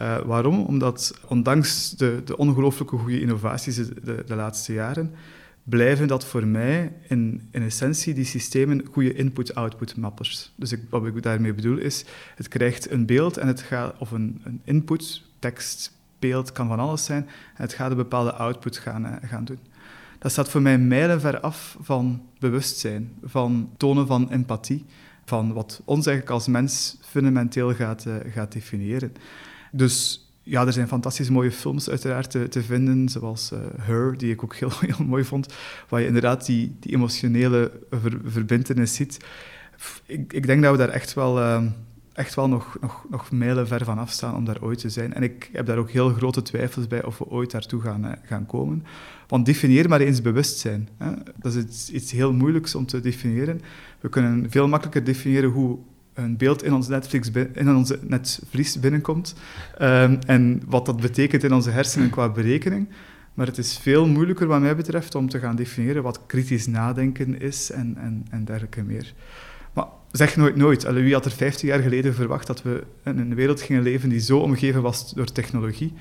Uh, 0.00 0.18
waarom? 0.18 0.60
Omdat 0.60 1.18
ondanks 1.28 1.90
de, 1.90 2.22
de 2.24 2.36
ongelooflijke 2.36 2.96
goede 2.96 3.20
innovaties 3.20 3.76
de, 3.76 4.22
de 4.26 4.34
laatste 4.34 4.72
jaren, 4.72 5.14
blijven 5.64 6.08
dat 6.08 6.24
voor 6.24 6.46
mij 6.46 6.92
in, 7.08 7.48
in 7.50 7.62
essentie 7.62 8.14
die 8.14 8.24
systemen 8.24 8.84
goede 8.90 9.14
input-output 9.14 9.96
mappers. 9.96 10.52
Dus 10.56 10.72
ik, 10.72 10.80
wat 10.90 11.06
ik 11.06 11.22
daarmee 11.22 11.54
bedoel 11.54 11.78
is, 11.78 12.04
het 12.34 12.48
krijgt 12.48 12.90
een 12.90 13.06
beeld 13.06 13.36
en 13.36 13.46
het 13.46 13.60
gaat, 13.60 13.94
of 13.98 14.10
een, 14.10 14.40
een 14.44 14.60
input, 14.64 15.22
tekst, 15.38 15.92
beeld, 16.18 16.52
kan 16.52 16.68
van 16.68 16.78
alles 16.78 17.04
zijn, 17.04 17.22
en 17.54 17.62
het 17.62 17.72
gaat 17.72 17.90
een 17.90 17.96
bepaalde 17.96 18.32
output 18.32 18.78
gaan, 18.78 19.06
uh, 19.06 19.12
gaan 19.22 19.44
doen. 19.44 19.58
Dat 20.18 20.32
staat 20.32 20.48
voor 20.50 20.62
mij 20.62 20.78
mijlenver 20.78 21.40
af 21.40 21.76
van 21.80 22.22
bewustzijn, 22.38 23.12
van 23.22 23.70
tonen 23.76 24.06
van 24.06 24.30
empathie, 24.30 24.84
van 25.24 25.52
wat 25.52 25.82
ons 25.84 26.06
eigenlijk 26.06 26.36
als 26.36 26.46
mens 26.46 26.96
fundamenteel 27.00 27.74
gaat, 27.74 28.04
uh, 28.04 28.14
gaat 28.32 28.52
definiëren. 28.52 29.12
Dus 29.72 30.23
ja, 30.44 30.66
er 30.66 30.72
zijn 30.72 30.88
fantastisch 30.88 31.30
mooie 31.30 31.52
films 31.52 31.90
uiteraard 31.90 32.30
te, 32.30 32.62
vinden, 32.62 33.08
zoals 33.08 33.52
uh, 33.52 33.58
Her, 33.80 34.18
die 34.18 34.32
ik 34.32 34.44
ook 34.44 34.54
heel, 34.54 34.70
heel 34.96 35.06
mooi 35.06 35.24
vond, 35.24 35.54
waar 35.88 36.00
je 36.00 36.06
inderdaad 36.06 36.46
die, 36.46 36.76
die 36.80 36.92
emotionele 36.92 37.72
ver, 37.90 38.20
verbindenis 38.24 38.94
ziet. 38.94 39.24
Ik, 40.06 40.32
ik, 40.32 40.46
denk 40.46 40.62
dat 40.62 40.72
we 40.72 40.78
daar 40.78 40.88
echt 40.88 41.14
wel, 41.14 41.38
uh, 41.38 41.62
echt 42.12 42.34
wel 42.34 42.48
nog, 42.48 42.76
nog, 42.80 43.04
nog 43.10 43.30
mijlen 43.30 43.66
ver 43.66 43.84
van 43.84 43.98
afstaan 43.98 44.34
om 44.34 44.44
daar 44.44 44.62
ooit 44.62 44.78
te 44.78 44.90
zijn. 44.90 45.14
En 45.14 45.22
ik 45.22 45.50
heb 45.52 45.66
daar 45.66 45.78
ook 45.78 45.90
heel 45.90 46.08
grote 46.08 46.42
twijfels 46.42 46.86
bij 46.86 47.04
of 47.04 47.18
we 47.18 47.26
ooit 47.26 47.50
daartoe 47.50 47.80
gaan, 47.80 48.04
uh, 48.04 48.12
gaan 48.22 48.46
komen. 48.46 48.84
Want 49.28 49.46
definieer 49.46 49.88
maar 49.88 50.00
eens 50.00 50.22
bewustzijn. 50.22 50.88
Hè. 50.96 51.12
Dat 51.36 51.54
is 51.54 51.90
iets 51.90 52.12
heel 52.12 52.32
moeilijks 52.32 52.74
om 52.74 52.86
te 52.86 53.00
definiëren. 53.00 53.60
We 54.00 54.08
kunnen 54.08 54.50
veel 54.50 54.68
makkelijker 54.68 55.04
definiëren 55.04 55.50
hoe 55.50 55.78
een 56.14 56.36
beeld 56.36 56.62
in 56.62 56.72
ons, 56.72 56.88
Netflix, 56.88 57.30
in 57.52 57.76
onze 57.76 57.98
netvlies 58.02 58.80
binnenkomt 58.80 59.34
um, 59.80 60.18
en 60.26 60.62
wat 60.66 60.86
dat 60.86 61.00
betekent 61.00 61.44
in 61.44 61.52
onze 61.52 61.70
hersenen 61.70 62.10
qua 62.10 62.28
berekening. 62.28 62.88
Maar 63.34 63.46
het 63.46 63.58
is 63.58 63.78
veel 63.78 64.06
moeilijker, 64.06 64.46
wat 64.46 64.60
mij 64.60 64.76
betreft, 64.76 65.14
om 65.14 65.28
te 65.28 65.38
gaan 65.38 65.56
definiëren 65.56 66.02
wat 66.02 66.26
kritisch 66.26 66.66
nadenken 66.66 67.40
is 67.40 67.70
en, 67.70 67.96
en, 67.96 68.26
en 68.30 68.44
dergelijke 68.44 68.82
meer. 68.82 69.14
Maar 69.72 69.86
zeg 70.12 70.36
nooit 70.36 70.56
nooit. 70.56 70.92
Wie 70.92 71.12
had 71.12 71.24
er 71.24 71.30
50 71.30 71.68
jaar 71.68 71.80
geleden 71.80 72.14
verwacht 72.14 72.46
dat 72.46 72.62
we 72.62 72.84
in 73.04 73.18
een 73.18 73.34
wereld 73.34 73.62
gingen 73.62 73.82
leven 73.82 74.08
die 74.08 74.20
zo 74.20 74.38
omgeven 74.38 74.82
was 74.82 75.12
door 75.12 75.32
technologie? 75.32 75.92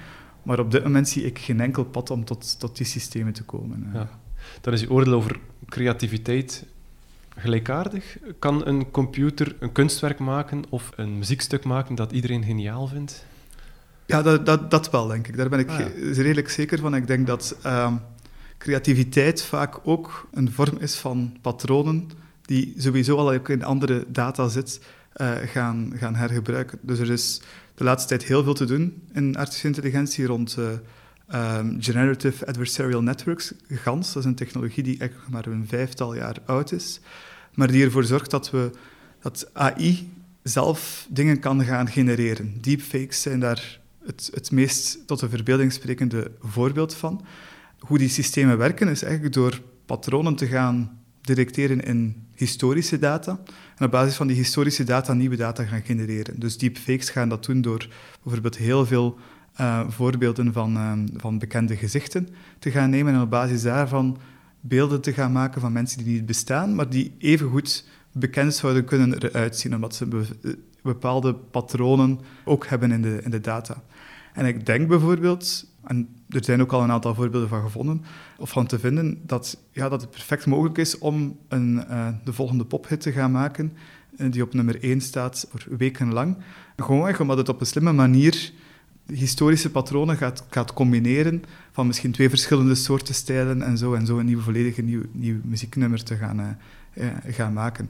Maar 0.43 0.59
op 0.59 0.71
dit 0.71 0.83
moment 0.83 1.09
zie 1.09 1.23
ik 1.25 1.39
geen 1.39 1.59
enkel 1.59 1.83
pad 1.83 2.09
om 2.09 2.25
tot, 2.25 2.59
tot 2.59 2.77
die 2.77 2.85
systemen 2.85 3.33
te 3.33 3.43
komen. 3.43 3.89
Ja. 3.93 4.09
Dan 4.61 4.73
is 4.73 4.81
je 4.81 4.91
oordeel 4.91 5.13
over 5.13 5.39
creativiteit 5.69 6.65
gelijkaardig? 7.37 8.17
Kan 8.39 8.67
een 8.67 8.91
computer 8.91 9.55
een 9.59 9.71
kunstwerk 9.71 10.19
maken 10.19 10.63
of 10.69 10.91
een 10.95 11.17
muziekstuk 11.17 11.63
maken 11.63 11.95
dat 11.95 12.11
iedereen 12.11 12.43
geniaal 12.43 12.87
vindt? 12.87 13.25
Ja, 14.05 14.21
dat, 14.21 14.45
dat, 14.45 14.71
dat 14.71 14.89
wel, 14.89 15.07
denk 15.07 15.27
ik. 15.27 15.37
Daar 15.37 15.49
ben 15.49 15.59
ik 15.59 15.69
ah, 15.69 15.79
redelijk 16.13 16.49
zeker 16.49 16.79
van. 16.79 16.95
Ik 16.95 17.07
denk 17.07 17.27
dat 17.27 17.55
uh, 17.65 17.93
creativiteit 18.57 19.43
vaak 19.43 19.79
ook 19.83 20.27
een 20.31 20.51
vorm 20.51 20.77
is 20.79 20.95
van 20.95 21.37
patronen 21.41 22.09
die 22.45 22.73
sowieso 22.77 23.17
al 23.17 23.33
in 23.33 23.63
andere 23.63 24.05
data 24.07 24.47
zit, 24.47 24.81
uh, 25.15 25.31
gaan, 25.45 25.93
gaan 25.95 26.15
hergebruiken. 26.15 26.79
Dus 26.81 26.99
er 26.99 27.11
is 27.11 27.41
de 27.75 27.83
laatste 27.83 28.09
tijd 28.09 28.23
heel 28.23 28.43
veel 28.43 28.53
te 28.53 28.65
doen 28.65 29.01
in 29.13 29.35
artificiële 29.35 29.75
intelligentie 29.75 30.25
rond 30.25 30.55
uh, 30.59 30.65
um, 31.33 31.77
Generative 31.79 32.45
Adversarial 32.45 33.01
Networks, 33.01 33.53
GANS. 33.67 34.13
Dat 34.13 34.23
is 34.23 34.29
een 34.29 34.35
technologie 34.35 34.83
die 34.83 34.99
eigenlijk 34.99 35.31
maar 35.31 35.45
een 35.45 35.67
vijftal 35.67 36.15
jaar 36.15 36.37
oud 36.45 36.71
is, 36.71 36.99
maar 37.53 37.67
die 37.67 37.83
ervoor 37.83 38.03
zorgt 38.03 38.31
dat, 38.31 38.49
we, 38.51 38.71
dat 39.21 39.49
AI 39.53 40.11
zelf 40.43 41.07
dingen 41.09 41.39
kan 41.39 41.63
gaan 41.63 41.87
genereren. 41.87 42.57
Deepfakes 42.61 43.21
zijn 43.21 43.39
daar 43.39 43.79
het, 44.05 44.29
het 44.33 44.51
meest 44.51 45.07
tot 45.07 45.19
de 45.19 45.29
verbeelding 45.29 45.71
sprekende 45.71 46.31
voorbeeld 46.39 46.95
van. 46.95 47.25
Hoe 47.79 47.97
die 47.97 48.09
systemen 48.09 48.57
werken 48.57 48.87
is 48.87 49.03
eigenlijk 49.03 49.33
door 49.33 49.61
patronen 49.85 50.35
te 50.35 50.47
gaan 50.47 51.01
detecteren 51.21 51.81
in 51.81 52.27
historische 52.35 52.99
data 52.99 53.39
en 53.75 53.85
op 53.85 53.91
basis 53.91 54.15
van 54.15 54.27
die 54.27 54.35
historische 54.35 54.83
data 54.83 55.13
nieuwe 55.13 55.35
data 55.35 55.63
gaan 55.63 55.81
genereren. 55.83 56.39
Dus 56.39 56.57
deepfakes 56.57 57.09
gaan 57.09 57.29
dat 57.29 57.45
doen 57.45 57.61
door 57.61 57.87
bijvoorbeeld 58.23 58.57
heel 58.57 58.85
veel 58.85 59.19
uh, 59.61 59.89
voorbeelden 59.89 60.53
van, 60.53 60.77
uh, 60.77 60.91
van 61.15 61.39
bekende 61.39 61.75
gezichten 61.75 62.27
te 62.59 62.71
gaan 62.71 62.89
nemen 62.89 63.13
en 63.13 63.21
op 63.21 63.29
basis 63.29 63.61
daarvan 63.61 64.17
beelden 64.59 65.01
te 65.01 65.13
gaan 65.13 65.31
maken 65.31 65.61
van 65.61 65.71
mensen 65.71 66.03
die 66.03 66.13
niet 66.13 66.25
bestaan, 66.25 66.75
maar 66.75 66.89
die 66.89 67.15
evengoed 67.17 67.87
bekend 68.11 68.53
zouden 68.53 68.85
kunnen 68.85 69.23
eruit 69.23 69.57
zien, 69.57 69.75
omdat 69.75 69.95
ze 69.95 70.05
be 70.05 70.25
bepaalde 70.81 71.33
patronen 71.33 72.19
ook 72.45 72.67
hebben 72.67 72.91
in 72.91 73.01
de, 73.01 73.19
in 73.23 73.31
de 73.31 73.41
data. 73.41 73.83
En 74.33 74.45
ik 74.45 74.65
denk 74.65 74.87
bijvoorbeeld, 74.87 75.65
en 75.83 76.09
er 76.29 76.43
zijn 76.43 76.61
ook 76.61 76.71
al 76.71 76.83
een 76.83 76.91
aantal 76.91 77.15
voorbeelden 77.15 77.49
van 77.49 77.61
gevonden, 77.61 78.03
of 78.37 78.49
van 78.49 78.65
te 78.65 78.79
vinden, 78.79 79.21
dat, 79.25 79.57
ja, 79.71 79.89
dat 79.89 80.01
het 80.01 80.09
perfect 80.09 80.45
mogelijk 80.45 80.77
is 80.77 80.97
om 80.97 81.37
een, 81.47 81.75
de 82.23 82.33
volgende 82.33 82.65
pophit 82.65 83.01
te 83.01 83.11
gaan 83.11 83.31
maken, 83.31 83.73
die 84.17 84.43
op 84.43 84.53
nummer 84.53 84.83
1 84.83 85.01
staat 85.01 85.47
voor 85.49 85.77
weken 85.77 86.13
lang. 86.13 86.37
Gewoon 86.75 87.19
omdat 87.19 87.37
het 87.37 87.49
op 87.49 87.59
een 87.59 87.65
slimme 87.65 87.93
manier 87.93 88.51
historische 89.05 89.69
patronen 89.69 90.17
gaat, 90.17 90.45
gaat 90.49 90.73
combineren 90.73 91.43
van 91.71 91.87
misschien 91.87 92.11
twee 92.11 92.29
verschillende 92.29 92.75
soorten 92.75 93.15
stijlen 93.15 93.61
en 93.61 93.77
zo, 93.77 93.93
en 93.93 94.05
zo 94.05 94.17
een 94.17 94.25
nieuw, 94.25 94.39
volledige 94.39 94.81
nieuw, 94.81 95.01
nieuw 95.11 95.39
muzieknummer 95.43 96.03
te 96.03 96.15
gaan, 96.15 96.57
uh, 96.93 97.07
gaan 97.27 97.53
maken. 97.53 97.89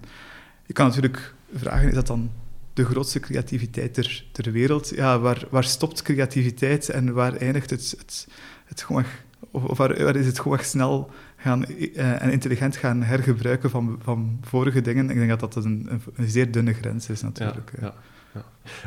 Je 0.66 0.74
kan 0.74 0.88
natuurlijk 0.88 1.34
vragen, 1.54 1.88
is 1.88 1.94
dat 1.94 2.08
dan 2.08 2.32
de 2.74 2.86
grootste 2.86 3.20
creativiteit 3.20 3.94
ter, 3.94 4.26
ter 4.32 4.52
wereld? 4.52 4.92
Ja, 4.96 5.20
waar, 5.20 5.48
waar 5.50 5.64
stopt 5.64 6.02
creativiteit 6.02 6.90
en 6.90 7.14
waar 7.14 7.36
eindigt 7.36 7.70
het, 7.70 7.96
het, 7.98 8.28
het 8.66 8.82
gewoon, 8.82 9.04
of 9.52 9.78
waar, 9.78 10.04
waar 10.04 10.16
is 10.16 10.26
het 10.26 10.40
gewoon 10.40 10.60
snel 10.60 11.12
gaan, 11.38 11.66
uh, 11.78 12.22
en 12.22 12.32
intelligent 12.32 12.78
gaan 12.78 13.04
hergebruiken 13.04 13.70
van, 13.70 14.00
van 14.04 14.40
vorige 14.42 14.82
dingen? 14.82 15.10
Ik 15.10 15.16
denk 15.16 15.30
dat 15.30 15.54
dat 15.54 15.66
een, 15.66 15.88
een, 15.90 16.02
een 16.16 16.30
zeer 16.30 16.52
dunne 16.52 16.74
grens 16.74 17.10
is 17.10 17.22
natuurlijk. 17.22 17.72
Ja, 17.80 17.86
ja. 17.86 17.94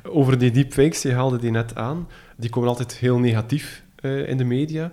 Over 0.03 0.39
die 0.39 0.51
deepfakes, 0.51 1.03
je 1.03 1.13
haalde 1.13 1.39
die 1.39 1.51
net 1.51 1.75
aan, 1.75 2.09
die 2.37 2.51
komen 2.51 2.69
altijd 2.69 2.93
heel 2.93 3.19
negatief 3.19 3.85
uh, 4.01 4.29
in 4.29 4.37
de 4.37 4.45
media. 4.45 4.93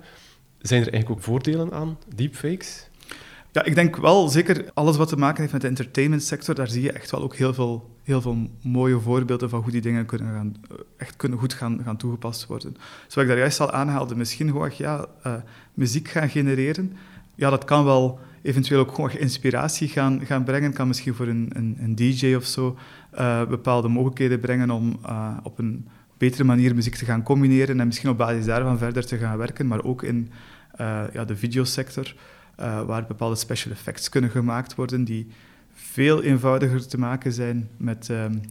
Zijn 0.58 0.82
er 0.82 0.92
eigenlijk 0.92 1.20
ook 1.20 1.26
voordelen 1.26 1.72
aan 1.72 1.98
deepfakes? 2.14 2.88
Ja, 3.54 3.64
ik 3.64 3.74
denk 3.74 3.96
wel, 3.96 4.28
zeker 4.28 4.70
alles 4.74 4.96
wat 4.96 5.08
te 5.08 5.16
maken 5.16 5.40
heeft 5.40 5.52
met 5.52 5.62
de 5.62 5.68
entertainmentsector, 5.68 6.54
daar 6.54 6.68
zie 6.68 6.82
je 6.82 6.92
echt 6.92 7.10
wel 7.10 7.22
ook 7.22 7.36
heel 7.36 7.54
veel, 7.54 7.90
heel 8.02 8.20
veel 8.20 8.50
mooie 8.62 9.00
voorbeelden 9.00 9.48
van 9.48 9.60
hoe 9.62 9.70
die 9.70 9.80
dingen 9.80 10.06
kunnen 10.06 10.32
gaan, 10.34 10.56
eh, 10.70 10.76
echt 10.96 11.16
kunnen 11.16 11.38
goed 11.38 11.54
gaan, 11.54 11.80
gaan 11.84 11.96
toegepast 11.96 12.46
worden. 12.46 12.76
Zoals 13.06 13.28
ik 13.28 13.28
daar 13.28 13.38
juist 13.38 13.60
al 13.60 13.70
aanhaalde, 13.70 14.16
misschien 14.16 14.48
gewoon 14.48 14.70
ja, 14.76 15.06
uh, 15.26 15.34
muziek 15.74 16.08
gaan 16.08 16.28
genereren. 16.28 16.96
Ja, 17.34 17.50
dat 17.50 17.64
kan 17.64 17.84
wel 17.84 18.18
eventueel 18.44 18.80
ook 18.80 18.94
gewoon 18.94 19.10
inspiratie 19.10 19.88
gaan, 19.88 20.26
gaan 20.26 20.44
brengen. 20.44 20.72
Kan 20.72 20.88
misschien 20.88 21.14
voor 21.14 21.26
een, 21.26 21.50
een, 21.52 21.76
een 21.80 21.94
DJ 21.94 22.34
of 22.34 22.44
zo 22.44 22.78
uh, 23.14 23.46
bepaalde 23.46 23.88
mogelijkheden 23.88 24.40
brengen 24.40 24.70
om 24.70 24.98
uh, 25.06 25.36
op 25.42 25.58
een 25.58 25.88
betere 26.18 26.44
manier 26.44 26.74
muziek 26.74 26.94
te 26.94 27.04
gaan 27.04 27.22
combineren 27.22 27.80
en 27.80 27.86
misschien 27.86 28.10
op 28.10 28.18
basis 28.18 28.44
daarvan 28.44 28.78
verder 28.78 29.06
te 29.06 29.16
gaan 29.18 29.38
werken, 29.38 29.66
maar 29.66 29.84
ook 29.84 30.02
in 30.02 30.30
uh, 30.80 31.02
ja, 31.12 31.24
de 31.24 31.36
videosector, 31.36 32.14
waar 32.86 33.06
bepaalde 33.06 33.36
special 33.36 33.72
effects 33.72 34.08
kunnen 34.08 34.30
gemaakt 34.30 34.74
worden 34.74 35.04
die 35.04 35.26
veel 35.74 36.22
eenvoudiger 36.22 36.88
te 36.88 36.98
maken 36.98 37.32
zijn 37.32 37.68
met, 37.76 38.10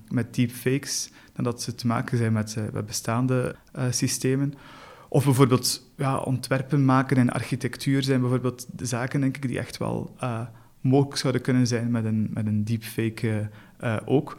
met 0.10 0.36
deepfakes 0.36 1.12
dan 1.34 1.44
dat 1.44 1.62
ze 1.62 1.76
te 1.76 1.88
maken 1.88 2.18
zijn 2.18 2.34
met, 2.34 2.58
met 2.74 2.86
bestaande 2.86 3.56
systemen. 3.90 4.54
Of 5.14 5.26
bijvoorbeeld 5.26 5.92
ja, 5.98 6.18
ontwerpen 6.18 6.86
maken 6.86 7.18
en 7.18 7.30
architectuur 7.30 8.04
zijn 8.04 8.20
bijvoorbeeld 8.20 8.68
de 8.72 8.86
zaken, 8.86 9.22
denk 9.22 9.36
ik, 9.36 9.48
die 9.48 9.60
echt 9.60 9.78
wel 9.78 10.16
uh, 10.24 10.42
mogelijk 10.82 11.18
zouden 11.18 11.42
kunnen 11.42 11.68
zijn 11.68 11.92
met 11.92 12.06
een, 12.06 12.30
met 12.34 12.46
een 12.46 12.64
deepfake 12.64 13.50
uh, 13.84 13.98
ook. 14.06 14.38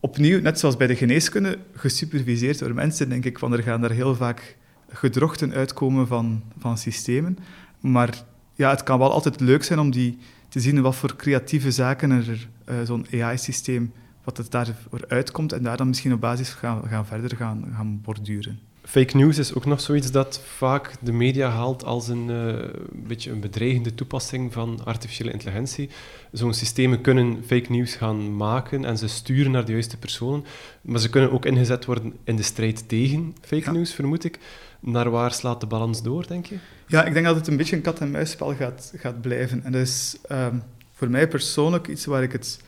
Opnieuw, 0.00 0.40
net 0.40 0.58
zoals 0.58 0.76
bij 0.76 0.86
de 0.86 0.96
geneeskunde, 0.96 1.58
gesuperviseerd 1.74 2.58
door 2.58 2.74
mensen, 2.74 3.08
denk 3.08 3.24
ik, 3.24 3.38
want 3.38 3.54
er 3.54 3.62
gaan 3.62 3.84
er 3.84 3.90
heel 3.90 4.14
vaak 4.14 4.56
gedrochten 4.88 5.52
uitkomen 5.52 6.06
van, 6.06 6.42
van 6.58 6.78
systemen. 6.78 7.38
Maar 7.80 8.22
ja, 8.54 8.70
het 8.70 8.82
kan 8.82 8.98
wel 8.98 9.12
altijd 9.12 9.40
leuk 9.40 9.62
zijn 9.62 9.78
om 9.78 9.90
die 9.90 10.18
te 10.48 10.60
zien 10.60 10.82
wat 10.82 10.96
voor 10.96 11.16
creatieve 11.16 11.70
zaken 11.70 12.10
er 12.10 12.48
uh, 12.68 12.74
zo'n 12.84 13.06
AI-systeem, 13.12 13.92
wat 14.24 14.36
het 14.36 14.50
daarvoor 14.50 15.04
uitkomt, 15.08 15.52
en 15.52 15.62
daar 15.62 15.76
dan 15.76 15.88
misschien 15.88 16.12
op 16.12 16.20
basis 16.20 16.50
gaan, 16.50 16.82
gaan 16.88 17.06
verder 17.06 17.36
gaan, 17.36 17.72
gaan 17.74 18.00
borduren. 18.02 18.70
Fake 18.84 19.16
news 19.16 19.38
is 19.38 19.54
ook 19.54 19.64
nog 19.64 19.80
zoiets 19.80 20.10
dat 20.10 20.40
vaak 20.44 20.92
de 21.00 21.12
media 21.12 21.48
haalt 21.48 21.84
als 21.84 22.08
een 22.08 22.28
uh, 22.28 22.54
beetje 22.92 23.30
een 23.30 23.40
bedreigende 23.40 23.94
toepassing 23.94 24.52
van 24.52 24.84
artificiële 24.84 25.32
intelligentie. 25.32 25.90
Zo'n 26.32 26.54
systemen 26.54 27.00
kunnen 27.00 27.44
fake 27.46 27.72
news 27.72 27.94
gaan 27.94 28.36
maken 28.36 28.84
en 28.84 28.98
ze 28.98 29.08
sturen 29.08 29.52
naar 29.52 29.64
de 29.64 29.72
juiste 29.72 29.96
personen, 29.96 30.44
maar 30.80 31.00
ze 31.00 31.10
kunnen 31.10 31.32
ook 31.32 31.44
ingezet 31.44 31.84
worden 31.84 32.12
in 32.24 32.36
de 32.36 32.42
strijd 32.42 32.88
tegen 32.88 33.34
fake 33.40 33.64
ja. 33.64 33.72
news, 33.72 33.92
vermoed 33.92 34.24
ik. 34.24 34.38
Naar 34.80 35.10
waar 35.10 35.32
slaat 35.32 35.60
de 35.60 35.66
balans 35.66 36.02
door, 36.02 36.26
denk 36.26 36.46
je? 36.46 36.56
Ja, 36.86 37.04
ik 37.04 37.12
denk 37.12 37.26
dat 37.26 37.36
het 37.36 37.46
een 37.46 37.56
beetje 37.56 37.76
een 37.76 37.82
kat-en-muisspel 37.82 38.54
gaat, 38.54 38.92
gaat 38.96 39.20
blijven. 39.20 39.64
En 39.64 39.72
dat 39.72 39.80
is 39.80 40.16
um, 40.30 40.62
voor 40.92 41.10
mij 41.10 41.28
persoonlijk 41.28 41.88
iets 41.88 42.04
waar 42.04 42.22
ik 42.22 42.32
het 42.32 42.60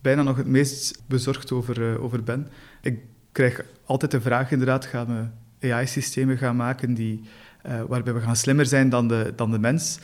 bijna 0.00 0.22
nog 0.22 0.36
het 0.36 0.46
meest 0.46 1.02
bezorgd 1.06 1.52
over, 1.52 1.78
uh, 1.78 2.02
over 2.04 2.22
ben. 2.22 2.48
Ik 2.82 3.00
krijg 3.32 3.64
altijd 3.92 4.10
de 4.10 4.20
vraag 4.20 4.50
inderdaad, 4.50 4.86
gaan 4.86 5.32
we 5.60 5.72
AI-systemen 5.72 6.38
gaan 6.38 6.56
maken 6.56 6.94
die, 6.94 7.20
uh, 7.66 7.82
waarbij 7.88 8.14
we 8.14 8.20
gaan 8.20 8.36
slimmer 8.36 8.66
zijn 8.66 8.88
dan 8.88 9.08
de, 9.08 9.32
dan 9.36 9.50
de 9.50 9.58
mens? 9.58 9.98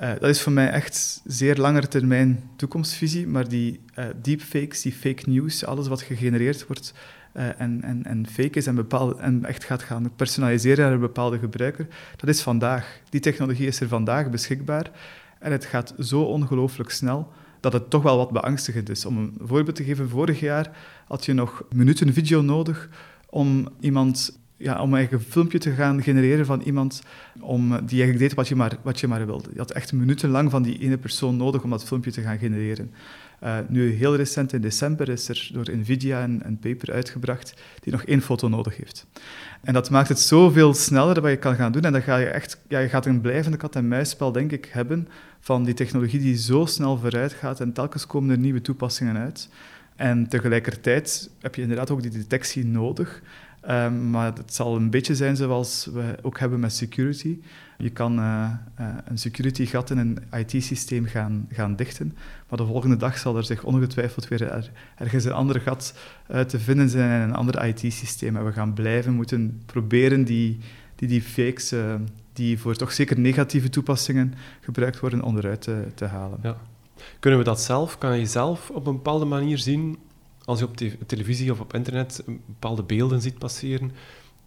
Uh, 0.00 0.10
dat 0.20 0.28
is 0.28 0.42
voor 0.42 0.52
mij 0.52 0.70
echt 0.70 1.20
zeer 1.24 1.56
lange 1.56 1.88
termijn 1.88 2.50
toekomstvisie, 2.56 3.26
maar 3.26 3.48
die 3.48 3.80
uh, 3.98 4.04
deepfakes, 4.22 4.82
die 4.82 4.92
fake 4.92 5.30
news, 5.30 5.64
alles 5.64 5.88
wat 5.88 6.02
gegenereerd 6.02 6.66
wordt 6.66 6.94
en, 7.32 7.82
en, 7.82 8.04
en 8.04 8.26
fake 8.26 8.58
is 8.58 8.66
en, 8.66 8.74
bepaald, 8.74 9.18
en 9.18 9.44
echt 9.44 9.64
gaat 9.64 9.82
gaan 9.82 10.12
personaliseren 10.16 10.84
naar 10.84 10.92
een 10.92 11.00
bepaalde 11.00 11.38
gebruiker, 11.38 11.86
dat 12.16 12.28
is 12.28 12.42
vandaag. 12.42 13.00
Die 13.08 13.20
technologie 13.20 13.66
is 13.66 13.80
er 13.80 13.88
vandaag 13.88 14.30
beschikbaar 14.30 14.90
en 15.38 15.52
het 15.52 15.64
gaat 15.64 15.94
zo 15.98 16.22
ongelooflijk 16.22 16.90
snel 16.90 17.32
dat 17.60 17.72
het 17.72 17.90
toch 17.90 18.02
wel 18.02 18.16
wat 18.16 18.30
beangstigend 18.30 18.88
is. 18.88 19.04
Om 19.04 19.16
een 19.16 19.36
voorbeeld 19.40 19.76
te 19.76 19.84
geven, 19.84 20.08
vorig 20.08 20.40
jaar 20.40 20.70
had 21.06 21.24
je 21.24 21.32
nog 21.32 21.62
minuten 21.74 22.12
video 22.12 22.40
nodig 22.40 22.88
om 23.30 23.68
iemand 23.80 24.38
ja, 24.60 24.82
om 24.82 24.94
een 24.94 25.20
filmpje 25.28 25.58
te 25.58 25.70
gaan 25.70 26.02
genereren 26.02 26.46
van 26.46 26.60
iemand 26.60 27.02
om, 27.40 27.68
die 27.68 27.78
eigenlijk 27.78 28.18
deed 28.18 28.34
wat 28.34 28.48
je, 28.48 28.56
maar, 28.56 28.76
wat 28.82 29.00
je 29.00 29.08
maar 29.08 29.26
wilde. 29.26 29.48
Je 29.52 29.58
had 29.58 29.70
echt 29.70 29.92
minutenlang 29.92 30.50
van 30.50 30.62
die 30.62 30.78
ene 30.78 30.98
persoon 30.98 31.36
nodig 31.36 31.62
om 31.62 31.70
dat 31.70 31.84
filmpje 31.84 32.10
te 32.10 32.20
gaan 32.20 32.38
genereren. 32.38 32.90
Uh, 33.44 33.58
nu, 33.68 33.92
heel 33.92 34.16
recent 34.16 34.52
in 34.52 34.60
december 34.60 35.08
is 35.08 35.28
er 35.28 35.50
door 35.52 35.70
NVIDIA 35.70 36.22
een, 36.22 36.40
een, 36.44 36.58
paper 36.58 36.92
uitgebracht 36.92 37.54
die 37.80 37.92
nog 37.92 38.02
één 38.02 38.20
foto 38.20 38.48
nodig 38.48 38.76
heeft. 38.76 39.06
En 39.62 39.72
dat 39.72 39.90
maakt 39.90 40.08
het 40.08 40.20
zoveel 40.20 40.74
sneller 40.74 41.20
wat 41.20 41.30
je 41.30 41.36
kan 41.36 41.54
gaan 41.54 41.72
doen. 41.72 41.82
En 41.82 41.92
dan 41.92 42.02
ga 42.02 42.16
je 42.16 42.26
echt, 42.26 42.60
ja, 42.68 42.78
je 42.78 42.88
gaat 42.88 43.06
een 43.06 43.20
blijvende 43.20 43.56
kat-en-muisspel, 43.56 44.32
denk 44.32 44.52
ik, 44.52 44.68
hebben 44.72 45.08
van 45.40 45.64
die 45.64 45.74
technologie 45.74 46.20
die 46.20 46.36
zo 46.36 46.64
snel 46.64 46.98
vooruit 46.98 47.32
gaat 47.32 47.60
en 47.60 47.72
telkens 47.72 48.06
komen 48.06 48.30
er 48.30 48.38
nieuwe 48.38 48.60
toepassingen 48.60 49.16
uit. 49.16 49.48
En 50.00 50.28
tegelijkertijd 50.28 51.30
heb 51.40 51.54
je 51.54 51.62
inderdaad 51.62 51.90
ook 51.90 52.02
die 52.02 52.10
detectie 52.10 52.64
nodig. 52.64 53.22
Um, 53.70 54.10
maar 54.10 54.32
het 54.34 54.54
zal 54.54 54.76
een 54.76 54.90
beetje 54.90 55.14
zijn 55.14 55.36
zoals 55.36 55.88
we 55.92 56.14
ook 56.22 56.38
hebben 56.38 56.60
met 56.60 56.72
security. 56.72 57.38
Je 57.78 57.90
kan 57.90 58.18
uh, 58.18 58.50
uh, 58.80 58.88
een 59.04 59.18
security 59.18 59.66
gat 59.66 59.90
in 59.90 59.98
een 59.98 60.18
IT-systeem 60.32 61.06
gaan, 61.06 61.46
gaan 61.50 61.76
dichten, 61.76 62.16
maar 62.48 62.58
de 62.58 62.66
volgende 62.66 62.96
dag 62.96 63.18
zal 63.18 63.36
er 63.36 63.44
zich 63.44 63.64
ongetwijfeld 63.64 64.28
weer 64.28 64.50
er, 64.50 64.70
ergens 64.96 65.24
een 65.24 65.32
ander 65.32 65.60
gat 65.60 65.94
uh, 66.30 66.40
te 66.40 66.58
vinden 66.58 66.88
zijn 66.88 67.22
in 67.22 67.28
een 67.28 67.34
ander 67.34 67.64
IT-systeem. 67.64 68.36
En 68.36 68.44
we 68.44 68.52
gaan 68.52 68.72
blijven 68.72 69.12
moeten 69.12 69.62
proberen 69.66 70.24
die, 70.24 70.58
die, 70.94 71.24
die 72.32 72.58
voor 72.58 72.76
toch 72.76 72.92
zeker 72.92 73.18
negatieve 73.18 73.68
toepassingen 73.68 74.34
gebruikt 74.60 75.00
worden, 75.00 75.22
onderuit 75.22 75.60
te, 75.60 75.86
te 75.94 76.04
halen. 76.04 76.38
Ja. 76.42 76.56
Kunnen 77.20 77.38
we 77.38 77.44
dat 77.44 77.60
zelf? 77.60 77.98
Kan 77.98 78.18
je 78.18 78.26
zelf 78.26 78.70
op 78.70 78.86
een 78.86 78.94
bepaalde 78.94 79.24
manier 79.24 79.58
zien 79.58 79.98
als 80.44 80.58
je 80.58 80.64
op 80.64 80.76
te 80.76 80.96
televisie 81.06 81.52
of 81.52 81.60
op 81.60 81.74
internet 81.74 82.22
bepaalde 82.46 82.82
beelden 82.82 83.20
ziet 83.20 83.38
passeren, 83.38 83.92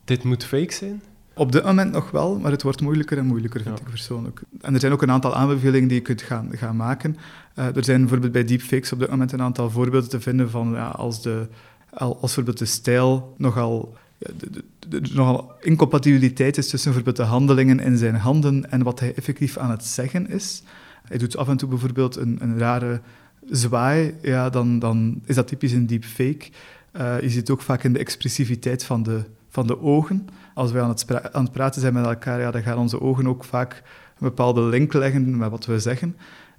dit 0.03 0.23
moet 0.23 0.43
fake 0.43 0.73
zijn? 0.73 1.01
Op 1.35 1.51
dit 1.51 1.63
moment 1.63 1.91
nog 1.91 2.11
wel, 2.11 2.39
maar 2.39 2.51
het 2.51 2.61
wordt 2.61 2.81
moeilijker 2.81 3.17
en 3.17 3.25
moeilijker, 3.25 3.61
vind 3.61 3.77
ja. 3.77 3.83
ik 3.83 3.89
persoonlijk. 3.89 4.41
En 4.61 4.73
er 4.73 4.79
zijn 4.79 4.91
ook 4.91 5.01
een 5.01 5.11
aantal 5.11 5.35
aanbevelingen 5.35 5.87
die 5.87 5.97
je 5.97 6.03
kunt 6.03 6.21
gaan, 6.21 6.49
gaan 6.51 6.75
maken. 6.75 7.17
Uh, 7.55 7.75
er 7.75 7.83
zijn 7.83 7.99
bijvoorbeeld 7.99 8.31
bij 8.31 8.43
deepfakes 8.43 8.91
op 8.91 8.99
dit 8.99 9.09
moment 9.09 9.31
een 9.31 9.41
aantal 9.41 9.69
voorbeelden 9.69 10.09
te 10.09 10.21
vinden 10.21 10.49
van 10.49 10.71
ja, 10.71 10.87
als, 10.87 11.21
de, 11.21 11.47
als 11.89 12.19
bijvoorbeeld 12.19 12.57
de 12.57 12.65
stijl 12.65 13.33
nogal, 13.37 13.97
de, 14.17 15.01
nogal 15.13 15.51
incompatibiliteit 15.61 16.57
is 16.57 16.69
tussen 16.69 16.91
bijvoorbeeld 16.91 17.27
de 17.27 17.31
handelingen 17.31 17.79
in 17.79 17.97
zijn 17.97 18.15
handen 18.15 18.71
en 18.71 18.83
wat 18.83 18.99
hij 18.99 19.13
effectief 19.15 19.57
aan 19.57 19.71
het 19.71 19.85
zeggen 19.85 20.29
is. 20.29 20.63
Hij 21.07 21.17
doet 21.17 21.37
af 21.37 21.47
en 21.47 21.57
toe 21.57 21.69
bijvoorbeeld 21.69 22.15
een, 22.15 22.37
een 22.41 22.57
rare 22.57 23.01
zwaai, 23.49 24.13
ja, 24.21 24.49
dan, 24.49 24.79
dan 24.79 25.21
is 25.25 25.35
dat 25.35 25.47
typisch 25.47 25.71
een 25.71 25.87
deepfake. 25.87 26.49
Uh, 26.97 27.21
je 27.21 27.29
ziet 27.29 27.49
ook 27.49 27.61
vaak 27.61 27.83
in 27.83 27.93
de 27.93 27.99
expressiviteit 27.99 28.85
van 28.85 29.03
de, 29.03 29.23
van 29.49 29.67
de 29.67 29.81
ogen. 29.81 30.27
Als 30.53 30.71
wij 30.71 30.81
aan 30.81 30.89
het, 30.89 31.33
aan 31.33 31.43
het 31.43 31.53
praten 31.53 31.81
zijn 31.81 31.93
met 31.93 32.05
elkaar, 32.05 32.39
ja, 32.39 32.51
dan 32.51 32.63
gaan 32.63 32.77
onze 32.77 33.01
ogen 33.01 33.27
ook 33.27 33.43
vaak 33.43 33.73
een 33.73 34.27
bepaalde 34.27 34.61
link 34.61 34.93
leggen 34.93 35.37
met 35.37 35.49
wat 35.49 35.65
we 35.65 35.79
zeggen. 35.79 36.15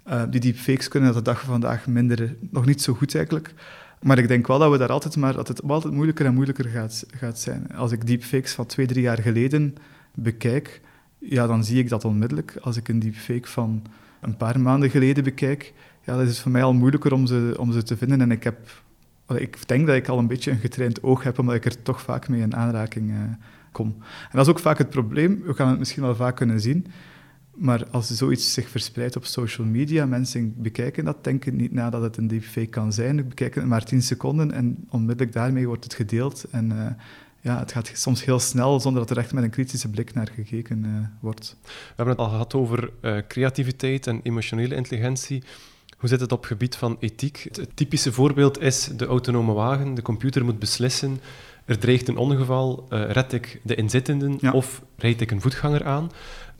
Uh, 0.07 0.23
die 0.29 0.39
deepfakes 0.39 0.87
kunnen 0.87 1.13
dat 1.13 1.25
de 1.25 1.31
dag 1.31 1.39
van 1.39 1.49
vandaag 1.49 1.87
minder, 1.87 2.35
nog 2.51 2.65
niet 2.65 2.81
zo 2.81 2.93
goed 2.93 3.15
eigenlijk. 3.15 3.53
Maar 4.01 4.17
ik 4.17 4.27
denk 4.27 4.47
wel 4.47 4.59
dat 4.59 4.71
we 4.71 4.77
daar 4.77 4.91
altijd 4.91 5.15
maar, 5.15 5.33
dat 5.33 5.47
het 5.47 5.67
altijd 5.67 5.93
moeilijker 5.93 6.25
en 6.25 6.33
moeilijker 6.33 6.65
gaat, 6.65 7.05
gaat 7.11 7.39
zijn. 7.39 7.71
Als 7.75 7.91
ik 7.91 8.07
deepfakes 8.07 8.53
van 8.53 8.65
twee, 8.65 8.85
drie 8.85 9.01
jaar 9.01 9.21
geleden 9.21 9.75
bekijk, 10.13 10.81
ja, 11.17 11.47
dan 11.47 11.63
zie 11.63 11.79
ik 11.79 11.89
dat 11.89 12.05
onmiddellijk. 12.05 12.57
Als 12.61 12.77
ik 12.77 12.87
een 12.87 12.99
deepfake 12.99 13.47
van 13.47 13.81
een 14.25 14.37
paar 14.37 14.59
maanden 14.59 14.89
geleden 14.89 15.23
bekijk, 15.23 15.73
ja, 16.03 16.13
dan 16.13 16.21
is 16.21 16.29
het 16.29 16.39
voor 16.39 16.51
mij 16.51 16.63
al 16.63 16.73
moeilijker 16.73 17.13
om 17.13 17.25
ze, 17.25 17.55
om 17.59 17.71
ze 17.71 17.83
te 17.83 17.97
vinden. 17.97 18.21
En 18.21 18.31
ik 18.31 18.43
heb 18.43 18.57
ik 19.27 19.67
denk 19.67 19.87
dat 19.87 19.95
ik 19.95 20.07
al 20.07 20.19
een 20.19 20.27
beetje 20.27 20.51
een 20.51 20.57
getraind 20.57 21.03
oog 21.03 21.23
heb, 21.23 21.39
omdat 21.39 21.55
ik 21.55 21.65
er 21.65 21.81
toch 21.81 22.01
vaak 22.01 22.27
mee 22.27 22.41
in 22.41 22.55
aanraking 22.55 23.11
uh, 23.11 23.17
kom. 23.71 23.95
En 23.99 24.31
dat 24.31 24.45
is 24.45 24.51
ook 24.51 24.59
vaak 24.59 24.77
het 24.77 24.89
probleem. 24.89 25.41
We 25.45 25.53
gaan 25.53 25.69
het 25.69 25.79
misschien 25.79 26.03
wel 26.03 26.15
vaak 26.15 26.35
kunnen 26.35 26.59
zien. 26.59 26.87
Maar 27.55 27.87
als 27.89 28.09
zoiets 28.09 28.53
zich 28.53 28.69
verspreidt 28.69 29.15
op 29.15 29.25
social 29.25 29.67
media, 29.67 30.05
mensen 30.05 30.53
bekijken 30.57 31.05
dat, 31.05 31.23
denken 31.23 31.55
niet 31.55 31.71
na 31.71 31.89
dat 31.89 32.01
het 32.01 32.17
een 32.17 32.27
deepfake 32.27 32.67
kan 32.67 32.93
zijn. 32.93 33.27
Bekijken 33.27 33.61
het 33.61 33.69
maar 33.69 33.83
10 33.85 34.01
seconden 34.01 34.51
en 34.51 34.87
onmiddellijk 34.89 35.33
daarmee 35.33 35.67
wordt 35.67 35.83
het 35.83 35.93
gedeeld. 35.93 36.45
En 36.51 36.71
uh, 36.71 36.85
ja, 37.45 37.59
het 37.59 37.71
gaat 37.71 37.91
soms 37.93 38.25
heel 38.25 38.39
snel 38.39 38.79
zonder 38.79 39.01
dat 39.01 39.17
er 39.17 39.23
echt 39.23 39.33
met 39.33 39.43
een 39.43 39.49
kritische 39.49 39.89
blik 39.89 40.13
naar 40.13 40.29
gekeken 40.35 40.83
uh, 40.85 41.07
wordt. 41.19 41.55
We 41.61 41.69
hebben 41.95 42.15
het 42.15 42.23
al 42.23 42.29
gehad 42.29 42.53
over 42.53 42.89
uh, 43.01 43.17
creativiteit 43.27 44.07
en 44.07 44.19
emotionele 44.23 44.75
intelligentie. 44.75 45.43
Hoe 45.97 46.09
zit 46.09 46.19
het 46.19 46.31
op 46.31 46.39
het 46.39 46.47
gebied 46.47 46.75
van 46.75 46.97
ethiek? 46.99 47.47
Het 47.51 47.69
typische 47.73 48.11
voorbeeld 48.11 48.61
is 48.61 48.89
de 48.95 49.05
autonome 49.05 49.53
wagen. 49.53 49.93
De 49.93 50.01
computer 50.01 50.45
moet 50.45 50.59
beslissen, 50.59 51.19
er 51.65 51.79
dreigt 51.79 52.07
een 52.07 52.17
ongeval, 52.17 52.87
uh, 52.89 53.11
red 53.11 53.33
ik 53.33 53.59
de 53.63 53.75
inzittenden 53.75 54.53
of 54.53 54.81
rijd 54.95 55.21
ik 55.21 55.31
een 55.31 55.41
voetganger 55.41 55.85
aan? 55.85 56.11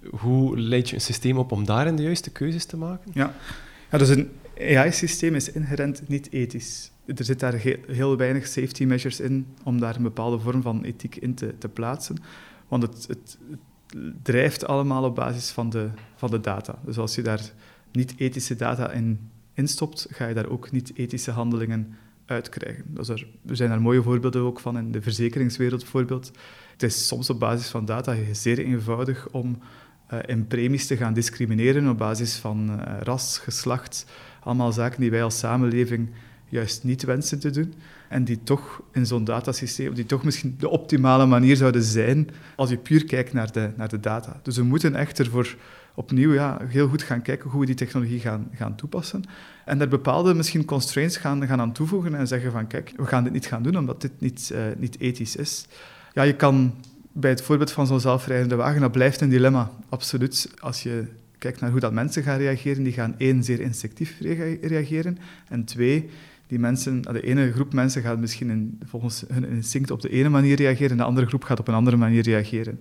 Hoe 0.10 0.60
leid 0.60 0.90
je 0.90 0.96
een 0.96 1.02
systeem 1.02 1.38
op 1.38 1.52
om 1.52 1.66
daarin 1.66 1.96
de 1.96 2.04
juiste 2.04 2.32
keuzes 2.32 2.66
te 2.66 2.78
maken? 2.78 3.12
Ja, 3.14 3.34
ja 3.92 3.98
dus 3.98 4.10
een 4.10 4.30
AI-systeem 4.60 5.36
is 5.36 5.52
inherent 5.52 6.08
niet 6.08 6.32
ethisch. 6.32 6.92
Er 7.06 7.24
zit 7.24 7.40
daar 7.40 7.54
heel, 7.88 8.18
weinig 8.18 8.48
safety 8.48 8.86
measures 8.86 9.20
in 9.20 9.48
om 9.64 9.80
daar 9.80 9.96
een 9.96 10.04
bepaalde 10.04 10.40
vorm 10.40 10.62
van 10.62 10.84
ethiek 10.84 11.16
in 11.16 11.34
te, 11.34 11.58
te 11.58 11.70
plaatsen. 11.70 12.16
Want 12.68 12.84
het, 12.84 13.08
het, 13.08 13.38
drijft 14.22 14.66
allemaal 14.66 15.04
op 15.04 15.16
basis 15.16 15.50
van 15.50 15.70
de, 15.70 15.90
van 16.16 16.30
de 16.32 16.40
data. 16.40 16.80
Dus 16.86 16.98
als 16.98 17.16
je 17.16 17.22
daar 17.22 17.52
niet-ethische 17.92 18.56
data 18.56 18.92
in 18.92 19.30
instopt, 19.54 20.08
ga 20.10 20.28
je 20.28 20.34
daar 20.34 20.50
ook 20.50 20.72
niet-ethische 20.72 21.32
handelingen 21.32 21.96
uitkrijgen. 22.26 22.84
Dus 22.88 23.10
er, 23.10 23.28
er, 23.48 23.56
zijn 23.56 23.70
daar 23.70 23.82
mooie 23.82 24.02
voorbeelden 24.02 24.42
ook 24.42 24.60
van 24.60 24.78
in 24.78 24.92
de 24.92 25.02
verzekeringswereld 25.02 25.82
bijvoorbeeld. 25.82 26.32
Het 26.72 26.84
is 26.84 27.08
soms 27.08 27.30
op 27.30 27.40
basis 27.40 27.68
van 27.68 27.86
data 27.86 28.16
zeer 28.32 28.60
eenvoudig 28.60 29.28
om 29.32 29.58
uh, 30.14 30.20
in 30.26 30.48
premies 30.48 30.88
te 30.88 30.98
gaan 30.98 31.14
discrimineren 31.14 31.90
op 31.90 31.98
basis 31.98 32.36
van 32.36 32.70
uh, 32.70 32.98
ras, 33.00 33.38
geslacht, 33.38 34.06
allemaal 34.40 34.72
zaken 34.72 35.02
die 35.02 35.12
wij 35.12 35.24
als 35.24 35.40
samenleving 35.40 36.10
juist 36.56 36.84
niet 36.84 37.04
wensen 37.04 37.40
te 37.40 37.50
doen. 37.50 37.74
En 38.10 38.24
die 38.24 38.44
toch 38.44 38.82
in 38.92 39.06
zo'n 39.06 39.24
datasysteem, 39.24 39.94
die 39.94 40.06
toch 40.06 40.24
misschien 40.24 40.56
de 40.60 40.70
optimale 40.70 41.26
manier 41.26 41.56
zouden 41.56 41.84
zijn 41.84 42.30
als 42.56 42.70
je 42.70 42.78
puur 42.78 43.06
kijkt 43.06 43.34
naar 43.34 43.52
de, 43.52 43.70
naar 43.76 43.90
de 43.90 44.00
data. 44.00 44.40
Dus 44.44 44.58
we 44.58 44.64
moeten 44.64 44.96
echt 44.96 45.20
ervoor 45.20 45.56
opnieuw 45.96 46.34
ja, 46.34 46.60
heel 46.68 46.88
goed 46.88 47.04
gaan 47.04 47.22
kijken 47.22 47.50
hoe 47.50 47.60
we 47.60 47.66
die 47.66 47.76
technologie 47.76 48.20
gaan, 48.20 48.50
gaan 48.54 48.76
toepassen. 48.76 49.24
En 49.66 49.78
daar 49.78 49.88
bepaalde 49.88 50.34
misschien 50.34 50.66
constraints 50.66 51.18
gaan, 51.18 51.48
gaan 51.48 51.62
aan 51.62 51.74
toevoegen 51.74 52.16
en 52.16 52.28
zeggen 52.28 52.52
van 52.52 52.68
kijk, 52.68 52.94
we 52.96 53.06
gaan 53.06 53.24
dit 53.24 53.34
niet 53.34 53.46
gaan 53.46 53.64
doen 53.64 53.78
omdat 53.78 54.02
dit 54.02 54.12
niet, 54.18 54.52
uh, 54.54 54.60
niet 54.78 55.00
ethisch 55.00 55.36
is. 55.36 55.66
Ja, 56.14 56.24
je 56.24 56.36
kan 56.36 56.74
bij 57.12 57.30
het 57.30 57.42
voorbeeld 57.42 57.72
van 57.72 57.88
zo'n 57.88 58.00
zelfrijdende 58.00 58.56
wagen, 58.56 58.82
dat 58.82 58.92
blijft 58.92 59.22
een 59.22 59.30
dilemma, 59.30 59.72
absoluut. 59.90 60.54
Als 60.60 60.84
je 60.84 61.08
kijkt 61.38 61.60
naar 61.60 61.72
hoe 61.72 61.80
dat 61.80 61.94
mensen 61.94 62.24
gaan 62.24 62.38
reageren, 62.38 62.84
die 62.84 62.94
gaan 62.94 63.16
één, 63.18 63.44
zeer 63.44 63.60
instinctief 63.60 64.20
reageren, 64.62 65.18
en 65.50 65.66
twee, 65.66 66.10
die 66.48 66.60
mensen, 66.60 67.02
de 67.02 67.22
ene 67.22 67.52
groep 67.52 67.74
mensen 67.74 68.02
gaat 68.02 68.20
misschien 68.20 68.50
in, 68.50 68.80
volgens 68.86 69.24
hun 69.28 69.50
instinct 69.50 69.92
op 69.92 70.02
de 70.02 70.10
ene 70.10 70.30
manier 70.30 70.56
reageren 70.56 70.92
en 70.92 70.98
de 70.98 71.04
andere 71.04 71.28
groep 71.28 71.44
gaat 71.44 71.60
op 71.60 71.68
een 71.68 71.74
andere 71.74 71.98
manier 71.98 72.24
reageren. 72.24 72.80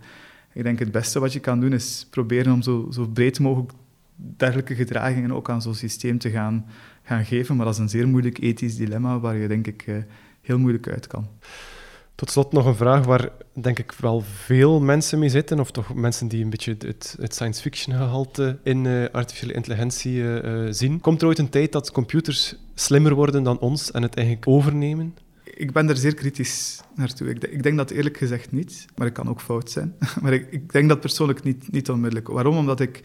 Ik 0.53 0.63
denk 0.63 0.79
het 0.79 0.93
beste 0.93 1.21
wat 1.21 1.33
je 1.33 1.41
kan 1.41 1.61
doen 1.61 1.73
is 1.73 2.07
proberen 2.11 2.53
om 2.53 2.63
zo, 2.63 2.89
zo 2.91 3.07
breed 3.07 3.41
mogelijk 3.41 3.73
dergelijke 4.17 4.75
gedragingen 4.75 5.33
ook 5.33 5.51
aan 5.51 5.63
zo'n 5.63 5.75
systeem 5.75 6.19
te 6.19 6.31
gaan, 6.31 6.67
gaan 7.03 7.25
geven. 7.25 7.57
Maar 7.57 7.65
dat 7.65 7.75
is 7.75 7.81
een 7.81 7.89
zeer 7.89 8.09
moeilijk 8.09 8.39
ethisch 8.39 8.77
dilemma 8.77 9.21
waar 9.21 9.37
je 9.37 9.49
denk 9.49 9.67
ik 9.67 9.83
eh, 9.87 9.95
heel 10.41 10.59
moeilijk 10.59 10.89
uit 10.89 11.07
kan. 11.07 11.29
Tot 12.15 12.31
slot 12.31 12.53
nog 12.53 12.67
een 12.67 12.75
vraag 12.75 13.05
waar 13.05 13.29
denk 13.53 13.79
ik 13.79 13.93
wel 13.93 14.21
veel 14.21 14.81
mensen 14.81 15.19
mee 15.19 15.29
zitten, 15.29 15.61
of 15.61 15.71
toch 15.71 15.95
mensen 15.95 16.29
die 16.29 16.45
een 16.45 16.51
beetje 16.51 16.77
het, 16.79 17.17
het 17.21 17.35
science 17.35 17.63
fiction 17.63 17.97
gehalte 17.97 18.59
in 18.63 18.85
uh, 18.85 19.05
artificiële 19.13 19.53
intelligentie 19.53 20.15
uh, 20.15 20.67
zien. 20.71 21.01
Komt 21.01 21.23
er 21.23 21.29
ooit 21.29 21.39
een 21.39 21.49
tijd 21.49 21.73
dat 21.73 21.91
computers 21.91 22.57
slimmer 22.75 23.15
worden 23.15 23.43
dan 23.43 23.59
ons 23.59 23.91
en 23.91 24.03
het 24.03 24.15
eigenlijk 24.15 24.49
overnemen? 24.49 25.15
ik 25.57 25.73
ben 25.73 25.89
er 25.89 25.97
zeer 25.97 26.15
kritisch 26.15 26.81
naartoe. 26.95 27.29
Ik, 27.29 27.45
ik, 27.45 27.63
denk 27.63 27.77
dat 27.77 27.91
eerlijk 27.91 28.17
gezegd 28.17 28.53
niet, 28.53 28.87
maar 28.97 29.07
ik 29.07 29.13
kan 29.13 29.29
ook 29.29 29.41
fout 29.41 29.71
zijn. 29.71 29.95
maar 30.23 30.33
ik, 30.33 30.47
ik, 30.51 30.73
denk 30.73 30.89
dat 30.89 31.01
persoonlijk 31.01 31.43
niet, 31.43 31.73
niet 31.73 31.91
onmiddellijk. 31.91 32.29
Waarom? 32.29 32.57
Omdat 32.57 32.81
ik 32.81 33.03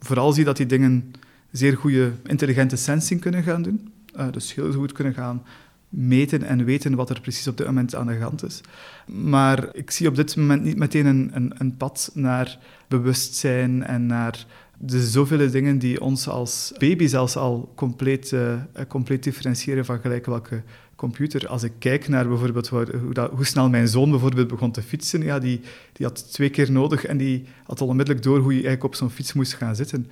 vooral 0.00 0.32
zie 0.32 0.44
dat 0.44 0.56
die 0.56 0.66
dingen 0.66 1.10
zeer 1.50 1.76
goede 1.76 2.12
intelligente 2.24 2.76
sensing 2.76 3.20
kunnen 3.20 3.42
gaan 3.42 3.62
doen. 3.62 3.92
Uh, 4.16 4.30
dus 4.30 4.54
heel 4.54 4.72
goed 4.72 4.92
kunnen 4.92 5.14
gaan 5.14 5.42
meten 5.88 6.42
en 6.42 6.64
weten 6.64 6.94
wat 6.94 7.10
er 7.10 7.20
precies 7.20 7.48
op 7.48 7.56
dit 7.56 7.66
moment 7.66 7.94
aan 7.94 8.06
de 8.06 8.18
hand 8.18 8.44
is. 8.44 8.60
Maar 9.06 9.68
ik 9.72 9.90
zie 9.90 10.08
op 10.08 10.16
dit 10.16 10.36
moment 10.36 10.62
niet 10.62 10.76
meteen 10.76 11.06
een, 11.06 11.30
een, 11.32 11.52
een 11.58 11.76
pad 11.76 12.10
naar 12.14 12.58
bewustzijn 12.88 13.84
en 13.84 14.06
naar 14.06 14.46
de 14.82 15.06
zoveel 15.06 15.50
dingen 15.50 15.78
die 15.78 16.00
ons 16.00 16.28
als 16.28 16.72
baby 16.78 17.06
zelfs 17.06 17.36
al 17.36 17.72
compleet, 17.74 18.30
uh, 18.32 18.54
compleet 18.88 19.22
differentiëren 19.22 19.84
van 19.84 20.00
gelijk 20.00 20.26
welke 20.26 20.62
computer. 20.94 21.48
Als 21.48 21.62
ik 21.62 21.72
kijk 21.78 22.08
naar 22.08 22.28
bijvoorbeeld 22.28 22.68
hoe, 22.68 23.30
hoe, 23.32 23.44
snel 23.44 23.68
mijn 23.68 23.88
zoon 23.88 24.10
bijvoorbeeld 24.10 24.48
begon 24.48 24.70
te 24.70 24.82
fietsen, 24.82 25.22
ja, 25.22 25.38
die, 25.38 25.60
die 25.92 26.06
had 26.06 26.32
twee 26.32 26.50
keer 26.50 26.72
nodig 26.72 27.04
en 27.04 27.16
die 27.16 27.44
had 27.64 27.80
al 27.80 27.86
onmiddellijk 27.86 28.24
door 28.24 28.38
hoe 28.38 28.50
je 28.50 28.58
eigenlijk 28.62 28.84
op 28.84 28.94
zo'n 28.94 29.10
fiets 29.10 29.32
moest 29.32 29.54
gaan 29.54 29.76
zitten. 29.76 30.06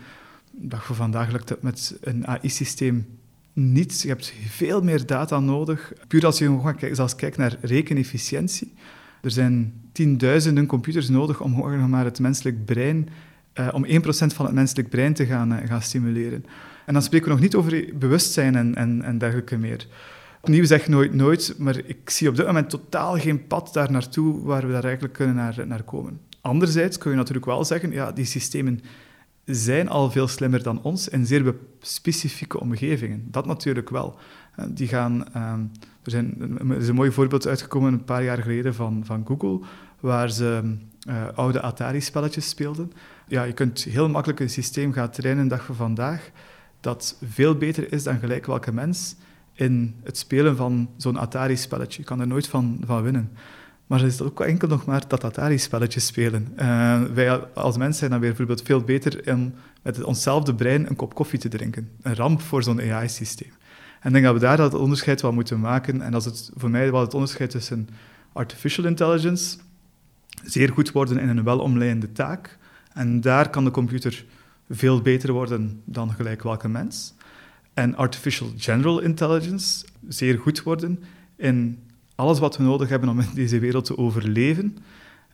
Dat 0.51 0.83
voor 0.83 0.97
vandaag 0.97 1.33
lukt 1.33 1.49
dat 1.49 1.63
met 1.63 1.99
een 2.01 2.27
AI-systeem 2.27 3.07
niet. 3.53 4.01
Je 4.01 4.09
hebt 4.09 4.33
veel 4.49 4.83
meer 4.83 5.07
data 5.07 5.41
nodig. 5.41 5.93
Puur 6.09 6.27
als 6.27 6.39
je 6.39 6.45
gewoon 6.45 6.77
zelfs 6.93 7.15
kijkt 7.15 7.37
naar 7.37 7.57
rekenefficiëntie. 7.61 8.73
Er 9.21 9.31
zijn 9.31 9.73
tienduizenden 9.93 10.67
computers 10.67 11.09
nodig 11.09 11.41
om 11.41 11.89
maar 11.91 12.05
het 12.05 12.21
menselijk 12.21 12.65
brein, 12.65 13.09
uh, 13.61 13.69
om 13.73 13.87
1% 13.87 13.89
van 14.09 14.47
het 14.47 14.55
menselijk 14.55 14.89
brein 14.89 15.15
te 15.15 15.27
gaan, 15.27 15.53
uh, 15.53 15.59
gaan 15.65 15.83
stimuleren. 15.83 16.45
En 16.87 16.93
dan 16.93 17.03
spreken 17.03 17.27
we 17.27 17.33
nog 17.33 17.43
niet 17.43 17.55
over 17.55 17.85
bewustzijn 17.95 18.57
en, 18.57 18.75
en, 18.75 19.03
en 19.03 19.19
dergelijke 19.19 19.57
meer. 19.57 19.87
Opnieuw 20.41 20.65
zeg 20.65 20.89
nooit 20.89 21.15
nooit, 21.15 21.55
maar 21.59 21.79
ik 21.85 22.11
zie 22.11 22.29
op 22.29 22.37
dit 22.37 22.47
moment 22.47 22.71
totaal 22.71 23.19
geen 23.19 23.47
pad 23.47 23.71
daar 23.73 23.91
naartoe 23.91 24.43
waar 24.43 24.67
we 24.67 24.73
daar 24.73 24.85
eigenlijk 24.85 25.15
kunnen 25.15 25.35
naar, 25.35 25.67
naar 25.67 25.83
komen. 25.83 26.21
Anderzijds 26.41 26.99
kun 26.99 27.11
je 27.11 27.17
natuurlijk 27.17 27.47
wel 27.47 27.65
zeggen, 27.65 27.91
ja, 27.91 28.13
die 28.13 28.25
systemen 28.25 28.81
zijn 29.45 29.89
al 29.89 30.11
veel 30.11 30.29
slimmer 30.29 30.63
dan 30.63 30.83
ons 30.83 31.09
in 31.09 31.27
zeer 31.27 31.55
specifieke 31.81 32.61
omgevingen. 32.61 33.27
Dat 33.31 33.47
natuurlijk 33.47 33.91
wel. 33.91 34.19
Eh, 34.55 34.65
die 34.69 34.89
gaan, 34.89 35.35
ehm, 35.35 35.61
er, 36.03 36.11
zijn, 36.11 36.59
er 36.69 36.77
is 36.77 36.89
een 36.89 36.95
mooi 36.95 37.13
voorbeeld 37.13 37.47
uitgekomen 37.47 37.93
een 37.93 38.05
paar 38.05 38.25
jaar 38.25 38.39
geleden 38.39 38.75
van, 38.75 39.03
van 39.05 39.27
Google, 39.27 39.61
waar 40.01 40.31
ze 40.31 40.77
uh, 41.09 41.29
oude 41.35 41.61
Atari-spelletjes 41.61 42.49
speelden. 42.49 42.93
Ja, 43.29 43.43
je 43.43 43.53
kunt 43.53 43.85
heel 43.85 44.09
makkelijk 44.09 44.41
een 44.41 44.51
systeem 44.51 44.93
gaan 44.93 45.11
trainen, 45.11 45.49
dag 45.49 45.65
van 45.65 45.75
vandaag, 45.75 46.31
dat 46.81 47.17
veel 47.31 47.55
beter 47.55 47.93
is 47.93 48.03
dan 48.03 48.19
gelijk 48.19 48.47
welke 48.47 48.73
mens 48.73 49.17
in 49.53 49.95
het 50.03 50.19
spelen 50.19 50.57
van 50.57 50.91
zo'n 50.97 51.19
Atari-spelletje. 51.19 52.01
Je 52.01 52.07
kan 52.07 52.21
er 52.21 52.27
nooit 52.27 52.49
van, 52.49 52.81
van 52.87 53.03
winnen. 53.03 53.31
Maar 53.87 54.01
het 54.01 54.13
is 54.13 54.21
ook 54.21 54.41
enkel 54.41 54.69
nog 54.69 54.85
maar 54.85 55.09
dat 55.09 55.25
Atari-spelletje 55.25 56.01
spelen. 56.01 56.49
Uh, 56.59 57.03
wij 57.03 57.31
als 57.39 57.77
mens 57.77 57.99
zijn 57.99 58.11
dan 58.11 58.21
weer 58.21 58.29
bijvoorbeeld 58.29 58.67
veel 58.67 58.81
beter 58.81 59.33
om 59.33 59.55
met 59.83 60.03
onszelfde 60.03 60.55
brein 60.55 60.89
een 60.89 60.97
kop 60.97 61.15
koffie 61.15 61.39
te 61.39 61.49
drinken. 61.49 61.91
Een 62.03 62.15
ramp 62.15 62.41
voor 62.41 62.63
zo'n 62.63 62.81
AI-systeem. 62.81 63.53
En 64.01 64.07
ik 64.07 64.13
denk 64.13 64.25
dat 64.25 64.35
we 64.35 64.41
daar 64.41 64.57
dat 64.57 64.75
onderscheid 64.75 65.23
wel 65.23 65.33
moeten 65.33 65.61
maken. 65.61 66.03
En 66.03 66.13
dat 66.13 66.25
is 66.25 66.31
het, 66.31 66.51
voor 66.55 66.71
mij 66.71 66.93
wel 66.93 67.01
het 67.01 67.15
onderscheid 67.15 67.51
tussen 67.51 67.89
artificial 68.33 68.87
intelligence, 68.87 69.59
zeer 70.45 70.69
goed 70.69 70.93
worden 70.93 71.19
in 71.19 71.29
een 71.29 71.45
welomlijnde 71.45 72.13
taak. 72.13 72.58
En 72.99 73.21
daar 73.21 73.51
kan 73.51 73.65
de 73.65 73.71
computer 73.71 74.25
veel 74.71 75.01
beter 75.01 75.33
worden 75.33 75.83
dan 75.85 76.13
gelijk 76.13 76.43
welke 76.43 76.69
mens 76.69 77.15
en 77.75 77.97
artificial 77.97 78.53
general 78.57 79.01
intelligence 79.01 79.85
zeer 80.09 80.39
goed 80.39 80.63
worden 80.63 81.03
in 81.37 81.79
alles 82.15 82.39
wat 82.39 82.57
we 82.57 82.63
nodig 82.63 82.89
hebben 82.89 83.09
om 83.09 83.21
in 83.21 83.29
deze 83.35 83.59
wereld 83.59 83.85
te 83.85 83.99
overleven. 83.99 84.77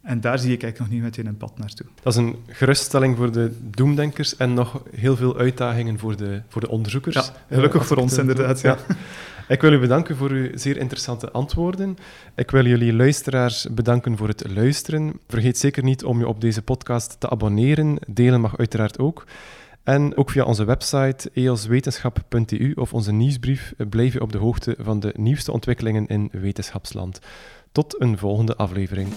En 0.02 0.20
daar 0.20 0.38
zie 0.38 0.52
ik 0.52 0.62
eigenlijk 0.62 0.78
nog 0.78 0.88
niet 0.88 1.02
meteen 1.02 1.26
een 1.26 1.36
pad 1.36 1.58
naartoe. 1.58 1.86
Dat 2.02 2.12
is 2.12 2.18
een 2.18 2.36
geruststelling 2.46 3.16
voor 3.16 3.32
de 3.32 3.52
doemdenkers 3.70 4.36
en 4.36 4.54
nog 4.54 4.82
heel 4.90 5.16
veel 5.16 5.36
uitdagingen 5.36 5.98
voor 5.98 6.16
de, 6.16 6.42
voor 6.48 6.60
de 6.60 6.68
onderzoekers. 6.68 7.14
Ja, 7.14 7.24
gelukkig 7.50 7.86
voor 7.86 7.96
ons 7.96 8.18
inderdaad. 8.18 8.60
Ja. 8.60 8.78
Ik 9.48 9.60
wil 9.60 9.72
u 9.72 9.78
bedanken 9.78 10.16
voor 10.16 10.30
uw 10.30 10.48
zeer 10.54 10.76
interessante 10.76 11.30
antwoorden. 11.30 11.96
Ik 12.34 12.50
wil 12.50 12.66
jullie 12.66 12.92
luisteraars 12.92 13.66
bedanken 13.70 14.16
voor 14.16 14.28
het 14.28 14.44
luisteren. 14.54 15.20
Vergeet 15.28 15.58
zeker 15.58 15.82
niet 15.82 16.04
om 16.04 16.18
je 16.18 16.28
op 16.28 16.40
deze 16.40 16.62
podcast 16.62 17.20
te 17.20 17.30
abonneren. 17.30 17.98
Delen 18.06 18.40
mag 18.40 18.58
uiteraard 18.58 18.98
ook. 18.98 19.24
En 19.82 20.16
ook 20.16 20.30
via 20.30 20.44
onze 20.44 20.64
website 20.64 21.30
eoswetenschap.eu 21.32 22.72
of 22.74 22.92
onze 22.92 23.12
nieuwsbrief 23.12 23.74
blijf 23.88 24.12
je 24.12 24.20
op 24.20 24.32
de 24.32 24.38
hoogte 24.38 24.76
van 24.78 25.00
de 25.00 25.12
nieuwste 25.16 25.52
ontwikkelingen 25.52 26.06
in 26.06 26.28
wetenschapsland. 26.32 27.18
Tot 27.72 28.00
een 28.00 28.18
volgende 28.18 28.56
aflevering. 28.56 29.08